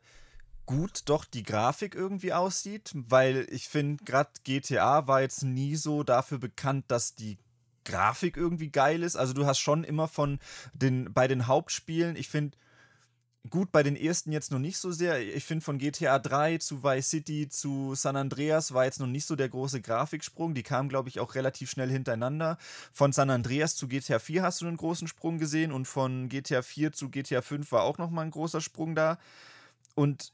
[0.72, 6.04] gut doch die Grafik irgendwie aussieht, weil ich finde, gerade GTA war jetzt nie so
[6.04, 7.38] dafür bekannt, dass die
[7.84, 9.16] Grafik irgendwie geil ist.
[9.16, 10.40] Also du hast schon immer von
[10.74, 12.58] den, bei den Hauptspielen, ich finde,
[13.50, 15.20] gut, bei den ersten jetzt noch nicht so sehr.
[15.36, 19.26] Ich finde von GTA 3 zu Vice City zu San Andreas war jetzt noch nicht
[19.26, 20.54] so der große Grafiksprung.
[20.54, 22.58] Die kamen, glaube ich, auch relativ schnell hintereinander.
[22.94, 26.62] Von San Andreas zu GTA 4 hast du einen großen Sprung gesehen und von GTA
[26.62, 29.18] 4 zu GTA 5 war auch nochmal ein großer Sprung da.
[29.96, 30.32] Und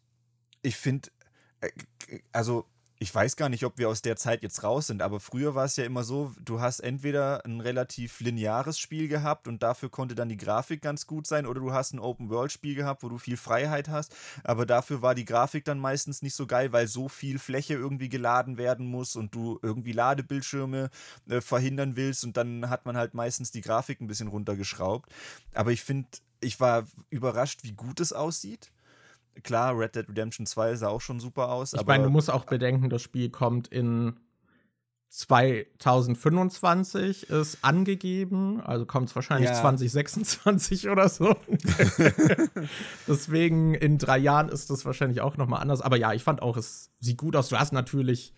[0.61, 1.09] ich finde,
[1.61, 1.69] äh,
[2.31, 2.65] also
[2.99, 5.65] ich weiß gar nicht, ob wir aus der Zeit jetzt raus sind, aber früher war
[5.65, 10.15] es ja immer so, du hast entweder ein relativ lineares Spiel gehabt und dafür konnte
[10.15, 13.37] dann die Grafik ganz gut sein, oder du hast ein Open-World-Spiel gehabt, wo du viel
[13.37, 17.37] Freiheit hast, aber dafür war die Grafik dann meistens nicht so geil, weil so viel
[17.37, 20.89] Fläche irgendwie geladen werden muss und du irgendwie Ladebildschirme
[21.29, 25.11] äh, verhindern willst und dann hat man halt meistens die Grafik ein bisschen runtergeschraubt.
[25.53, 28.71] Aber ich finde, ich war überrascht, wie gut es aussieht
[29.43, 31.73] klar, Red Dead Redemption 2 sah auch schon super aus.
[31.73, 34.17] Ich meine, du musst auch bedenken, das Spiel kommt in
[35.09, 39.55] 2025 ist angegeben, also kommt es wahrscheinlich ja.
[39.55, 41.33] 2026 oder so.
[43.07, 45.79] Deswegen in drei Jahren ist das wahrscheinlich auch noch mal anders.
[45.81, 47.47] Aber ja, ich fand auch, es sieht gut aus.
[47.47, 48.33] Du hast natürlich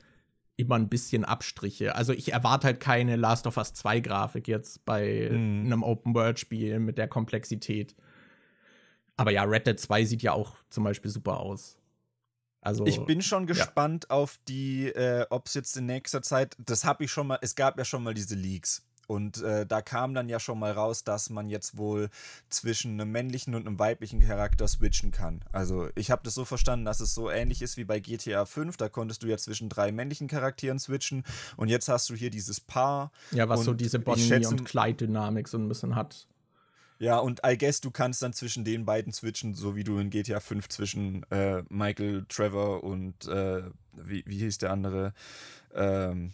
[0.58, 1.96] immer ein bisschen Abstriche.
[1.96, 5.66] Also ich erwarte halt keine Last of Us 2 Grafik jetzt bei mhm.
[5.66, 7.96] einem Open World Spiel mit der Komplexität.
[9.20, 11.78] Aber ja, Red Dead 2 sieht ja auch zum Beispiel super aus.
[12.62, 14.16] Also, ich bin schon gespannt ja.
[14.16, 17.56] auf die, äh, ob es jetzt in nächster Zeit, das habe ich schon mal, es
[17.56, 18.86] gab ja schon mal diese Leaks.
[19.08, 22.10] Und äh, da kam dann ja schon mal raus, dass man jetzt wohl
[22.50, 25.42] zwischen einem männlichen und einem weiblichen Charakter switchen kann.
[25.52, 28.78] Also ich habe das so verstanden, dass es so ähnlich ist wie bei GTA 5.
[28.78, 31.26] Da konntest du ja zwischen drei männlichen Charakteren switchen.
[31.58, 33.12] Und jetzt hast du hier dieses Paar.
[33.32, 36.28] Ja, was so diese Bonnie- und Clyde-Dynamik so ein bisschen hat.
[37.00, 40.10] Ja, und I guess du kannst dann zwischen den beiden switchen, so wie du in
[40.10, 45.14] GTA 5 zwischen äh, Michael, Trevor und äh, wie, wie hieß der andere?
[45.74, 46.34] Ähm,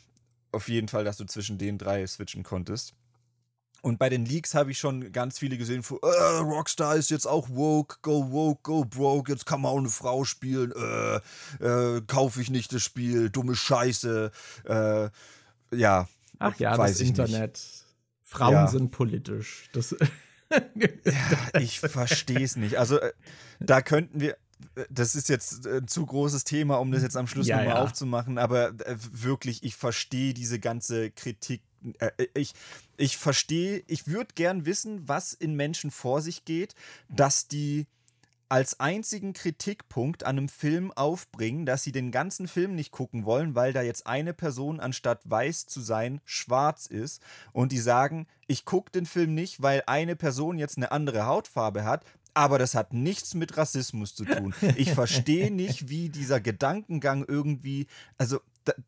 [0.52, 2.96] auf jeden Fall, dass du zwischen den drei switchen konntest.
[3.84, 7.28] Und bei den Leaks habe ich schon ganz viele gesehen, wo, äh, Rockstar ist jetzt
[7.28, 11.18] auch woke, go woke, go broke, jetzt kann man auch eine Frau spielen, äh,
[11.64, 14.32] äh, kaufe ich nicht das Spiel, dumme Scheiße,
[14.64, 15.10] äh,
[15.78, 16.08] ja.
[16.40, 17.54] Ach ja, das Internet.
[17.54, 17.86] Nicht.
[18.24, 18.68] Frauen ja.
[18.68, 19.70] sind politisch.
[19.72, 19.96] Das
[20.52, 22.78] ja, ich verstehe es nicht.
[22.78, 23.14] Also, äh,
[23.60, 24.38] da könnten wir.
[24.90, 27.84] Das ist jetzt ein zu großes Thema, um das jetzt am Schluss ja, nochmal ja.
[27.84, 31.62] aufzumachen, aber äh, wirklich, ich verstehe diese ganze Kritik.
[32.00, 32.54] Äh, ich,
[32.98, 36.74] ich verstehe, ich würde gern wissen, was in Menschen vor sich geht,
[37.10, 37.86] dass die
[38.50, 43.56] als einzigen Kritikpunkt an einem Film aufbringen, dass sie den ganzen Film nicht gucken wollen,
[43.56, 47.22] weil da jetzt eine Person anstatt weiß zu sein schwarz ist
[47.54, 51.86] und die sagen, ich gucke den Film nicht, weil eine Person jetzt eine andere Hautfarbe
[51.86, 54.54] hat, aber das hat nichts mit Rassismus zu tun.
[54.76, 57.88] Ich verstehe nicht, wie dieser Gedankengang irgendwie,
[58.18, 58.42] also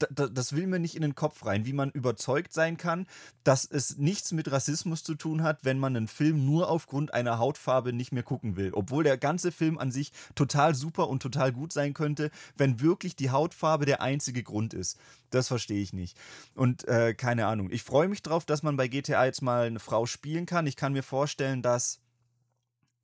[0.09, 3.07] das will mir nicht in den Kopf rein, wie man überzeugt sein kann,
[3.43, 7.39] dass es nichts mit Rassismus zu tun hat, wenn man einen Film nur aufgrund einer
[7.39, 8.71] Hautfarbe nicht mehr gucken will.
[8.73, 13.15] Obwohl der ganze Film an sich total super und total gut sein könnte, wenn wirklich
[13.15, 14.97] die Hautfarbe der einzige Grund ist.
[15.30, 16.17] Das verstehe ich nicht.
[16.55, 17.69] Und äh, keine Ahnung.
[17.71, 20.67] Ich freue mich drauf, dass man bei GTA jetzt mal eine Frau spielen kann.
[20.67, 21.99] Ich kann mir vorstellen, dass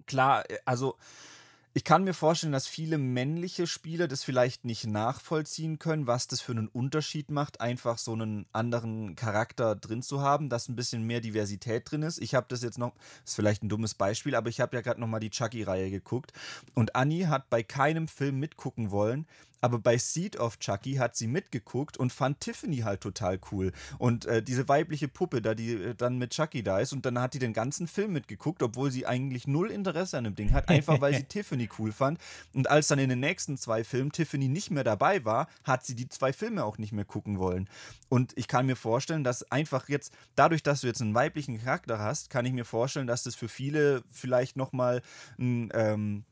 [0.06, 0.98] klar, äh, also
[1.76, 6.40] ich kann mir vorstellen, dass viele männliche Spieler das vielleicht nicht nachvollziehen können, was das
[6.40, 11.02] für einen Unterschied macht, einfach so einen anderen Charakter drin zu haben, dass ein bisschen
[11.04, 12.22] mehr Diversität drin ist.
[12.22, 12.94] Ich habe das jetzt noch,
[13.26, 16.32] ist vielleicht ein dummes Beispiel, aber ich habe ja gerade noch mal die Chucky-Reihe geguckt
[16.76, 19.26] und Annie hat bei keinem Film mitgucken wollen,
[19.64, 23.72] aber bei Seed of Chucky hat sie mitgeguckt und fand Tiffany halt total cool.
[23.98, 27.18] Und äh, diese weibliche Puppe, da die äh, dann mit Chucky da ist und dann
[27.18, 30.68] hat die den ganzen Film mitgeguckt, obwohl sie eigentlich null Interesse an dem Ding hat,
[30.68, 32.20] einfach weil sie Tiffany cool fand.
[32.54, 35.96] Und als dann in den nächsten zwei Filmen Tiffany nicht mehr dabei war, hat sie
[35.96, 37.70] die zwei Filme auch nicht mehr gucken wollen.
[38.10, 42.00] Und ich kann mir vorstellen, dass einfach jetzt, dadurch, dass du jetzt einen weiblichen Charakter
[42.00, 45.02] hast, kann ich mir vorstellen, dass das für viele vielleicht nochmal
[45.40, 46.26] ein ähm,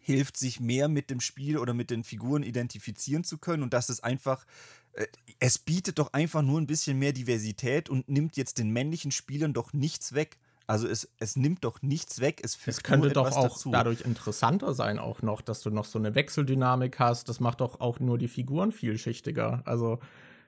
[0.00, 3.88] hilft, sich mehr mit dem Spiel oder mit den Figuren identifizieren zu können und dass
[3.88, 4.44] es einfach
[4.92, 5.06] äh,
[5.38, 9.52] es bietet doch einfach nur ein bisschen mehr Diversität und nimmt jetzt den männlichen Spielern
[9.52, 10.38] doch nichts weg.
[10.66, 13.72] Also es, es nimmt doch nichts weg, es fügt Es könnte doch auch dazu.
[13.72, 17.28] dadurch interessanter sein auch noch, dass du noch so eine Wechseldynamik hast.
[17.28, 19.62] Das macht doch auch nur die Figuren vielschichtiger.
[19.64, 19.98] Also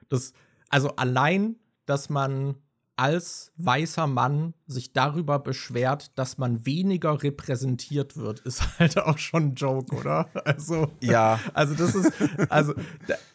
[0.07, 0.33] das,
[0.69, 2.55] also allein, dass man
[2.95, 9.49] als weißer Mann sich darüber beschwert, dass man weniger repräsentiert wird, ist halt auch schon
[9.49, 10.29] ein Joke, oder?
[10.45, 11.39] Also, ja.
[11.53, 12.11] Also, das ist,
[12.49, 12.73] also,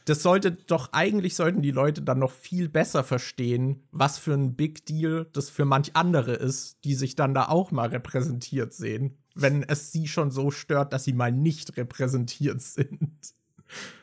[0.05, 4.55] das sollte doch, eigentlich sollten die Leute dann noch viel besser verstehen, was für ein
[4.55, 9.19] Big Deal das für manch andere ist, die sich dann da auch mal repräsentiert sehen
[9.41, 13.35] wenn es sie schon so stört, dass sie mal nicht repräsentiert sind.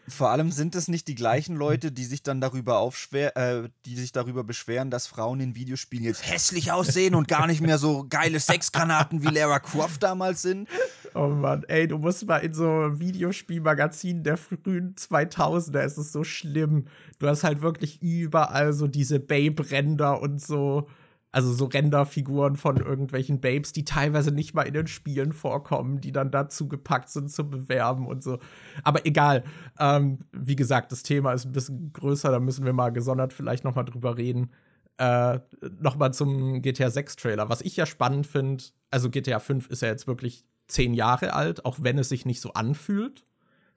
[0.08, 3.95] Vor allem sind es nicht die gleichen Leute, die sich dann darüber aufschwer, äh, die
[3.95, 8.06] sich darüber beschweren, dass Frauen in Videospielen jetzt hässlich aussehen und gar nicht mehr so
[8.08, 10.70] geile Sexgranaten wie Lara Croft damals sind.
[11.16, 12.66] Oh Mann, ey, du musst mal in so
[12.99, 16.86] Videospielmagazinen der frühen 2000er, es ist so schlimm.
[17.20, 20.88] Du hast halt wirklich überall so diese Babe-Ränder und so
[21.36, 26.14] also so Renderfiguren von irgendwelchen Babes, die teilweise nicht mal in den Spielen vorkommen, die
[26.14, 28.40] dann dazu gepackt sind zu bewerben und so.
[28.84, 29.44] Aber egal.
[29.78, 33.66] Ähm, wie gesagt, das Thema ist ein bisschen größer, da müssen wir mal gesondert vielleicht
[33.66, 34.52] noch mal drüber reden.
[34.96, 35.40] Äh,
[35.82, 37.50] noch mal zum GTA 6 Trailer.
[37.50, 41.66] Was ich ja spannend finde, also GTA 5 ist ja jetzt wirklich zehn Jahre alt,
[41.66, 43.26] auch wenn es sich nicht so anfühlt.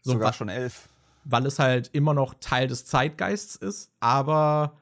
[0.02, 0.90] So Sogar schon elf.
[1.24, 4.78] Weil es halt immer noch Teil des Zeitgeists ist, aber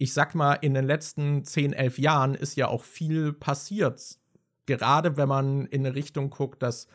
[0.00, 4.18] ich sag mal, in den letzten 10, 11 Jahren ist ja auch viel passiert.
[4.64, 6.88] Gerade wenn man in eine Richtung guckt, dass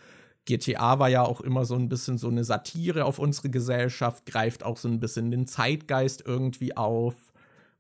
[0.45, 4.64] GTA war ja auch immer so ein bisschen so eine Satire auf unsere Gesellschaft, greift
[4.64, 7.14] auch so ein bisschen den Zeitgeist irgendwie auf.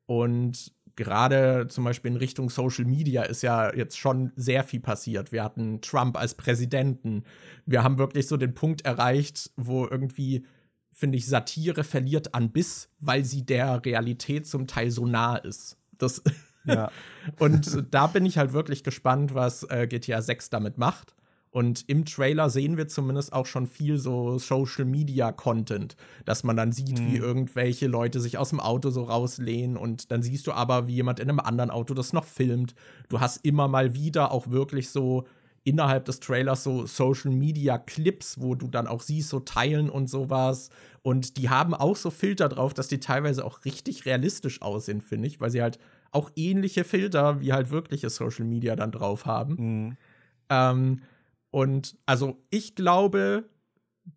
[0.05, 5.31] Und gerade zum Beispiel in Richtung Social Media ist ja jetzt schon sehr viel passiert.
[5.31, 7.23] Wir hatten Trump als Präsidenten.
[7.65, 10.45] Wir haben wirklich so den Punkt erreicht, wo irgendwie
[10.95, 15.77] finde ich, Satire verliert an Biss, weil sie der Realität zum Teil so nah ist.
[15.97, 16.23] Das
[16.63, 16.89] ja.
[17.39, 21.13] und da bin ich halt wirklich gespannt, was äh, GTA 6 damit macht.
[21.51, 26.57] Und im Trailer sehen wir zumindest auch schon viel so Social Media Content, dass man
[26.57, 27.11] dann sieht, mhm.
[27.11, 30.95] wie irgendwelche Leute sich aus dem Auto so rauslehnen und dann siehst du aber, wie
[30.95, 32.73] jemand in einem anderen Auto das noch filmt.
[33.09, 35.25] Du hast immer mal wieder auch wirklich so
[35.65, 40.09] innerhalb des Trailers so Social Media Clips, wo du dann auch siehst, so teilen und
[40.09, 40.69] sowas.
[41.01, 45.27] Und die haben auch so Filter drauf, dass die teilweise auch richtig realistisch aussehen, finde
[45.27, 45.79] ich, weil sie halt
[46.11, 49.55] auch ähnliche Filter wie halt wirkliche Social Media dann drauf haben.
[49.57, 49.97] Mhm.
[50.49, 51.01] Ähm,
[51.49, 53.49] und also ich glaube,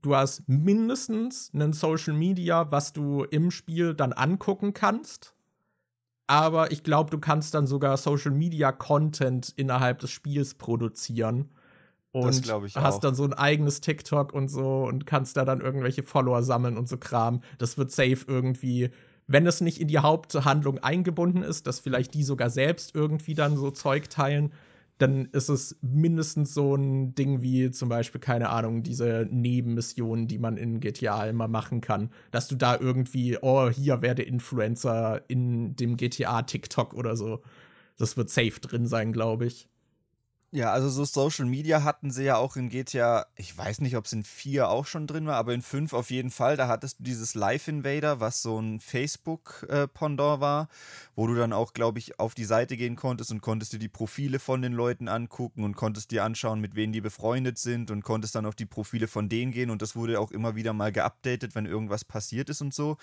[0.02, 5.34] du hast mindestens einen Social Media, was du im Spiel dann angucken kannst
[6.28, 11.48] aber ich glaube, du kannst dann sogar Social Media Content innerhalb des Spiels produzieren.
[12.12, 16.42] Und hast dann so ein eigenes TikTok und so und kannst da dann irgendwelche Follower
[16.42, 17.42] sammeln und so Kram.
[17.58, 18.90] Das wird safe irgendwie,
[19.26, 23.56] wenn es nicht in die Haupthandlung eingebunden ist, dass vielleicht die sogar selbst irgendwie dann
[23.56, 24.52] so Zeug teilen
[24.98, 30.38] dann ist es mindestens so ein Ding wie zum Beispiel, keine Ahnung, diese Nebenmissionen, die
[30.38, 32.10] man in GTA immer machen kann.
[32.32, 37.42] Dass du da irgendwie, oh, hier werde Influencer in dem GTA TikTok oder so.
[37.96, 39.68] Das wird safe drin sein, glaube ich.
[40.50, 44.06] Ja, also so Social Media hatten sie ja auch in GTA, ich weiß nicht, ob
[44.06, 46.56] es in 4 auch schon drin war, aber in 5 auf jeden Fall.
[46.56, 50.68] Da hattest du dieses Live Invader, was so ein Facebook-Pendant war,
[51.14, 53.90] wo du dann auch, glaube ich, auf die Seite gehen konntest und konntest dir die
[53.90, 58.02] Profile von den Leuten angucken und konntest dir anschauen, mit wem die befreundet sind und
[58.02, 60.92] konntest dann auf die Profile von denen gehen und das wurde auch immer wieder mal
[60.92, 62.96] geupdatet, wenn irgendwas passiert ist und so.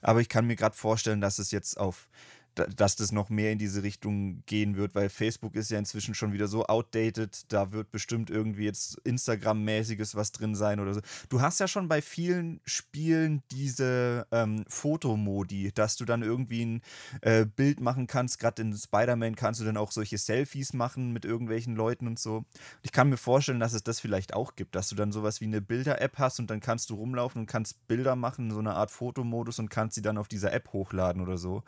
[0.00, 2.08] Aber ich kann mir gerade vorstellen, dass es jetzt auf
[2.54, 6.32] dass das noch mehr in diese Richtung gehen wird, weil Facebook ist ja inzwischen schon
[6.32, 7.52] wieder so outdated.
[7.52, 11.00] Da wird bestimmt irgendwie jetzt Instagram-mäßiges was drin sein oder so.
[11.28, 16.82] Du hast ja schon bei vielen Spielen diese ähm, Fotomodi, dass du dann irgendwie ein
[17.22, 18.38] äh, Bild machen kannst.
[18.38, 22.44] Gerade in Spider-Man kannst du dann auch solche Selfies machen mit irgendwelchen Leuten und so.
[22.82, 25.46] Ich kann mir vorstellen, dass es das vielleicht auch gibt, dass du dann sowas wie
[25.46, 28.90] eine Bilder-App hast und dann kannst du rumlaufen und kannst Bilder machen, so eine Art
[28.90, 31.62] Fotomodus und kannst sie dann auf dieser App hochladen oder so.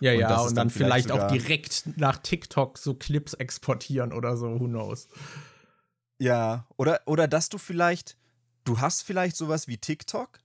[0.00, 4.12] Ja, und ja ja, und dann, vielleicht, vielleicht auch direkt nach TikTok so Clips exportieren
[4.12, 5.08] oder so, who knows.
[6.18, 8.16] Ja, oder, oder dass du vielleicht,
[8.64, 10.40] du hast vielleicht sowas wie TikTok,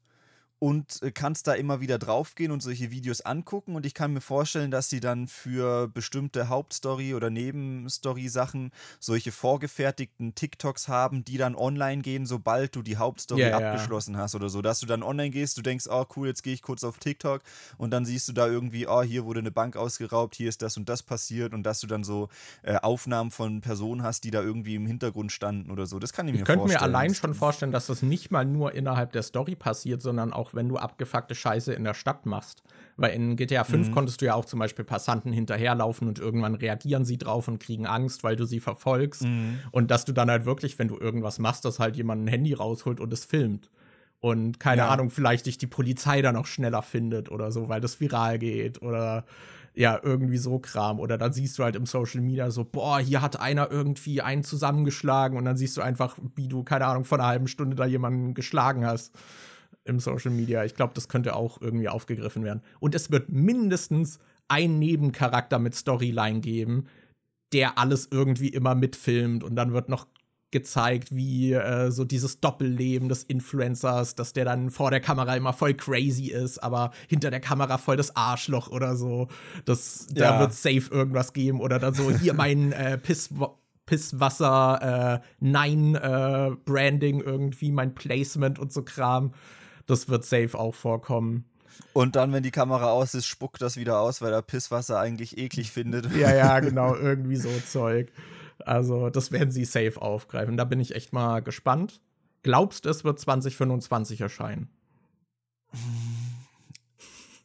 [0.63, 3.75] und äh, kannst da immer wieder draufgehen und solche Videos angucken.
[3.75, 10.35] Und ich kann mir vorstellen, dass sie dann für bestimmte Hauptstory- oder Nebenstory-Sachen solche vorgefertigten
[10.35, 14.23] TikToks haben, die dann online gehen, sobald du die Hauptstory yeah, abgeschlossen yeah.
[14.23, 14.61] hast oder so.
[14.61, 17.41] Dass du dann online gehst, du denkst, oh cool, jetzt gehe ich kurz auf TikTok
[17.77, 20.77] und dann siehst du da irgendwie, oh, hier wurde eine Bank ausgeraubt, hier ist das
[20.77, 22.29] und das passiert und dass du dann so
[22.61, 25.99] äh, Aufnahmen von Personen hast, die da irgendwie im Hintergrund standen oder so.
[25.99, 26.67] Das kann ich, ich mir vorstellen.
[26.67, 30.01] Ich könnte mir allein schon vorstellen, dass das nicht mal nur innerhalb der Story passiert,
[30.01, 32.63] sondern auch wenn du abgefuckte Scheiße in der Stadt machst.
[32.95, 33.91] Weil in GTA 5 mhm.
[33.91, 37.87] konntest du ja auch zum Beispiel Passanten hinterherlaufen und irgendwann reagieren sie drauf und kriegen
[37.87, 39.23] Angst, weil du sie verfolgst.
[39.23, 39.59] Mhm.
[39.71, 42.53] Und dass du dann halt wirklich, wenn du irgendwas machst, dass halt jemand ein Handy
[42.53, 43.69] rausholt und es filmt.
[44.19, 44.89] Und keine ja.
[44.89, 48.81] Ahnung, vielleicht dich die Polizei dann auch schneller findet oder so, weil das viral geht
[48.81, 49.25] oder
[49.73, 50.99] ja, irgendwie so Kram.
[50.99, 54.43] Oder dann siehst du halt im Social Media so, boah, hier hat einer irgendwie einen
[54.43, 57.85] zusammengeschlagen und dann siehst du einfach, wie du, keine Ahnung, vor einer halben Stunde da
[57.85, 59.13] jemanden geschlagen hast
[59.85, 60.63] im Social Media.
[60.63, 62.61] Ich glaube, das könnte auch irgendwie aufgegriffen werden.
[62.79, 66.85] Und es wird mindestens einen Nebencharakter mit Storyline geben,
[67.53, 70.07] der alles irgendwie immer mitfilmt und dann wird noch
[70.53, 75.51] gezeigt, wie äh, so dieses Doppelleben des Influencers, dass der dann vor der Kamera immer
[75.51, 79.27] voll crazy ist, aber hinter der Kamera voll das Arschloch oder so.
[79.65, 80.33] Das, ja.
[80.33, 83.29] Da wird safe irgendwas geben oder dann so, hier mein äh, Piss,
[83.85, 89.33] Pisswasser, äh, Nein äh, Branding irgendwie, mein Placement und so Kram.
[89.85, 91.45] Das wird safe auch vorkommen.
[91.93, 95.37] Und dann, wenn die Kamera aus ist, spuckt das wieder aus, weil er Pisswasser eigentlich
[95.37, 96.13] eklig findet.
[96.15, 98.11] Ja, ja, genau, irgendwie so Zeug.
[98.59, 100.57] Also, das werden sie safe aufgreifen.
[100.57, 102.01] Da bin ich echt mal gespannt.
[102.43, 104.69] Glaubst du, es wird 2025 erscheinen?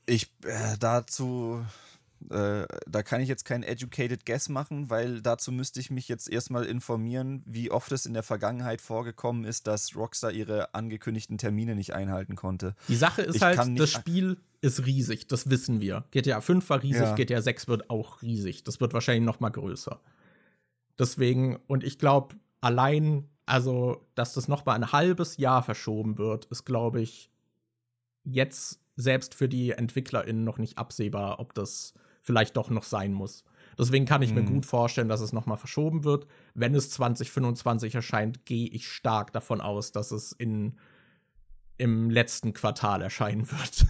[0.06, 1.64] Ich äh, dazu
[2.30, 6.30] äh, da kann ich jetzt kein educated guess machen, weil dazu müsste ich mich jetzt
[6.30, 11.74] erstmal informieren, wie oft es in der Vergangenheit vorgekommen ist, dass Rockstar ihre angekündigten Termine
[11.74, 12.74] nicht einhalten konnte.
[12.88, 16.04] Die Sache ist ich halt, das Spiel ist riesig, das wissen wir.
[16.10, 17.14] GTA 5 war riesig, ja.
[17.14, 18.64] GTA 6 wird auch riesig.
[18.64, 20.00] Das wird wahrscheinlich noch mal größer.
[20.98, 26.46] Deswegen, und ich glaube, allein, also, dass das noch mal ein halbes Jahr verschoben wird,
[26.46, 27.30] ist, glaube ich,
[28.24, 31.94] jetzt selbst für die EntwicklerInnen noch nicht absehbar, ob das
[32.28, 33.42] vielleicht doch noch sein muss.
[33.78, 34.34] Deswegen kann ich mhm.
[34.34, 36.26] mir gut vorstellen, dass es noch mal verschoben wird.
[36.52, 40.76] Wenn es 2025 erscheint, gehe ich stark davon aus, dass es in
[41.78, 43.86] im letzten Quartal erscheinen wird.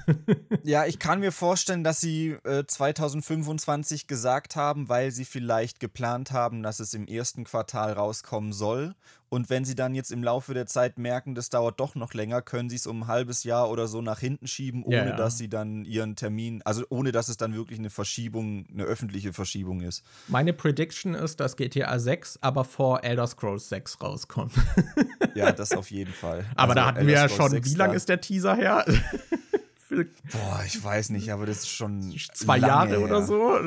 [0.63, 6.31] ja, ich kann mir vorstellen, dass sie äh, 2025 gesagt haben, weil sie vielleicht geplant
[6.31, 8.95] haben, dass es im ersten Quartal rauskommen soll.
[9.31, 12.41] Und wenn sie dann jetzt im Laufe der Zeit merken, das dauert doch noch länger,
[12.41, 15.17] können sie es um ein halbes Jahr oder so nach hinten schieben, ohne ja, ja.
[15.17, 19.33] dass sie dann ihren Termin, also ohne dass es dann wirklich eine Verschiebung, eine öffentliche
[19.33, 20.03] Verschiebung ist.
[20.29, 24.53] Meine Prediction ist, dass GTA 6 aber vor Elder Scrolls 6 rauskommt.
[25.35, 26.47] ja, das auf jeden Fall.
[26.57, 28.85] Aber also da hatten Elder wir ja schon, wie lange ist der Teaser her?
[29.91, 33.01] Boah, ich weiß nicht, aber das ist schon zwei Jahre her.
[33.01, 33.59] oder so.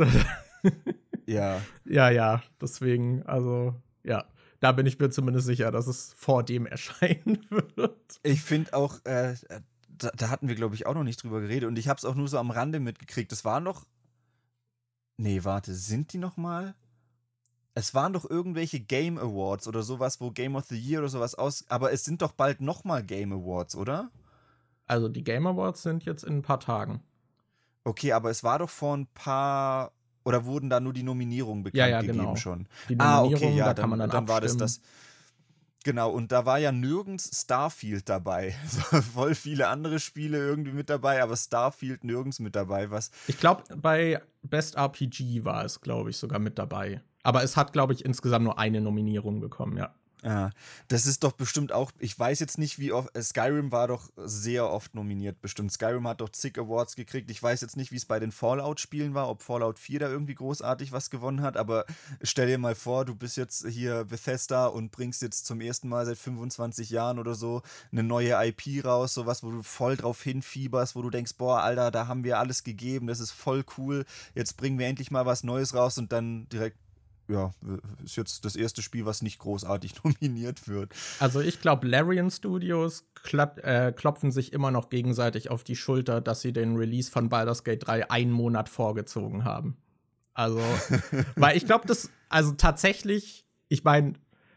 [1.26, 1.62] ja.
[1.84, 4.26] Ja, ja, deswegen, also, ja
[4.62, 8.20] da bin ich mir zumindest sicher, dass es vor dem erscheinen wird.
[8.24, 9.36] Ich finde auch, äh,
[9.90, 12.06] da, da, hatten wir, glaube ich, auch noch nicht drüber geredet und ich habe es
[12.06, 13.32] auch nur so am Rande mitgekriegt.
[13.34, 13.86] Es waren noch.
[15.18, 16.76] Nee, warte, sind die noch mal?
[17.74, 21.36] Es waren doch irgendwelche Game Awards oder sowas, wo Game of the Year oder sowas
[21.36, 21.66] aus.
[21.70, 24.12] Aber es sind doch bald noch mal Game Awards, oder?
[24.86, 27.02] Also die Game Awards sind jetzt in ein paar Tagen.
[27.84, 29.94] Okay, aber es war doch vor ein paar
[30.24, 32.36] oder wurden da nur die Nominierungen bekannt ja, ja, gegeben genau.
[32.36, 32.68] schon?
[32.90, 34.82] Die ah, okay, ja, da dann, kann man dann, dann war das das.
[35.84, 38.56] Genau, und da war ja nirgends Starfield dabei.
[38.68, 42.92] So, voll viele andere Spiele irgendwie mit dabei, aber Starfield nirgends mit dabei.
[42.92, 47.02] Was ich glaube, bei Best RPG war es, glaube ich, sogar mit dabei.
[47.24, 49.94] Aber es hat, glaube ich, insgesamt nur eine Nominierung bekommen, ja.
[50.24, 50.52] Ja,
[50.88, 54.12] das ist doch bestimmt auch, ich weiß jetzt nicht, wie oft, äh, Skyrim war doch
[54.18, 55.72] sehr oft nominiert, bestimmt.
[55.72, 57.32] Skyrim hat doch zig Awards gekriegt.
[57.32, 60.36] Ich weiß jetzt nicht, wie es bei den Fallout-Spielen war, ob Fallout 4 da irgendwie
[60.36, 61.86] großartig was gewonnen hat, aber
[62.22, 66.06] stell dir mal vor, du bist jetzt hier Bethesda und bringst jetzt zum ersten Mal
[66.06, 70.96] seit 25 Jahren oder so eine neue IP raus, sowas, wo du voll drauf hinfieberst,
[70.96, 74.56] wo du denkst, boah, Alter, da haben wir alles gegeben, das ist voll cool, jetzt
[74.56, 76.78] bringen wir endlich mal was Neues raus und dann direkt
[77.32, 77.52] ja,
[78.04, 80.94] ist jetzt das erste Spiel, was nicht großartig nominiert wird.
[81.20, 86.42] Also ich glaube, Larian Studios äh, klopfen sich immer noch gegenseitig auf die Schulter, dass
[86.42, 89.78] sie den Release von Baldur's Gate 3 einen Monat vorgezogen haben.
[90.34, 90.62] Also,
[91.36, 94.14] weil ich glaube, das, also tatsächlich, ich meine,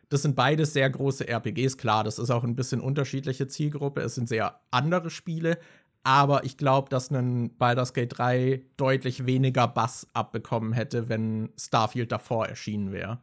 [0.08, 4.14] das sind beides sehr große RPGs, klar, das ist auch ein bisschen unterschiedliche Zielgruppe, es
[4.14, 5.58] sind sehr andere Spiele,
[6.04, 12.12] aber ich glaube, dass ein Baldur's Gate 3 deutlich weniger Bass abbekommen hätte, wenn Starfield
[12.12, 13.20] davor erschienen wäre.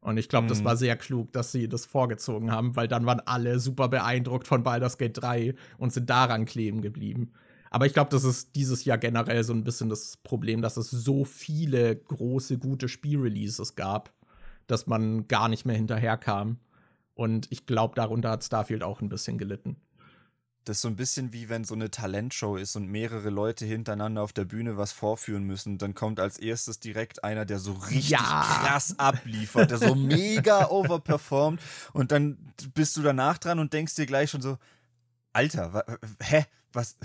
[0.00, 0.48] Und ich glaube, mhm.
[0.48, 4.48] das war sehr klug, dass sie das vorgezogen haben, weil dann waren alle super beeindruckt
[4.48, 7.32] von Baldur's Gate 3 und sind daran kleben geblieben.
[7.70, 10.90] Aber ich glaube, das ist dieses Jahr generell so ein bisschen das Problem, dass es
[10.90, 14.12] so viele große, gute Spielreleases gab,
[14.66, 16.58] dass man gar nicht mehr hinterherkam.
[17.14, 19.76] Und ich glaube, darunter hat Starfield auch ein bisschen gelitten.
[20.64, 24.22] Das ist so ein bisschen wie wenn so eine Talentshow ist und mehrere Leute hintereinander
[24.22, 25.76] auf der Bühne was vorführen müssen.
[25.76, 28.18] Dann kommt als erstes direkt einer, der so richtig ja.
[28.18, 31.60] krass abliefert, der so mega overperformt.
[31.92, 32.38] Und dann
[32.72, 34.56] bist du danach dran und denkst dir gleich schon so:
[35.34, 35.84] Alter,
[36.22, 36.46] hä?
[36.72, 36.96] Was?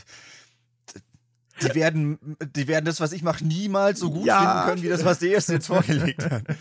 [1.61, 4.39] Die werden, die werden das, was ich mache, niemals so gut ja.
[4.39, 6.43] finden können, wie das, was der erste jetzt vorgelegt hat.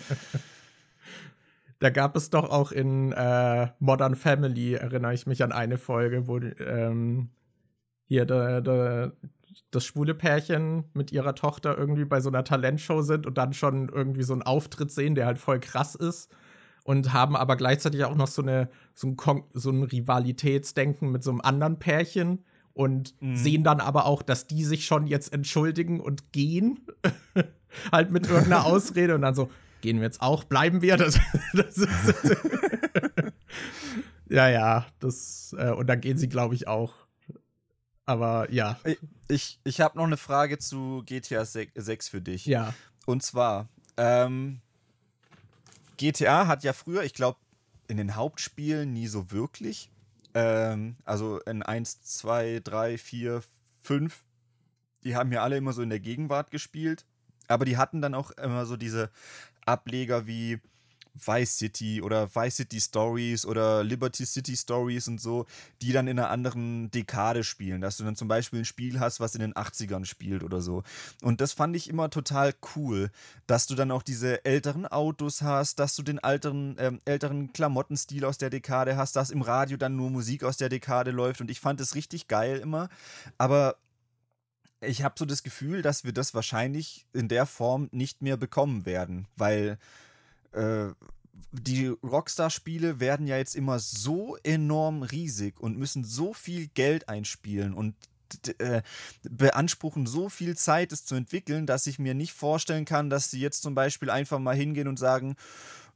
[1.79, 6.27] Da gab es doch auch in äh, Modern Family, erinnere ich mich an eine Folge,
[6.27, 7.31] wo ähm,
[8.05, 9.13] hier de, de,
[9.71, 13.89] das schwule Pärchen mit ihrer Tochter irgendwie bei so einer Talentshow sind und dann schon
[13.89, 16.31] irgendwie so einen Auftritt sehen, der halt voll krass ist.
[16.85, 19.17] Und haben aber gleichzeitig auch noch so, eine, so, ein,
[19.53, 23.37] so ein Rivalitätsdenken mit so einem anderen Pärchen und mhm.
[23.37, 26.81] sehen dann aber auch, dass die sich schon jetzt entschuldigen und gehen.
[27.93, 29.51] halt mit irgendeiner Ausrede und dann so,
[29.81, 30.97] gehen wir jetzt auch, bleiben wir.
[30.97, 31.19] Das,
[31.53, 31.77] das
[34.29, 36.95] ja, ja, das, äh, und dann gehen sie, glaube ich, auch.
[38.07, 38.79] Aber ja.
[38.85, 38.99] Ich,
[39.29, 42.47] ich, ich habe noch eine Frage zu GTA 6 für dich.
[42.47, 42.75] Ja.
[43.05, 43.69] Und zwar,
[43.99, 44.61] ähm,
[45.99, 47.39] GTA hat ja früher, ich glaube,
[47.89, 49.91] in den Hauptspielen nie so wirklich.
[50.35, 53.43] Ähm, also in 1, 2, 3, 4,
[53.83, 54.25] 5.
[55.05, 57.05] Die haben ja alle immer so in der Gegenwart gespielt.
[57.49, 59.11] Aber die hatten dann auch immer so diese
[59.69, 60.61] Ableger wie
[61.27, 65.47] Vice City oder Vice City Stories oder Liberty City Stories und so,
[65.83, 67.81] die dann in einer anderen Dekade spielen.
[67.81, 70.83] Dass du dann zum Beispiel ein Spiel hast, was in den 80ern spielt oder so.
[71.23, 73.11] Und das fand ich immer total cool,
[73.47, 78.25] dass du dann auch diese älteren Autos hast, dass du den älteren, ähm, älteren Klamottenstil
[78.25, 81.41] aus der Dekade hast, dass im Radio dann nur Musik aus der Dekade läuft.
[81.41, 82.89] Und ich fand es richtig geil immer.
[83.39, 83.77] Aber
[84.81, 88.87] ich habe so das Gefühl, dass wir das wahrscheinlich in der Form nicht mehr bekommen
[88.87, 89.79] werden, weil
[90.53, 90.89] äh,
[91.53, 97.75] die Rockstar-Spiele werden ja jetzt immer so enorm riesig und müssen so viel Geld einspielen
[97.75, 97.95] und
[98.59, 98.83] äh,
[99.23, 103.41] beanspruchen so viel Zeit, es zu entwickeln, dass ich mir nicht vorstellen kann, dass sie
[103.41, 105.37] jetzt zum Beispiel einfach mal hingehen und sagen,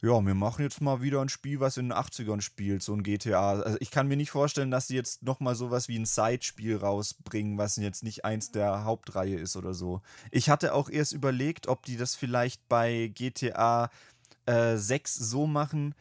[0.03, 3.05] ja, wir machen jetzt mal wieder ein Spiel, was in den 80ern spielt, so ein
[3.05, 3.61] GTA.
[3.61, 7.57] Also ich kann mir nicht vorstellen, dass sie jetzt nochmal sowas wie ein Side-Spiel rausbringen,
[7.57, 10.03] was jetzt nicht eins der Hauptreihe ist oder so.
[10.33, 13.91] Ich hatte auch erst überlegt, ob die das vielleicht bei GTA
[14.47, 15.95] äh, 6 so machen,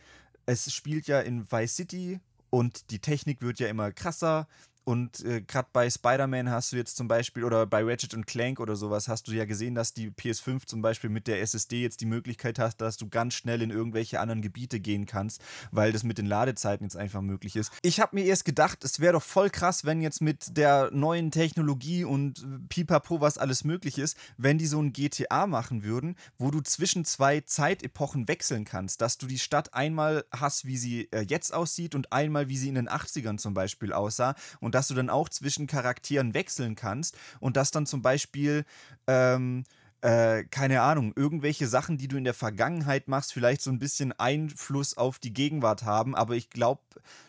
[0.48, 2.20] es spielt ja in Vice City
[2.50, 4.48] und die Technik wird ja immer krasser.
[4.84, 8.60] Und äh, gerade bei Spider-Man hast du jetzt zum Beispiel, oder bei Ratchet und Clank
[8.60, 12.02] oder sowas, hast du ja gesehen, dass die PS5 zum Beispiel mit der SSD jetzt
[12.02, 15.42] die Möglichkeit hat, dass du ganz schnell in irgendwelche anderen Gebiete gehen kannst,
[15.72, 17.72] weil das mit den Ladezeiten jetzt einfach möglich ist.
[17.84, 21.30] Ich habe mir erst gedacht, es wäre doch voll krass, wenn jetzt mit der neuen
[21.30, 26.50] Technologie und pipapo, was alles möglich ist, wenn die so ein GTA machen würden, wo
[26.50, 31.22] du zwischen zwei Zeitepochen wechseln kannst, dass du die Stadt einmal hast, wie sie äh,
[31.22, 34.36] jetzt aussieht und einmal, wie sie in den 80ern zum Beispiel aussah.
[34.60, 38.64] Und und dass du dann auch zwischen Charakteren wechseln kannst und dass dann zum Beispiel,
[39.06, 39.66] ähm,
[40.00, 44.14] äh, keine Ahnung, irgendwelche Sachen, die du in der Vergangenheit machst, vielleicht so ein bisschen
[44.14, 46.16] Einfluss auf die Gegenwart haben.
[46.16, 46.80] Aber ich glaube,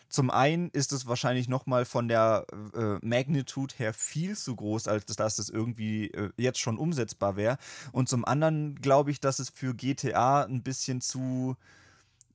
[0.07, 5.05] zum einen ist es wahrscheinlich nochmal von der äh, Magnitude her viel zu groß, als
[5.07, 7.57] dass es irgendwie äh, jetzt schon umsetzbar wäre.
[7.91, 11.57] Und zum anderen glaube ich, dass es für GTA ein bisschen zu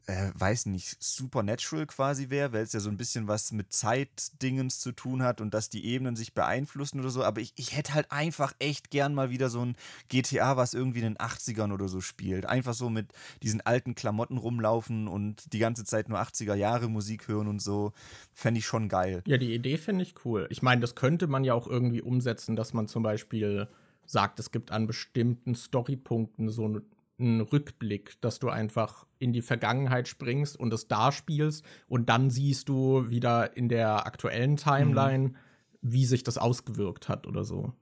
[0.09, 4.81] äh, weiß nicht, supernatural quasi wäre, weil es ja so ein bisschen was mit Zeitdingens
[4.81, 7.23] zu tun hat und dass die Ebenen sich beeinflussen oder so.
[7.23, 9.77] Aber ich, ich hätte halt einfach echt gern mal wieder so ein
[10.09, 12.47] GTA, was irgendwie in den 80ern oder so spielt.
[12.47, 13.13] Einfach so mit
[13.43, 17.93] diesen alten Klamotten rumlaufen und die ganze Zeit nur 80er Jahre Musik hören und so.
[18.33, 19.23] Fände ich schon geil.
[19.27, 20.47] Ja, die Idee finde ich cool.
[20.49, 23.69] Ich meine, das könnte man ja auch irgendwie umsetzen, dass man zum Beispiel
[24.07, 26.81] sagt, es gibt an bestimmten Storypunkten so
[27.19, 32.31] einen Rückblick, dass du einfach in die Vergangenheit springst und es da spielst und dann
[32.31, 35.37] siehst du wieder in der aktuellen Timeline, mhm.
[35.83, 37.73] wie sich das ausgewirkt hat oder so.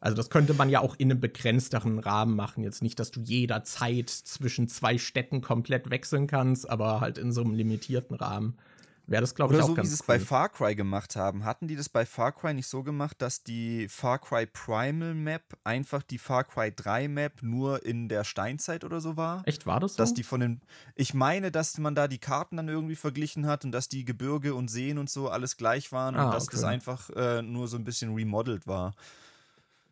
[0.00, 2.64] Also das könnte man ja auch in einem begrenzteren Rahmen machen.
[2.64, 7.42] Jetzt nicht, dass du jederzeit zwischen zwei Städten komplett wechseln kannst, aber halt in so
[7.42, 8.56] einem limitierten Rahmen
[9.06, 10.06] wäre das, glaube ich, Oder auch so, ganz wie sie es cool.
[10.06, 11.44] bei Far Cry gemacht haben.
[11.44, 15.42] Hatten die das bei Far Cry nicht so gemacht, dass die Far Cry Primal Map
[15.64, 19.42] einfach die Far Cry 3 Map nur in der Steinzeit oder so war?
[19.46, 19.98] Echt, war das so?
[19.98, 20.60] Dass die von den.
[20.94, 24.54] Ich meine, dass man da die Karten dann irgendwie verglichen hat und dass die Gebirge
[24.54, 26.56] und Seen und so alles gleich waren Ah, und dass okay.
[26.56, 28.94] das einfach äh, nur so ein bisschen remodelt war.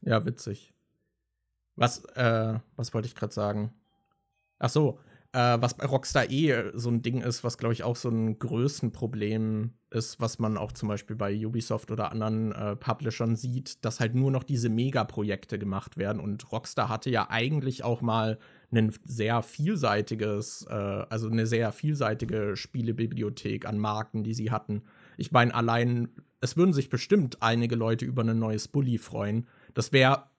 [0.02, 0.72] Ja, witzig.
[1.76, 3.72] Was, äh, was wollte ich gerade sagen?
[4.58, 4.98] Ach so,
[5.32, 8.39] äh, was bei Rockstar eh so ein Ding ist, was glaube ich auch so ein
[8.39, 14.01] Größenproblem ist, was man auch zum Beispiel bei Ubisoft oder anderen äh, Publishern sieht, dass
[14.01, 16.20] halt nur noch diese Megaprojekte gemacht werden.
[16.20, 18.39] Und Rockstar hatte ja eigentlich auch mal
[18.73, 24.82] ein sehr vielseitiges, äh, also eine sehr vielseitige Spielebibliothek an Marken, die sie hatten.
[25.16, 26.09] Ich meine, allein,
[26.40, 29.47] es würden sich bestimmt einige Leute über ein neues Bully freuen.
[29.74, 30.30] Das wäre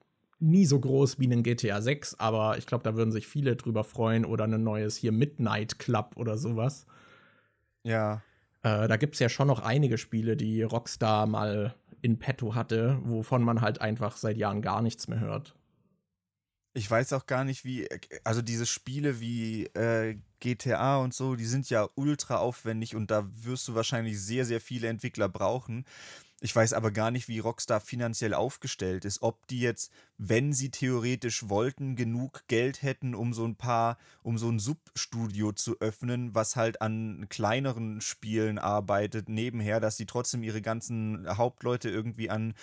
[0.42, 3.84] nie so groß wie ein GTA 6, aber ich glaube, da würden sich viele drüber
[3.84, 6.86] freuen oder ein neues hier Midnight Club oder sowas.
[7.84, 8.22] Ja.
[8.64, 13.00] Äh, da gibt es ja schon noch einige Spiele, die Rockstar mal in petto hatte,
[13.04, 15.56] wovon man halt einfach seit Jahren gar nichts mehr hört.
[16.74, 17.88] Ich weiß auch gar nicht, wie.
[18.24, 23.28] Also, diese Spiele wie äh, GTA und so, die sind ja ultra aufwendig und da
[23.44, 25.86] wirst du wahrscheinlich sehr, sehr viele Entwickler brauchen.
[26.44, 29.22] Ich weiß aber gar nicht, wie Rockstar finanziell aufgestellt ist.
[29.22, 34.40] Ob die jetzt, wenn sie theoretisch wollten, genug Geld hätten, um so ein paar, um
[34.40, 40.42] so ein Substudio zu öffnen, was halt an kleineren Spielen arbeitet, nebenher, dass sie trotzdem
[40.42, 42.56] ihre ganzen Hauptleute irgendwie an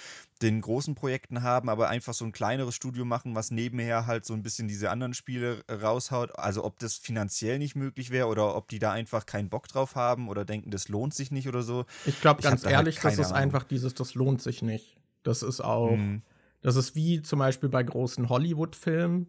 [0.43, 4.35] den großen Projekten haben, aber einfach so ein kleineres Studio machen, was nebenher halt so
[4.35, 6.39] ein bisschen diese anderen Spiele raushaut.
[6.39, 9.95] Also ob das finanziell nicht möglich wäre oder ob die da einfach keinen Bock drauf
[9.95, 11.87] haben oder denken, das lohnt sich nicht oder so.
[12.07, 14.97] Ich glaube ganz halt ehrlich, halt das ist einfach dieses, das lohnt sich nicht.
[15.23, 16.23] Das ist auch, mhm.
[16.61, 19.28] das ist wie zum Beispiel bei großen Hollywood-Filmen.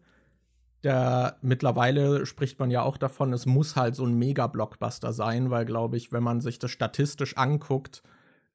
[0.84, 5.66] Der mittlerweile spricht man ja auch davon, es muss halt so ein Mega-Blockbuster sein, weil,
[5.66, 8.02] glaube ich, wenn man sich das statistisch anguckt,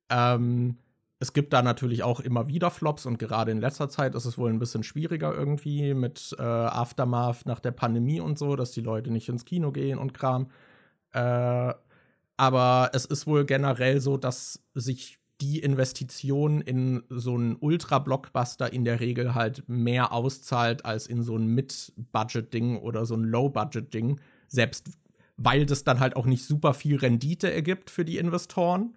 [0.09, 0.78] ähm,
[1.24, 4.36] es gibt da natürlich auch immer wieder Flops und gerade in letzter Zeit ist es
[4.36, 8.81] wohl ein bisschen schwieriger irgendwie mit äh, Aftermath nach der Pandemie und so, dass die
[8.81, 10.51] Leute nicht ins Kino gehen und Kram.
[11.12, 11.73] Äh,
[12.36, 18.85] aber es ist wohl generell so, dass sich die Investition in so einen Ultra-Blockbuster in
[18.85, 24.21] der Regel halt mehr auszahlt als in so ein Mid-Budget-Ding oder so ein Low-Budget-Ding.
[24.49, 24.91] Selbst
[25.37, 28.97] weil das dann halt auch nicht super viel Rendite ergibt für die Investoren.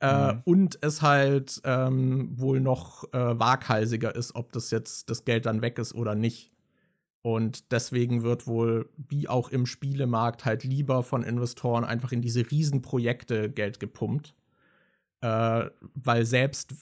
[0.00, 0.42] Äh, mhm.
[0.44, 5.62] Und es halt ähm, wohl noch äh, waghalsiger ist, ob das jetzt das Geld dann
[5.62, 6.52] weg ist oder nicht.
[7.22, 12.50] Und deswegen wird wohl, wie auch im Spielemarkt, halt lieber von Investoren einfach in diese
[12.50, 14.34] Riesenprojekte Geld gepumpt.
[15.20, 16.74] Äh, weil selbst,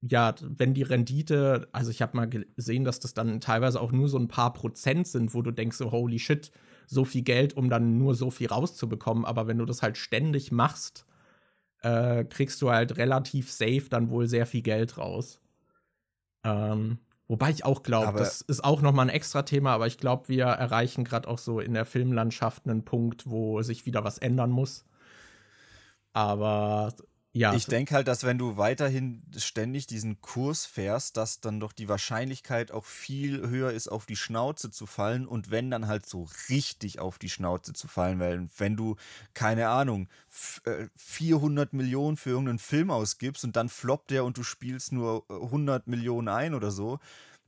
[0.00, 4.08] ja, wenn die Rendite, also ich habe mal gesehen, dass das dann teilweise auch nur
[4.08, 6.50] so ein paar Prozent sind, wo du denkst, so, holy shit,
[6.86, 9.24] so viel Geld, um dann nur so viel rauszubekommen.
[9.24, 11.06] Aber wenn du das halt ständig machst,
[11.82, 15.40] äh, kriegst du halt relativ safe dann wohl sehr viel Geld raus.
[16.44, 19.98] Ähm, wobei ich auch glaube, das ist auch noch mal ein extra Thema, aber ich
[19.98, 24.18] glaube, wir erreichen gerade auch so in der Filmlandschaft einen Punkt, wo sich wieder was
[24.18, 24.84] ändern muss.
[26.12, 26.94] Aber
[27.36, 27.52] ja.
[27.52, 31.88] Ich denke halt, dass wenn du weiterhin ständig diesen Kurs fährst, dass dann doch die
[31.88, 36.28] Wahrscheinlichkeit auch viel höher ist, auf die Schnauze zu fallen und wenn dann halt so
[36.48, 38.94] richtig auf die Schnauze zu fallen, weil wenn du,
[39.34, 40.08] keine Ahnung,
[40.94, 45.28] 400 äh, Millionen für irgendeinen Film ausgibst und dann floppt der und du spielst nur
[45.28, 47.00] 100 Millionen ein oder so,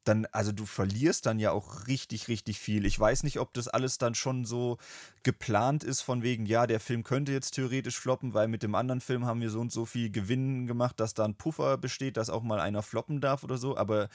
[0.09, 2.87] dann, also du verlierst dann ja auch richtig, richtig viel.
[2.87, 4.79] Ich weiß nicht, ob das alles dann schon so
[5.23, 9.01] geplant ist, von wegen, ja, der Film könnte jetzt theoretisch floppen, weil mit dem anderen
[9.01, 12.31] Film haben wir so und so viel Gewinn gemacht, dass da ein Puffer besteht, dass
[12.31, 13.77] auch mal einer floppen darf oder so.
[13.77, 14.09] Aber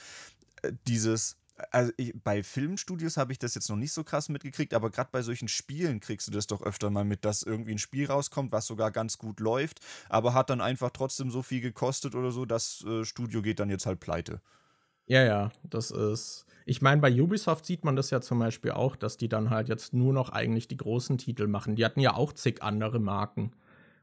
[0.62, 1.36] äh, dieses,
[1.70, 5.10] also ich, bei Filmstudios habe ich das jetzt noch nicht so krass mitgekriegt, aber gerade
[5.12, 8.52] bei solchen Spielen kriegst du das doch öfter mal mit, dass irgendwie ein Spiel rauskommt,
[8.52, 12.44] was sogar ganz gut läuft, aber hat dann einfach trotzdem so viel gekostet oder so,
[12.44, 14.40] das äh, Studio geht dann jetzt halt pleite.
[15.06, 16.46] Ja, ja, das ist.
[16.64, 19.68] Ich meine, bei Ubisoft sieht man das ja zum Beispiel auch, dass die dann halt
[19.68, 21.74] jetzt nur noch eigentlich die großen Titel machen.
[21.74, 23.50] Die hatten ja auch zig andere Marken.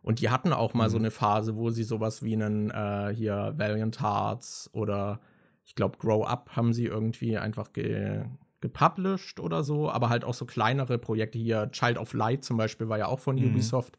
[0.01, 0.91] Und die hatten auch mal mhm.
[0.91, 5.19] so eine Phase, wo sie sowas wie einen äh, hier Valiant Hearts oder
[5.65, 8.23] ich glaube Grow Up haben sie irgendwie einfach ge
[8.61, 11.71] gepublished oder so, aber halt auch so kleinere Projekte hier.
[11.71, 13.51] Child of Light zum Beispiel war ja auch von mhm.
[13.51, 13.97] Ubisoft.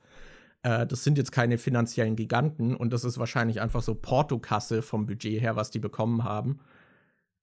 [0.63, 5.07] Äh, das sind jetzt keine finanziellen Giganten und das ist wahrscheinlich einfach so Portokasse vom
[5.07, 6.61] Budget her, was die bekommen haben.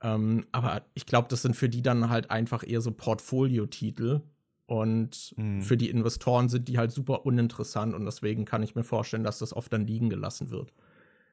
[0.02, 4.22] Ähm, aber ich glaube, das sind für die dann halt einfach eher so Portfolio-Titel.
[4.68, 5.62] Und mhm.
[5.62, 9.40] für die Investoren sind die halt super uninteressant und deswegen kann ich mir vorstellen, dass
[9.40, 10.74] das oft dann liegen gelassen wird.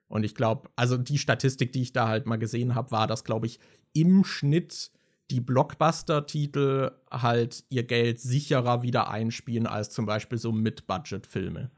[0.06, 3.24] Und ich glaube, also die Statistik, die ich da halt mal gesehen habe, war, dass,
[3.24, 3.58] glaube ich,
[3.92, 4.92] im Schnitt
[5.30, 11.70] die Blockbuster-Titel halt ihr Geld sicherer wieder einspielen als zum Beispiel so Mid-Budget-Filme.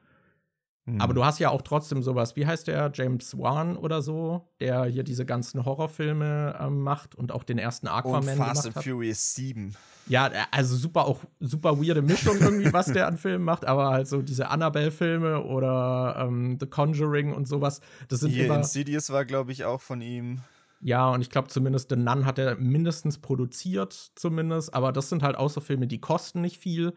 [0.86, 1.16] Aber mhm.
[1.16, 5.02] du hast ja auch trotzdem sowas, wie heißt der, James Wan oder so, der hier
[5.02, 9.74] diese ganzen Horrorfilme ähm, macht und auch den ersten Aquaman und Fast and Furious 7.
[10.06, 14.06] Ja, also super auch super weirde Mischung irgendwie, was der an Filmen macht, aber halt
[14.06, 19.24] so diese Annabelle-Filme oder ähm, The Conjuring und sowas, das sind hier immer Insidious war,
[19.24, 20.42] glaube ich, auch von ihm.
[20.80, 25.24] Ja, und ich glaube zumindest The Nun hat er mindestens produziert, zumindest, aber das sind
[25.24, 26.92] halt auch so Filme, die kosten nicht viel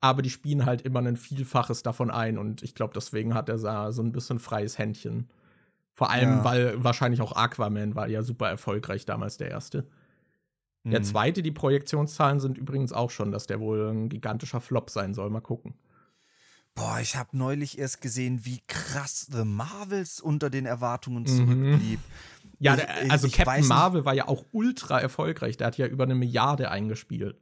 [0.00, 3.92] aber die spielen halt immer ein Vielfaches davon ein und ich glaube, deswegen hat er
[3.92, 5.28] so ein bisschen freies Händchen.
[5.92, 6.44] Vor allem, ja.
[6.44, 9.86] weil wahrscheinlich auch Aquaman war ja super erfolgreich damals der erste.
[10.84, 10.92] Mhm.
[10.92, 15.12] Der zweite, die Projektionszahlen sind übrigens auch schon, dass der wohl ein gigantischer Flop sein
[15.12, 15.28] soll.
[15.28, 15.74] Mal gucken.
[16.74, 21.26] Boah, ich habe neulich erst gesehen, wie krass The Marvels unter den Erwartungen mhm.
[21.26, 21.98] zurückblieb.
[21.98, 22.50] Mhm.
[22.60, 25.56] Ja, der, also ich, ich Captain Marvel war ja auch ultra erfolgreich.
[25.56, 27.36] Der hat ja über eine Milliarde eingespielt.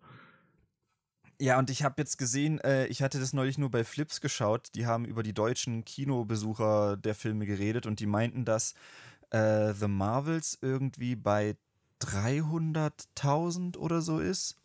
[1.41, 4.71] Ja, und ich habe jetzt gesehen, äh, ich hatte das neulich nur bei Flips geschaut,
[4.75, 8.75] die haben über die deutschen Kinobesucher der Filme geredet und die meinten, dass
[9.31, 11.57] äh, The Marvels irgendwie bei
[12.01, 14.57] 300.000 oder so ist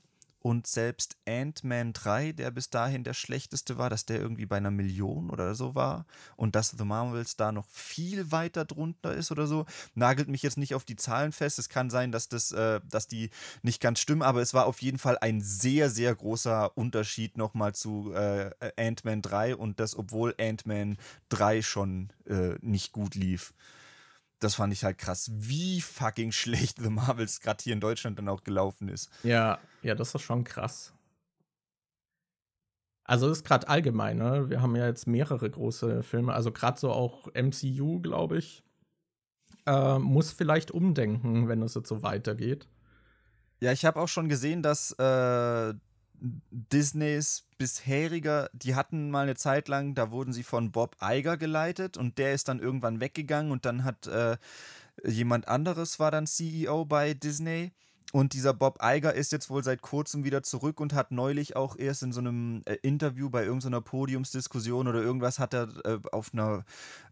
[0.43, 4.71] und selbst Ant-Man 3, der bis dahin der schlechteste war, dass der irgendwie bei einer
[4.71, 6.05] Million oder so war
[6.35, 9.65] und dass The Marvels da noch viel weiter drunter ist oder so.
[9.95, 11.59] Nagelt mich jetzt nicht auf die Zahlen fest.
[11.59, 13.29] Es kann sein, dass, das, äh, dass die
[13.61, 17.73] nicht ganz stimmen, aber es war auf jeden Fall ein sehr, sehr großer Unterschied nochmal
[17.73, 20.97] zu äh, Ant-Man 3 und das, obwohl Ant-Man
[21.29, 23.53] 3 schon äh, nicht gut lief
[24.43, 28.29] das fand ich halt krass, wie fucking schlecht The Marvels gerade hier in Deutschland dann
[28.29, 29.09] auch gelaufen ist.
[29.23, 30.93] Ja, ja, das ist schon krass.
[33.05, 34.49] Also ist gerade allgemein, ne?
[34.49, 38.63] Wir haben ja jetzt mehrere große Filme, also gerade so auch MCU, glaube ich,
[39.65, 42.67] äh, muss vielleicht umdenken, wenn es jetzt so weitergeht.
[43.59, 45.73] Ja, ich habe auch schon gesehen, dass äh,
[46.51, 51.97] Disneys bisheriger, die hatten mal eine Zeit lang, da wurden sie von Bob Iger geleitet
[51.97, 54.37] und der ist dann irgendwann weggegangen und dann hat äh,
[55.05, 57.73] jemand anderes war dann CEO bei Disney.
[58.13, 61.75] Und dieser Bob Iger ist jetzt wohl seit kurzem wieder zurück und hat neulich auch
[61.77, 66.31] erst in so einem äh, Interview bei irgendeiner Podiumsdiskussion oder irgendwas hat er äh, auf
[66.31, 66.63] einer,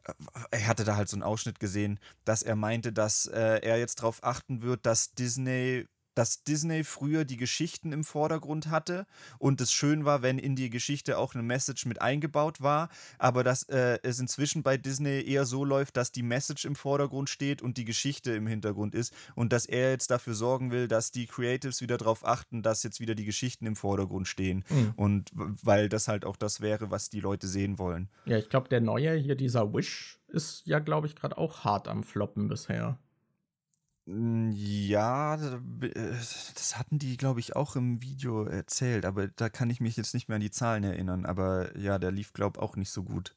[0.04, 0.14] äh,
[0.52, 4.00] er hatte da halt so einen Ausschnitt gesehen, dass er meinte, dass äh, er jetzt
[4.00, 9.06] darauf achten wird, dass Disney dass Disney früher die Geschichten im Vordergrund hatte
[9.40, 13.44] und es schön war, wenn in die Geschichte auch eine Message mit eingebaut war, aber
[13.44, 17.62] dass äh, es inzwischen bei Disney eher so läuft, dass die Message im Vordergrund steht
[17.62, 21.28] und die Geschichte im Hintergrund ist und dass er jetzt dafür sorgen will, dass die
[21.28, 24.94] Creatives wieder darauf achten, dass jetzt wieder die Geschichten im Vordergrund stehen mhm.
[24.96, 28.10] und weil das halt auch das wäre, was die Leute sehen wollen.
[28.26, 31.88] Ja, ich glaube, der neue hier, dieser Wish, ist ja, glaube ich, gerade auch hart
[31.88, 32.98] am Floppen bisher.
[34.08, 35.90] Hm, ja, äh,
[36.54, 40.14] das hatten die, glaube ich, auch im Video erzählt, aber da kann ich mich jetzt
[40.14, 41.26] nicht mehr an die Zahlen erinnern.
[41.26, 43.36] Aber ja, der lief, glaube ich, auch nicht so gut.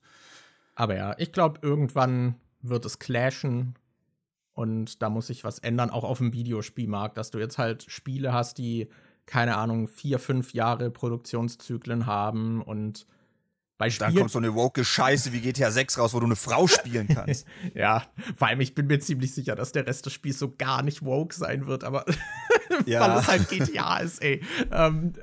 [0.74, 3.74] Aber ja, ich glaube, irgendwann wird es clashen
[4.54, 8.32] und da muss sich was ändern, auch auf dem Videospielmarkt, dass du jetzt halt Spiele
[8.32, 8.88] hast, die,
[9.26, 13.06] keine Ahnung, vier, fünf Jahre Produktionszyklen haben und
[13.76, 16.36] bei Spielen Dann kommt so eine woke Scheiße wie GTA 6 raus, wo du eine
[16.36, 17.46] Frau spielen kannst.
[17.74, 18.04] ja,
[18.36, 21.04] vor allem ich bin mir ziemlich sicher, dass der Rest des Spiels so gar nicht
[21.04, 22.04] woke sein wird, aber
[22.86, 23.00] ja.
[23.00, 24.42] weil es halt GTA ist, ey.
[24.70, 25.14] Ähm,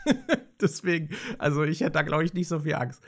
[0.60, 3.02] deswegen, also ich hätte da glaube ich nicht so viel Angst.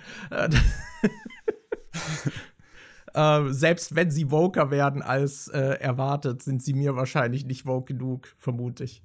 [3.12, 7.92] äh, selbst wenn sie woker werden als äh, erwartet, sind sie mir wahrscheinlich nicht woke
[7.92, 9.02] genug, vermute ich.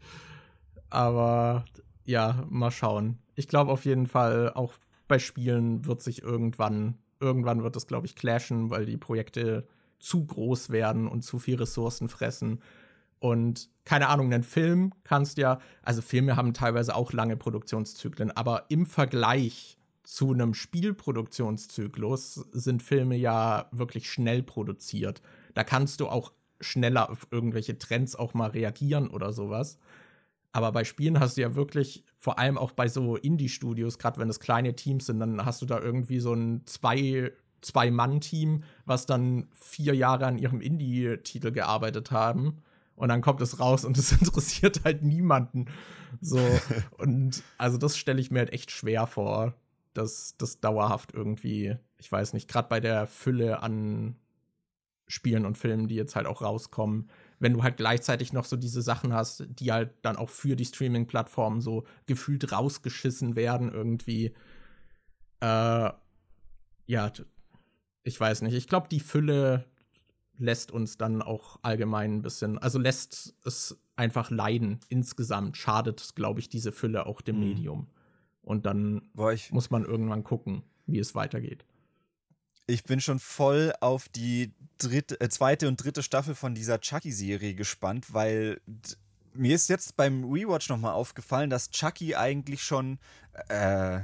[0.90, 1.66] Aber
[2.06, 3.18] ja, mal schauen.
[3.36, 4.74] Ich glaube auf jeden Fall auch
[5.12, 9.68] bei Spielen wird sich irgendwann, irgendwann wird es, glaube ich, clashen, weil die Projekte
[10.00, 12.62] zu groß werden und zu viel Ressourcen fressen.
[13.20, 18.68] Und keine Ahnung, einen Film kannst ja, also Filme haben teilweise auch lange Produktionszyklen, aber
[18.70, 25.22] im Vergleich zu einem Spielproduktionszyklus sind Filme ja wirklich schnell produziert.
[25.56, 26.32] Da kannst du auch
[26.62, 29.78] schneller auf irgendwelche Trends auch mal reagieren oder sowas.
[30.53, 34.30] Aber bei Spielen hast du ja wirklich, vor allem auch bei so Indie-Studios, gerade wenn
[34.30, 39.48] es kleine Teams sind, dann hast du da irgendwie so ein zwei, Zwei-Mann-Team, was dann
[39.53, 42.64] vier Jahre an ihrem Indie-Titel gearbeitet haben.
[42.95, 45.65] Und dann kommt es raus und es interessiert halt niemanden.
[46.22, 46.40] So.
[46.98, 49.53] und also das stelle ich mir halt echt schwer vor,
[49.94, 54.15] dass das dauerhaft irgendwie, ich weiß nicht, gerade bei der Fülle an
[55.07, 57.10] Spielen und Filmen, die jetzt halt auch rauskommen,
[57.42, 60.66] wenn du halt gleichzeitig noch so diese Sachen hast, die halt dann auch für die
[60.66, 64.36] Streaming-Plattformen so gefühlt rausgeschissen werden, irgendwie.
[65.40, 65.90] Äh,
[66.86, 67.12] ja,
[68.04, 68.54] ich weiß nicht.
[68.54, 69.66] Ich glaube, die Fülle
[70.38, 75.58] lässt uns dann auch allgemein ein bisschen, also lässt es einfach leiden insgesamt.
[75.58, 77.42] Schadet, glaube ich, diese Fülle auch dem mhm.
[77.42, 77.88] Medium.
[78.44, 81.66] Und dann Boah, muss man irgendwann gucken, wie es weitergeht.
[82.72, 87.53] Ich bin schon voll auf die dritte, äh, zweite und dritte Staffel von dieser Chucky-Serie
[87.53, 88.61] gespannt, weil
[89.34, 92.99] mir ist jetzt beim Rewatch nochmal aufgefallen, dass Chucky eigentlich schon,
[93.49, 93.99] äh,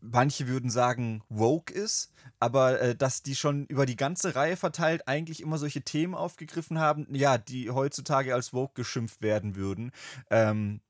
[0.00, 5.08] manche würden sagen, woke ist, aber äh, dass die schon über die ganze Reihe verteilt
[5.08, 9.90] eigentlich immer solche Themen aufgegriffen haben, ja, die heutzutage als woke geschimpft werden würden.
[10.30, 10.80] Ähm,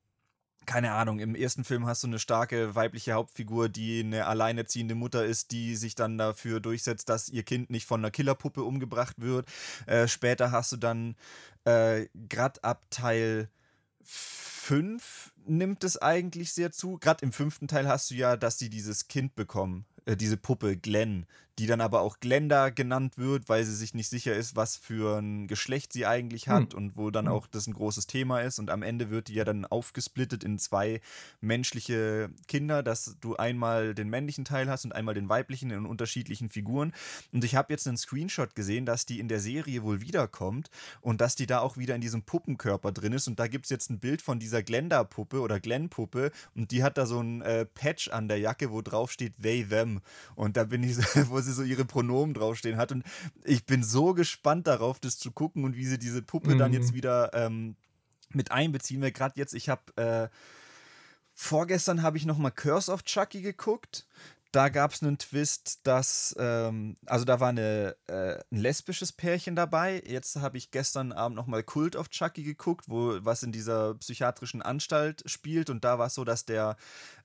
[0.68, 5.24] keine Ahnung, im ersten Film hast du eine starke weibliche Hauptfigur, die eine alleinerziehende Mutter
[5.24, 9.48] ist, die sich dann dafür durchsetzt, dass ihr Kind nicht von einer Killerpuppe umgebracht wird.
[9.86, 11.16] Äh, später hast du dann
[11.64, 13.48] äh, gerade ab Teil
[14.04, 16.98] 5 nimmt es eigentlich sehr zu.
[16.98, 20.76] Gerade im fünften Teil hast du ja, dass sie dieses Kind bekommen, äh, diese Puppe
[20.76, 21.24] Glenn,
[21.58, 25.18] die dann aber auch Glenda genannt wird, weil sie sich nicht sicher ist, was für
[25.18, 26.78] ein Geschlecht sie eigentlich hat hm.
[26.78, 27.32] und wo dann hm.
[27.32, 28.58] auch das ein großes Thema ist.
[28.58, 31.00] Und am Ende wird die ja dann aufgesplittet in zwei
[31.40, 36.48] menschliche Kinder, dass du einmal den männlichen Teil hast und einmal den weiblichen in unterschiedlichen
[36.48, 36.92] Figuren.
[37.32, 40.70] Und ich habe jetzt einen Screenshot gesehen, dass die in der Serie wohl wiederkommt
[41.00, 43.26] und dass die da auch wieder in diesem Puppenkörper drin ist.
[43.26, 46.98] Und da gibt es jetzt ein Bild von dieser Glenda-Puppe oder Glenn-Puppe und die hat
[46.98, 50.00] da so ein äh, Patch an der Jacke, wo drauf steht they, them.
[50.36, 52.92] Und da bin ich, so, wo sie so ihre Pronomen draufstehen hat.
[52.92, 53.04] Und
[53.44, 56.58] ich bin so gespannt darauf, das zu gucken und wie sie diese Puppe mhm.
[56.58, 56.96] dann jetzt mhm.
[56.96, 57.76] wieder ähm,
[58.30, 59.02] mit einbeziehen.
[59.02, 60.28] Weil gerade jetzt, ich habe äh,
[61.34, 64.06] vorgestern habe ich noch mal Curse of Chucky geguckt
[64.52, 69.54] da gab es einen Twist, dass, ähm, also da war eine, äh, ein lesbisches Pärchen
[69.54, 70.02] dabei.
[70.06, 74.62] Jetzt habe ich gestern Abend nochmal Cult of Chucky geguckt, wo was in dieser psychiatrischen
[74.62, 75.68] Anstalt spielt.
[75.68, 76.76] Und da war es so, dass der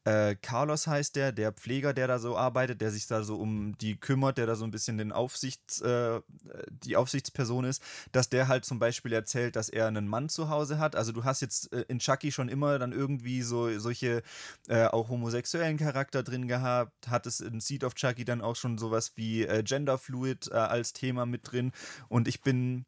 [0.05, 3.77] äh, Carlos heißt der, der Pfleger, der da so arbeitet, der sich da so um
[3.77, 6.21] die kümmert, der da so ein bisschen den Aufsichts, äh,
[6.69, 7.81] die Aufsichtsperson ist,
[8.11, 10.95] dass der halt zum Beispiel erzählt, dass er einen Mann zu Hause hat.
[10.95, 14.23] Also du hast jetzt äh, in Chucky schon immer dann irgendwie so solche
[14.67, 18.77] äh, auch homosexuellen Charakter drin gehabt, hat es in Seed of Chucky dann auch schon
[18.77, 21.71] sowas wie äh, Genderfluid äh, als Thema mit drin.
[22.09, 22.85] Und ich bin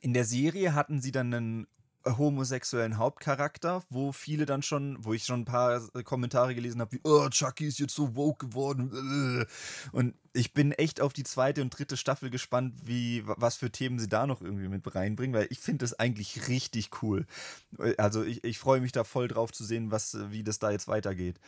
[0.00, 1.66] in der Serie hatten sie dann einen
[2.04, 6.92] homosexuellen Hauptcharakter, wo viele dann schon, wo ich schon ein paar äh, Kommentare gelesen habe,
[6.92, 9.46] wie, oh, Chucky ist jetzt so woke geworden.
[9.92, 13.98] Und ich bin echt auf die zweite und dritte Staffel gespannt, wie, was für Themen
[13.98, 17.26] sie da noch irgendwie mit reinbringen, weil ich finde das eigentlich richtig cool.
[17.98, 20.88] Also ich, ich freue mich da voll drauf zu sehen, was, wie das da jetzt
[20.88, 21.40] weitergeht.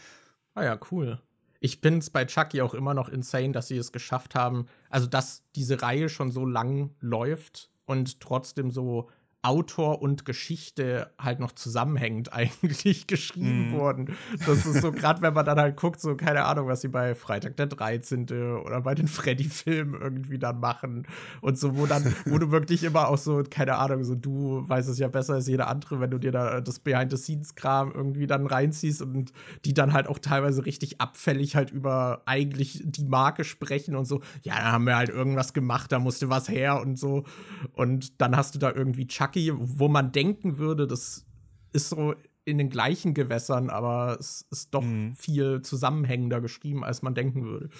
[0.54, 1.18] Ah ja, cool.
[1.60, 5.06] Ich bin es bei Chucky auch immer noch insane, dass sie es geschafft haben, also
[5.06, 9.08] dass diese Reihe schon so lang läuft und trotzdem so
[9.42, 13.72] Autor und Geschichte halt noch zusammenhängend eigentlich geschrieben mm.
[13.72, 14.16] wurden.
[14.46, 17.16] Das ist so, gerade wenn man dann halt guckt, so keine Ahnung, was sie bei
[17.16, 18.26] Freitag der 13.
[18.64, 21.08] oder bei den Freddy-Filmen irgendwie dann machen
[21.40, 24.88] und so, wo dann, wo du wirklich immer auch so, keine Ahnung, so du weißt
[24.88, 29.02] es ja besser als jeder andere, wenn du dir da das Behind-the-Scenes-Kram irgendwie dann reinziehst
[29.02, 29.32] und
[29.64, 34.20] die dann halt auch teilweise richtig abfällig halt über eigentlich die Marke sprechen und so,
[34.42, 37.24] ja, da haben wir halt irgendwas gemacht, da musste was her und so.
[37.72, 41.24] Und dann hast du da irgendwie Chuck Chucky, wo man denken würde, das
[41.72, 42.14] ist so
[42.44, 45.14] in den gleichen Gewässern, aber es ist doch mhm.
[45.14, 47.70] viel zusammenhängender geschrieben, als man denken würde.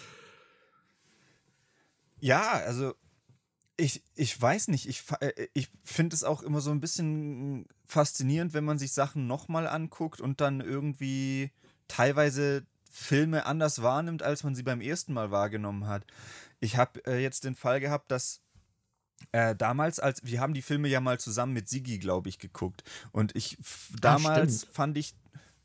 [2.20, 2.94] Ja, also
[3.76, 8.54] ich, ich weiß nicht, ich, äh, ich finde es auch immer so ein bisschen faszinierend,
[8.54, 11.50] wenn man sich Sachen nochmal anguckt und dann irgendwie
[11.88, 16.06] teilweise Filme anders wahrnimmt, als man sie beim ersten Mal wahrgenommen hat.
[16.60, 18.42] Ich habe äh, jetzt den Fall gehabt, dass
[19.32, 22.82] äh, damals, als wir haben die Filme ja mal zusammen mit Sigi, glaube ich, geguckt.
[23.12, 23.58] Und ich
[24.00, 25.14] damals ah, fand ich,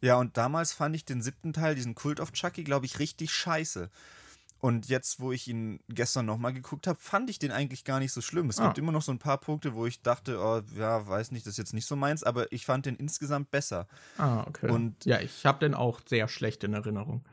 [0.02, 3.32] ja, und damals fand ich den siebten Teil, diesen Cult of Chucky, glaube ich, richtig
[3.32, 3.90] scheiße.
[4.60, 8.12] Und jetzt, wo ich ihn gestern nochmal geguckt habe, fand ich den eigentlich gar nicht
[8.12, 8.50] so schlimm.
[8.50, 8.66] Es ah.
[8.66, 11.54] gibt immer noch so ein paar Punkte, wo ich dachte, oh, ja, weiß nicht, das
[11.54, 13.88] ist jetzt nicht so meins, aber ich fand den insgesamt besser.
[14.18, 14.70] Ah, okay.
[14.70, 17.24] Und ja, ich habe den auch sehr schlecht in Erinnerung.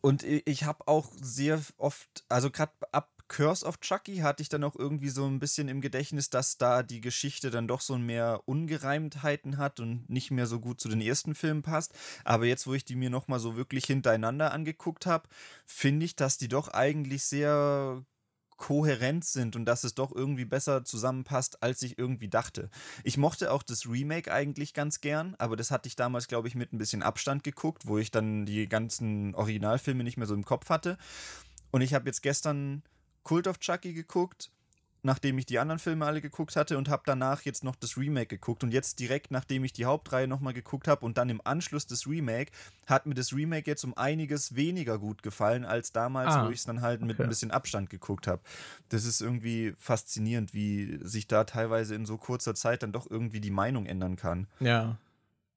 [0.00, 4.64] Und ich habe auch sehr oft, also gerade ab Curse of Chucky hatte ich dann
[4.64, 8.42] auch irgendwie so ein bisschen im Gedächtnis, dass da die Geschichte dann doch so mehr
[8.44, 11.92] Ungereimtheiten hat und nicht mehr so gut zu den ersten Filmen passt.
[12.24, 15.28] Aber jetzt, wo ich die mir nochmal so wirklich hintereinander angeguckt habe,
[15.64, 18.04] finde ich, dass die doch eigentlich sehr
[18.56, 22.70] kohärent sind und dass es doch irgendwie besser zusammenpasst, als ich irgendwie dachte.
[23.02, 26.54] Ich mochte auch das Remake eigentlich ganz gern, aber das hatte ich damals, glaube ich,
[26.54, 30.44] mit ein bisschen Abstand geguckt, wo ich dann die ganzen Originalfilme nicht mehr so im
[30.44, 30.98] Kopf hatte.
[31.72, 32.84] Und ich habe jetzt gestern
[33.24, 34.50] Cult of Chucky geguckt,
[35.02, 38.26] nachdem ich die anderen Filme alle geguckt hatte und habe danach jetzt noch das Remake
[38.26, 41.86] geguckt und jetzt direkt nachdem ich die Hauptreihe nochmal geguckt habe und dann im Anschluss
[41.86, 42.52] des Remake
[42.86, 46.58] hat mir das Remake jetzt um einiges weniger gut gefallen als damals, ah, wo ich
[46.58, 47.06] es dann halt okay.
[47.06, 48.42] mit ein bisschen Abstand geguckt habe.
[48.88, 53.40] Das ist irgendwie faszinierend, wie sich da teilweise in so kurzer Zeit dann doch irgendwie
[53.40, 54.46] die Meinung ändern kann.
[54.60, 54.98] Ja.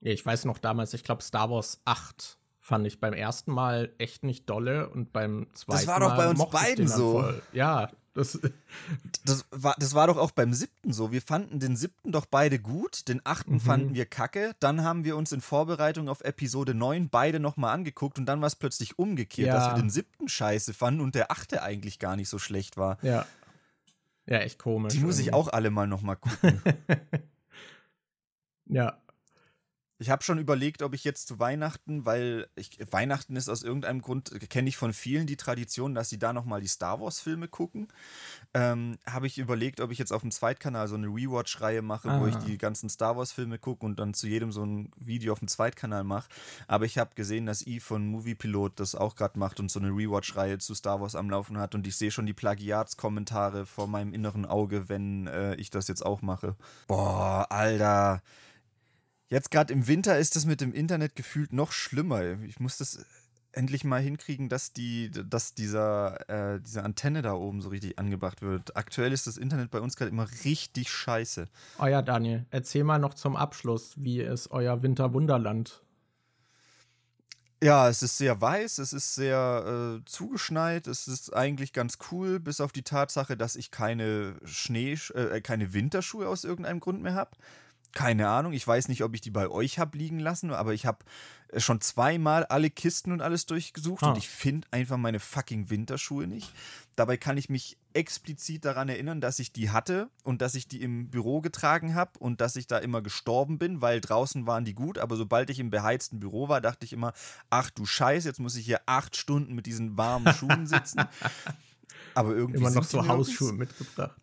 [0.01, 2.37] Ja, ich weiß noch damals, ich glaube Star Wars 8
[2.67, 5.77] fand ich beim ersten Mal echt nicht dolle und beim zweiten Mal.
[5.77, 7.21] Das war doch bei uns beiden so.
[7.21, 7.41] Voll.
[7.53, 8.37] Ja, das,
[9.23, 11.13] das, war, das war doch auch beim siebten so.
[11.13, 13.59] Wir fanden den siebten doch beide gut, den achten mhm.
[13.61, 14.53] fanden wir kacke.
[14.59, 18.47] Dann haben wir uns in Vorbereitung auf Episode 9 beide nochmal angeguckt und dann war
[18.47, 19.53] es plötzlich umgekehrt, ja.
[19.53, 22.97] dass wir den siebten scheiße fanden und der achte eigentlich gar nicht so schlecht war.
[23.01, 23.25] Ja.
[24.25, 24.91] Ja, echt komisch.
[24.91, 26.61] Die muss ich auch alle mal nochmal gucken.
[28.65, 28.97] ja.
[29.99, 34.01] Ich habe schon überlegt, ob ich jetzt zu Weihnachten, weil ich, Weihnachten ist aus irgendeinem
[34.01, 37.87] Grund, kenne ich von vielen die Tradition, dass sie da nochmal die Star Wars-Filme gucken.
[38.53, 42.21] Ähm, habe ich überlegt, ob ich jetzt auf dem Zweitkanal so eine Rewatch-Reihe mache, ah.
[42.21, 42.43] wo ich ah.
[42.45, 46.03] die ganzen Star Wars-Filme gucke und dann zu jedem so ein Video auf dem Zweitkanal
[46.03, 46.29] mache.
[46.67, 49.79] Aber ich habe gesehen, dass I von Movie Pilot das auch gerade macht und so
[49.79, 51.73] eine Rewatch-Reihe zu Star Wars am Laufen hat.
[51.73, 56.05] Und ich sehe schon die Plagiatskommentare vor meinem inneren Auge, wenn äh, ich das jetzt
[56.05, 56.55] auch mache.
[56.87, 58.21] Boah, Alter.
[59.29, 62.41] Jetzt gerade im Winter ist das mit dem Internet gefühlt noch schlimmer.
[62.43, 63.05] Ich muss das
[63.51, 68.41] endlich mal hinkriegen, dass die, dass dieser, äh, diese Antenne da oben so richtig angebracht
[68.41, 68.77] wird.
[68.77, 71.47] Aktuell ist das Internet bei uns gerade immer richtig scheiße.
[71.79, 75.81] Oh ja, Daniel, erzähl mal noch zum Abschluss, wie ist euer Winterwunderland?
[77.61, 82.39] Ja, es ist sehr weiß, es ist sehr äh, zugeschneit, es ist eigentlich ganz cool,
[82.39, 87.15] bis auf die Tatsache, dass ich keine Schnee, äh, keine Winterschuhe aus irgendeinem Grund mehr
[87.15, 87.31] habe.
[87.93, 90.85] Keine Ahnung, ich weiß nicht, ob ich die bei euch habe liegen lassen, aber ich
[90.85, 90.99] habe
[91.49, 94.09] äh, schon zweimal alle Kisten und alles durchgesucht ah.
[94.09, 96.51] und ich finde einfach meine fucking Winterschuhe nicht.
[96.95, 100.81] Dabei kann ich mich explizit daran erinnern, dass ich die hatte und dass ich die
[100.81, 104.75] im Büro getragen habe und dass ich da immer gestorben bin, weil draußen waren die
[104.75, 107.13] gut, aber sobald ich im beheizten Büro war, dachte ich immer,
[107.49, 111.01] ach du Scheiß, jetzt muss ich hier acht Stunden mit diesen warmen Schuhen sitzen.
[112.13, 114.15] aber irgendwie immer noch so Hausschuhe mitgebracht.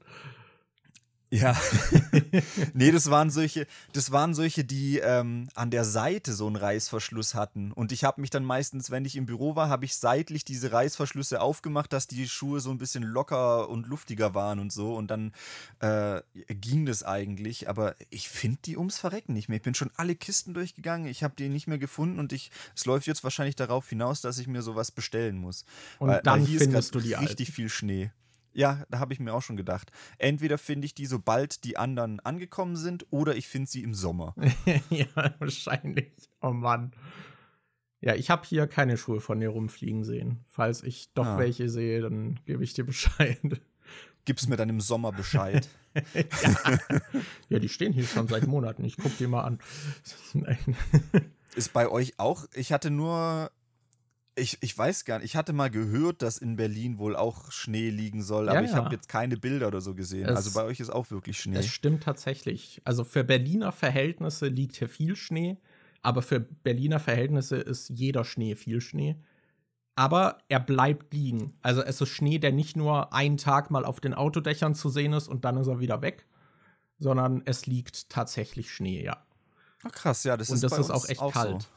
[1.34, 1.60] Ja.
[2.74, 7.34] nee, das waren solche, das waren solche, die ähm, an der Seite so einen Reißverschluss
[7.34, 7.72] hatten.
[7.72, 10.70] Und ich habe mich dann meistens, wenn ich im Büro war, habe ich seitlich diese
[10.70, 14.94] Reißverschlüsse aufgemacht, dass die Schuhe so ein bisschen locker und luftiger waren und so.
[14.94, 15.32] Und dann
[15.80, 16.22] äh,
[16.54, 17.68] ging das eigentlich.
[17.68, 19.56] Aber ich finde die ums Verrecken nicht mehr.
[19.56, 21.08] Ich bin schon alle Kisten durchgegangen.
[21.08, 24.38] Ich habe die nicht mehr gefunden und ich, es läuft jetzt wahrscheinlich darauf hinaus, dass
[24.38, 25.64] ich mir sowas bestellen muss.
[25.98, 27.52] Und weil, dann weil findest du die richtig alten.
[27.52, 28.12] viel Schnee.
[28.54, 29.90] Ja, da habe ich mir auch schon gedacht.
[30.18, 34.34] Entweder finde ich die, sobald die anderen angekommen sind, oder ich finde sie im Sommer.
[34.90, 35.06] ja,
[35.38, 36.12] wahrscheinlich.
[36.40, 36.92] Oh Mann.
[38.00, 40.44] Ja, ich habe hier keine Schuhe von dir rumfliegen sehen.
[40.46, 41.38] Falls ich doch ah.
[41.38, 43.40] welche sehe, dann gebe ich dir Bescheid.
[44.24, 45.68] Gib's mir dann im Sommer Bescheid.
[46.14, 46.78] ja.
[47.48, 48.84] ja, die stehen hier schon seit Monaten.
[48.84, 49.58] Ich gucke die mal an.
[51.56, 52.46] Ist bei euch auch?
[52.54, 53.50] Ich hatte nur
[54.36, 55.26] ich, ich weiß gar nicht.
[55.26, 58.74] Ich hatte mal gehört, dass in Berlin wohl auch Schnee liegen soll, aber ja, ich
[58.74, 60.28] habe jetzt keine Bilder oder so gesehen.
[60.28, 61.56] Es, also bei euch ist auch wirklich Schnee.
[61.56, 62.80] Das stimmt tatsächlich.
[62.84, 65.56] Also für Berliner Verhältnisse liegt hier viel Schnee,
[66.02, 69.16] aber für Berliner Verhältnisse ist jeder Schnee viel Schnee.
[69.96, 71.56] Aber er bleibt liegen.
[71.62, 75.12] Also es ist Schnee, der nicht nur einen Tag mal auf den Autodächern zu sehen
[75.12, 76.26] ist und dann ist er wieder weg,
[76.98, 79.24] sondern es liegt tatsächlich Schnee, ja.
[79.84, 81.62] Ach krass, ja, das und ist das ist auch echt auch kalt.
[81.62, 81.68] So.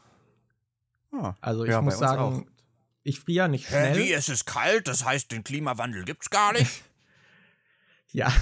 [1.12, 2.46] Ah, also ich ja, muss sagen,
[3.02, 3.94] ich friere nicht schnell.
[3.94, 6.82] Hä, wie, es ist kalt, das heißt, den Klimawandel gibt's gar nicht?
[8.12, 8.32] ja.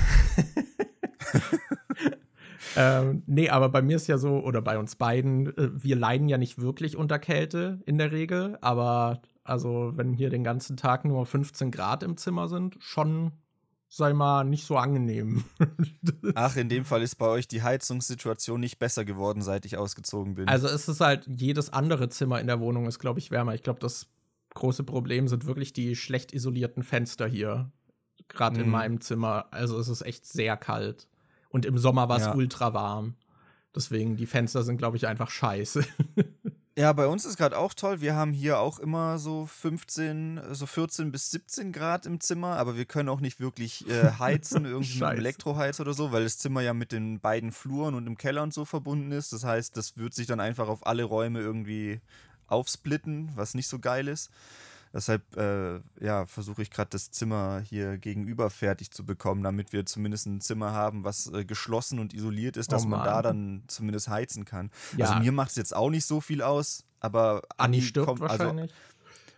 [2.77, 6.29] ähm, nee, aber bei mir ist ja so, oder bei uns beiden, äh, wir leiden
[6.29, 11.05] ja nicht wirklich unter Kälte in der Regel, aber also wenn hier den ganzen Tag
[11.05, 13.33] nur 15 Grad im Zimmer sind, schon
[13.89, 15.45] sei mal, nicht so angenehm.
[16.35, 20.35] Ach, in dem Fall ist bei euch die Heizungssituation nicht besser geworden, seit ich ausgezogen
[20.35, 20.49] bin.
[20.49, 23.55] Also es ist halt, jedes andere Zimmer in der Wohnung ist, glaube ich, wärmer.
[23.55, 24.07] Ich glaube, das
[24.55, 27.71] große Problem sind wirklich die schlecht isolierten Fenster hier.
[28.29, 28.65] Gerade mhm.
[28.65, 29.47] in meinem Zimmer.
[29.51, 31.07] Also es ist echt sehr kalt.
[31.49, 32.35] Und im Sommer war es ja.
[32.35, 33.15] ultra warm.
[33.75, 35.85] Deswegen, die Fenster sind, glaube ich, einfach scheiße.
[36.79, 38.03] Ja, bei uns ist gerade auch toll.
[38.03, 42.77] Wir haben hier auch immer so 15, so 14 bis 17 Grad im Zimmer, aber
[42.77, 46.61] wir können auch nicht wirklich äh, heizen, irgendwie mit Elektroheiz oder so, weil das Zimmer
[46.61, 49.33] ja mit den beiden Fluren und dem Keller und so verbunden ist.
[49.33, 52.03] Das heißt, das wird sich dann einfach auf alle Räume irgendwie
[52.47, 54.31] aufsplitten, was nicht so geil ist.
[54.97, 59.85] Deshalb äh, ja, versuche ich gerade das Zimmer hier gegenüber fertig zu bekommen, damit wir
[59.85, 63.63] zumindest ein Zimmer haben, was äh, geschlossen und isoliert ist, dass oh man da dann
[63.67, 64.71] zumindest heizen kann.
[64.97, 65.11] Ja.
[65.11, 68.45] Also mir macht es jetzt auch nicht so viel aus, aber Anni stirbt kommt, also
[68.45, 68.73] wahrscheinlich.
[68.73, 68.96] Also,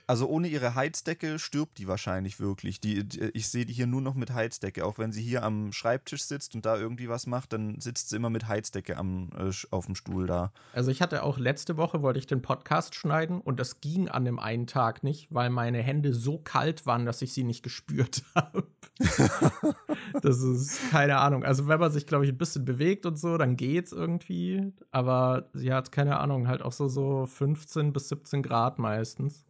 [0.09, 2.81] also ohne ihre Heizdecke stirbt die wahrscheinlich wirklich.
[2.81, 4.87] Die, die ich sehe die hier nur noch mit Heizdecke.
[4.87, 8.17] Auch wenn sie hier am Schreibtisch sitzt und da irgendwie was macht, dann sitzt sie
[8.17, 10.51] immer mit Heizdecke am, äh, auf dem Stuhl da.
[10.73, 14.25] Also ich hatte auch letzte Woche, wollte ich den Podcast schneiden und das ging an
[14.25, 18.23] dem einen Tag nicht, weil meine Hände so kalt waren, dass ich sie nicht gespürt
[18.35, 18.67] habe.
[20.23, 21.45] das ist keine Ahnung.
[21.45, 24.73] Also wenn man sich, glaube ich, ein bisschen bewegt und so, dann geht's irgendwie.
[24.91, 29.45] Aber sie hat keine Ahnung, halt auch so, so 15 bis 17 Grad meistens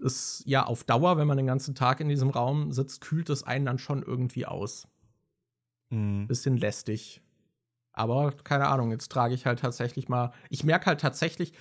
[0.00, 3.42] ist ja auf Dauer, wenn man den ganzen Tag in diesem Raum sitzt, kühlt es
[3.42, 4.88] einen dann schon irgendwie aus.
[5.90, 6.26] Mhm.
[6.26, 7.22] Bisschen lästig.
[7.92, 10.32] Aber keine Ahnung, jetzt trage ich halt tatsächlich mal.
[10.48, 11.52] Ich merke halt tatsächlich,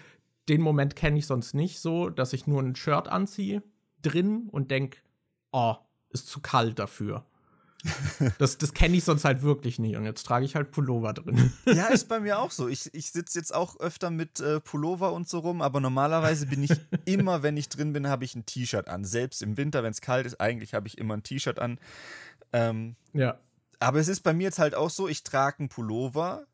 [0.47, 3.63] den Moment kenne ich sonst nicht so, dass ich nur ein Shirt anziehe
[4.01, 4.99] drin und denke,
[5.51, 5.75] oh,
[6.09, 7.25] ist zu kalt dafür.
[8.37, 9.95] Das, das kenne ich sonst halt wirklich nicht.
[9.95, 11.53] Und jetzt trage ich halt Pullover drin.
[11.65, 12.67] Ja, ist bei mir auch so.
[12.67, 16.63] Ich, ich sitze jetzt auch öfter mit äh, Pullover und so rum, aber normalerweise bin
[16.63, 16.71] ich
[17.05, 19.05] immer, wenn ich drin bin, habe ich ein T-Shirt an.
[19.05, 21.79] Selbst im Winter, wenn es kalt ist, eigentlich habe ich immer ein T-Shirt an.
[22.51, 23.39] Ähm, ja.
[23.79, 26.45] Aber es ist bei mir jetzt halt auch so, ich trage einen Pullover,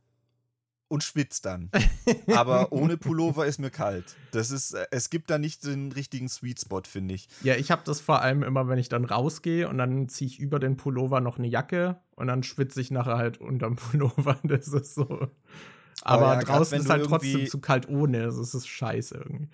[0.95, 1.69] und schwitzt dann.
[2.33, 4.15] Aber ohne Pullover ist mir kalt.
[4.31, 7.27] Das ist, äh, es gibt da nicht den richtigen Sweet Spot, finde ich.
[7.43, 10.39] Ja, ich habe das vor allem immer, wenn ich dann rausgehe und dann ziehe ich
[10.39, 14.39] über den Pullover noch eine Jacke und dann schwitze ich nachher halt unterm Pullover.
[14.43, 15.27] Das ist so.
[16.01, 18.23] Aber ja, draußen ist halt trotzdem zu kalt ohne.
[18.23, 19.49] Das ist scheiße irgendwie.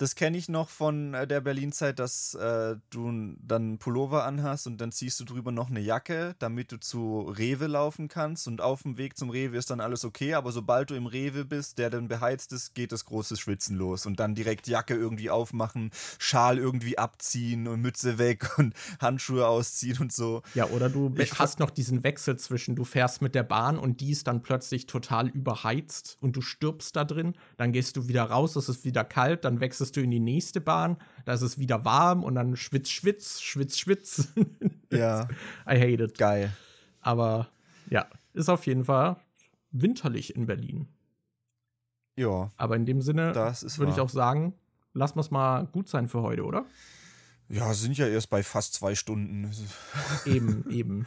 [0.00, 4.80] Das kenne ich noch von äh, der Berlin-Zeit, dass äh, du dann Pullover anhast und
[4.80, 8.48] dann ziehst du drüber noch eine Jacke, damit du zu Rewe laufen kannst.
[8.48, 11.44] Und auf dem Weg zum Rewe ist dann alles okay, aber sobald du im Rewe
[11.44, 14.06] bist, der dann beheizt ist, geht das große Schwitzen los.
[14.06, 18.72] Und dann direkt Jacke irgendwie aufmachen, Schal irgendwie abziehen und Mütze weg und
[19.02, 20.40] Handschuhe ausziehen und so.
[20.54, 24.00] Ja, oder du ich hast noch diesen Wechsel zwischen, du fährst mit der Bahn und
[24.00, 27.34] die ist dann plötzlich total überheizt und du stirbst da drin.
[27.58, 30.20] Dann gehst du wieder raus, es ist wieder kalt, dann wechselst wechselst du in die
[30.20, 34.28] nächste Bahn, da ist es wieder warm und dann schwitz, schwitz, schwitz, schwitz.
[34.90, 35.28] ja.
[35.66, 36.18] I hate it.
[36.18, 36.52] Geil.
[37.00, 37.48] Aber
[37.88, 39.16] ja, ist auf jeden Fall
[39.72, 40.88] winterlich in Berlin.
[42.16, 42.50] Ja.
[42.56, 44.54] Aber in dem Sinne würde ich auch sagen,
[44.92, 46.66] lassen wir es mal gut sein für heute, oder?
[47.48, 49.50] Ja, sind ja erst bei fast zwei Stunden.
[50.24, 51.06] Eben, eben.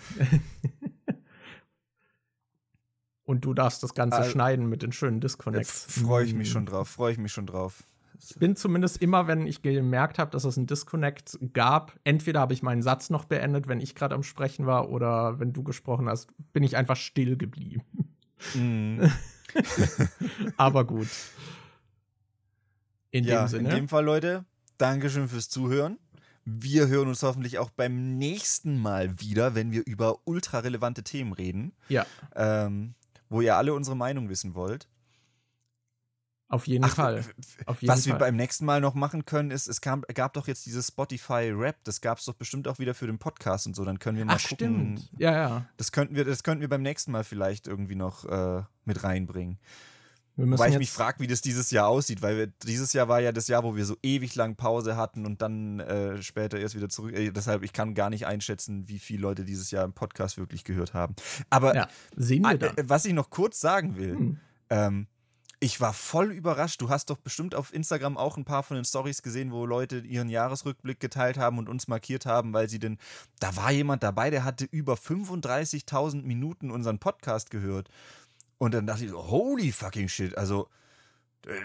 [3.24, 5.86] Und du darfst das Ganze also, schneiden mit den schönen Disconnects.
[5.88, 7.84] Freue ich mich schon drauf, freue ich mich schon drauf.
[8.30, 12.54] Ich bin zumindest immer, wenn ich gemerkt habe, dass es einen Disconnect gab, entweder habe
[12.54, 16.08] ich meinen Satz noch beendet, wenn ich gerade am Sprechen war, oder wenn du gesprochen
[16.08, 17.84] hast, bin ich einfach still geblieben.
[18.56, 19.04] Mm.
[20.58, 21.10] Aber gut.
[23.12, 23.70] In ja, dem Sinne.
[23.70, 24.46] In dem Fall, Leute,
[24.78, 26.00] Dankeschön fürs Zuhören.
[26.46, 31.34] Wir hören uns hoffentlich auch beim nächsten Mal wieder, wenn wir über ultra relevante Themen
[31.34, 31.74] reden.
[31.90, 32.06] Ja.
[32.36, 32.96] Ähm,
[33.30, 34.88] wo ihr alle unsere Meinung wissen wollt.
[36.54, 37.26] Auf jeden Ach, Fall.
[37.66, 38.14] Auf jeden was Fall.
[38.14, 41.78] wir beim nächsten Mal noch machen können, ist, es kam, gab doch jetzt dieses Spotify-Rap,
[41.84, 43.84] das gab es doch bestimmt auch wieder für den Podcast und so.
[43.84, 44.98] Dann können wir mal Ach, gucken.
[44.98, 45.20] Stimmt.
[45.20, 45.66] Ja, ja.
[45.78, 49.58] Das könnten wir, das könnten wir beim nächsten Mal vielleicht irgendwie noch äh, mit reinbringen.
[50.36, 53.32] Wobei ich mich frage, wie das dieses Jahr aussieht, weil wir, dieses Jahr war ja
[53.32, 56.90] das Jahr, wo wir so ewig lang Pause hatten und dann äh, später erst wieder
[56.90, 57.16] zurück.
[57.16, 60.64] Äh, deshalb, ich kann gar nicht einschätzen, wie viele Leute dieses Jahr im Podcast wirklich
[60.64, 61.16] gehört haben.
[61.50, 62.76] Aber ja, sehen wir dann.
[62.88, 64.40] was ich noch kurz sagen will, hm.
[64.70, 65.08] ähm,
[65.64, 66.82] ich war voll überrascht.
[66.82, 70.00] Du hast doch bestimmt auf Instagram auch ein paar von den Stories gesehen, wo Leute
[70.00, 72.98] ihren Jahresrückblick geteilt haben und uns markiert haben, weil sie denn.
[73.40, 77.88] Da war jemand dabei, der hatte über 35.000 Minuten unseren Podcast gehört.
[78.58, 80.38] Und dann dachte ich so, holy fucking shit.
[80.38, 80.68] Also.
[81.48, 81.62] Äh,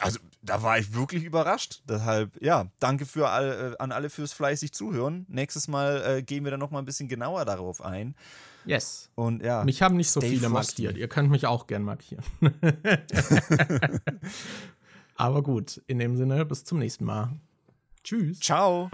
[0.00, 1.82] also, da war ich wirklich überrascht.
[1.88, 5.24] Deshalb, ja, danke für all, äh, an alle fürs fleißig Zuhören.
[5.28, 8.16] Nächstes Mal äh, gehen wir dann noch mal ein bisschen genauer darauf ein.
[8.64, 9.10] Yes.
[9.14, 9.64] Und ja.
[9.64, 10.82] Mich haben nicht so viele Frosty.
[10.82, 10.98] markiert.
[10.98, 12.24] Ihr könnt mich auch gern markieren.
[15.16, 17.32] Aber gut, in dem Sinne, bis zum nächsten Mal.
[18.02, 18.40] Tschüss.
[18.40, 18.90] Ciao.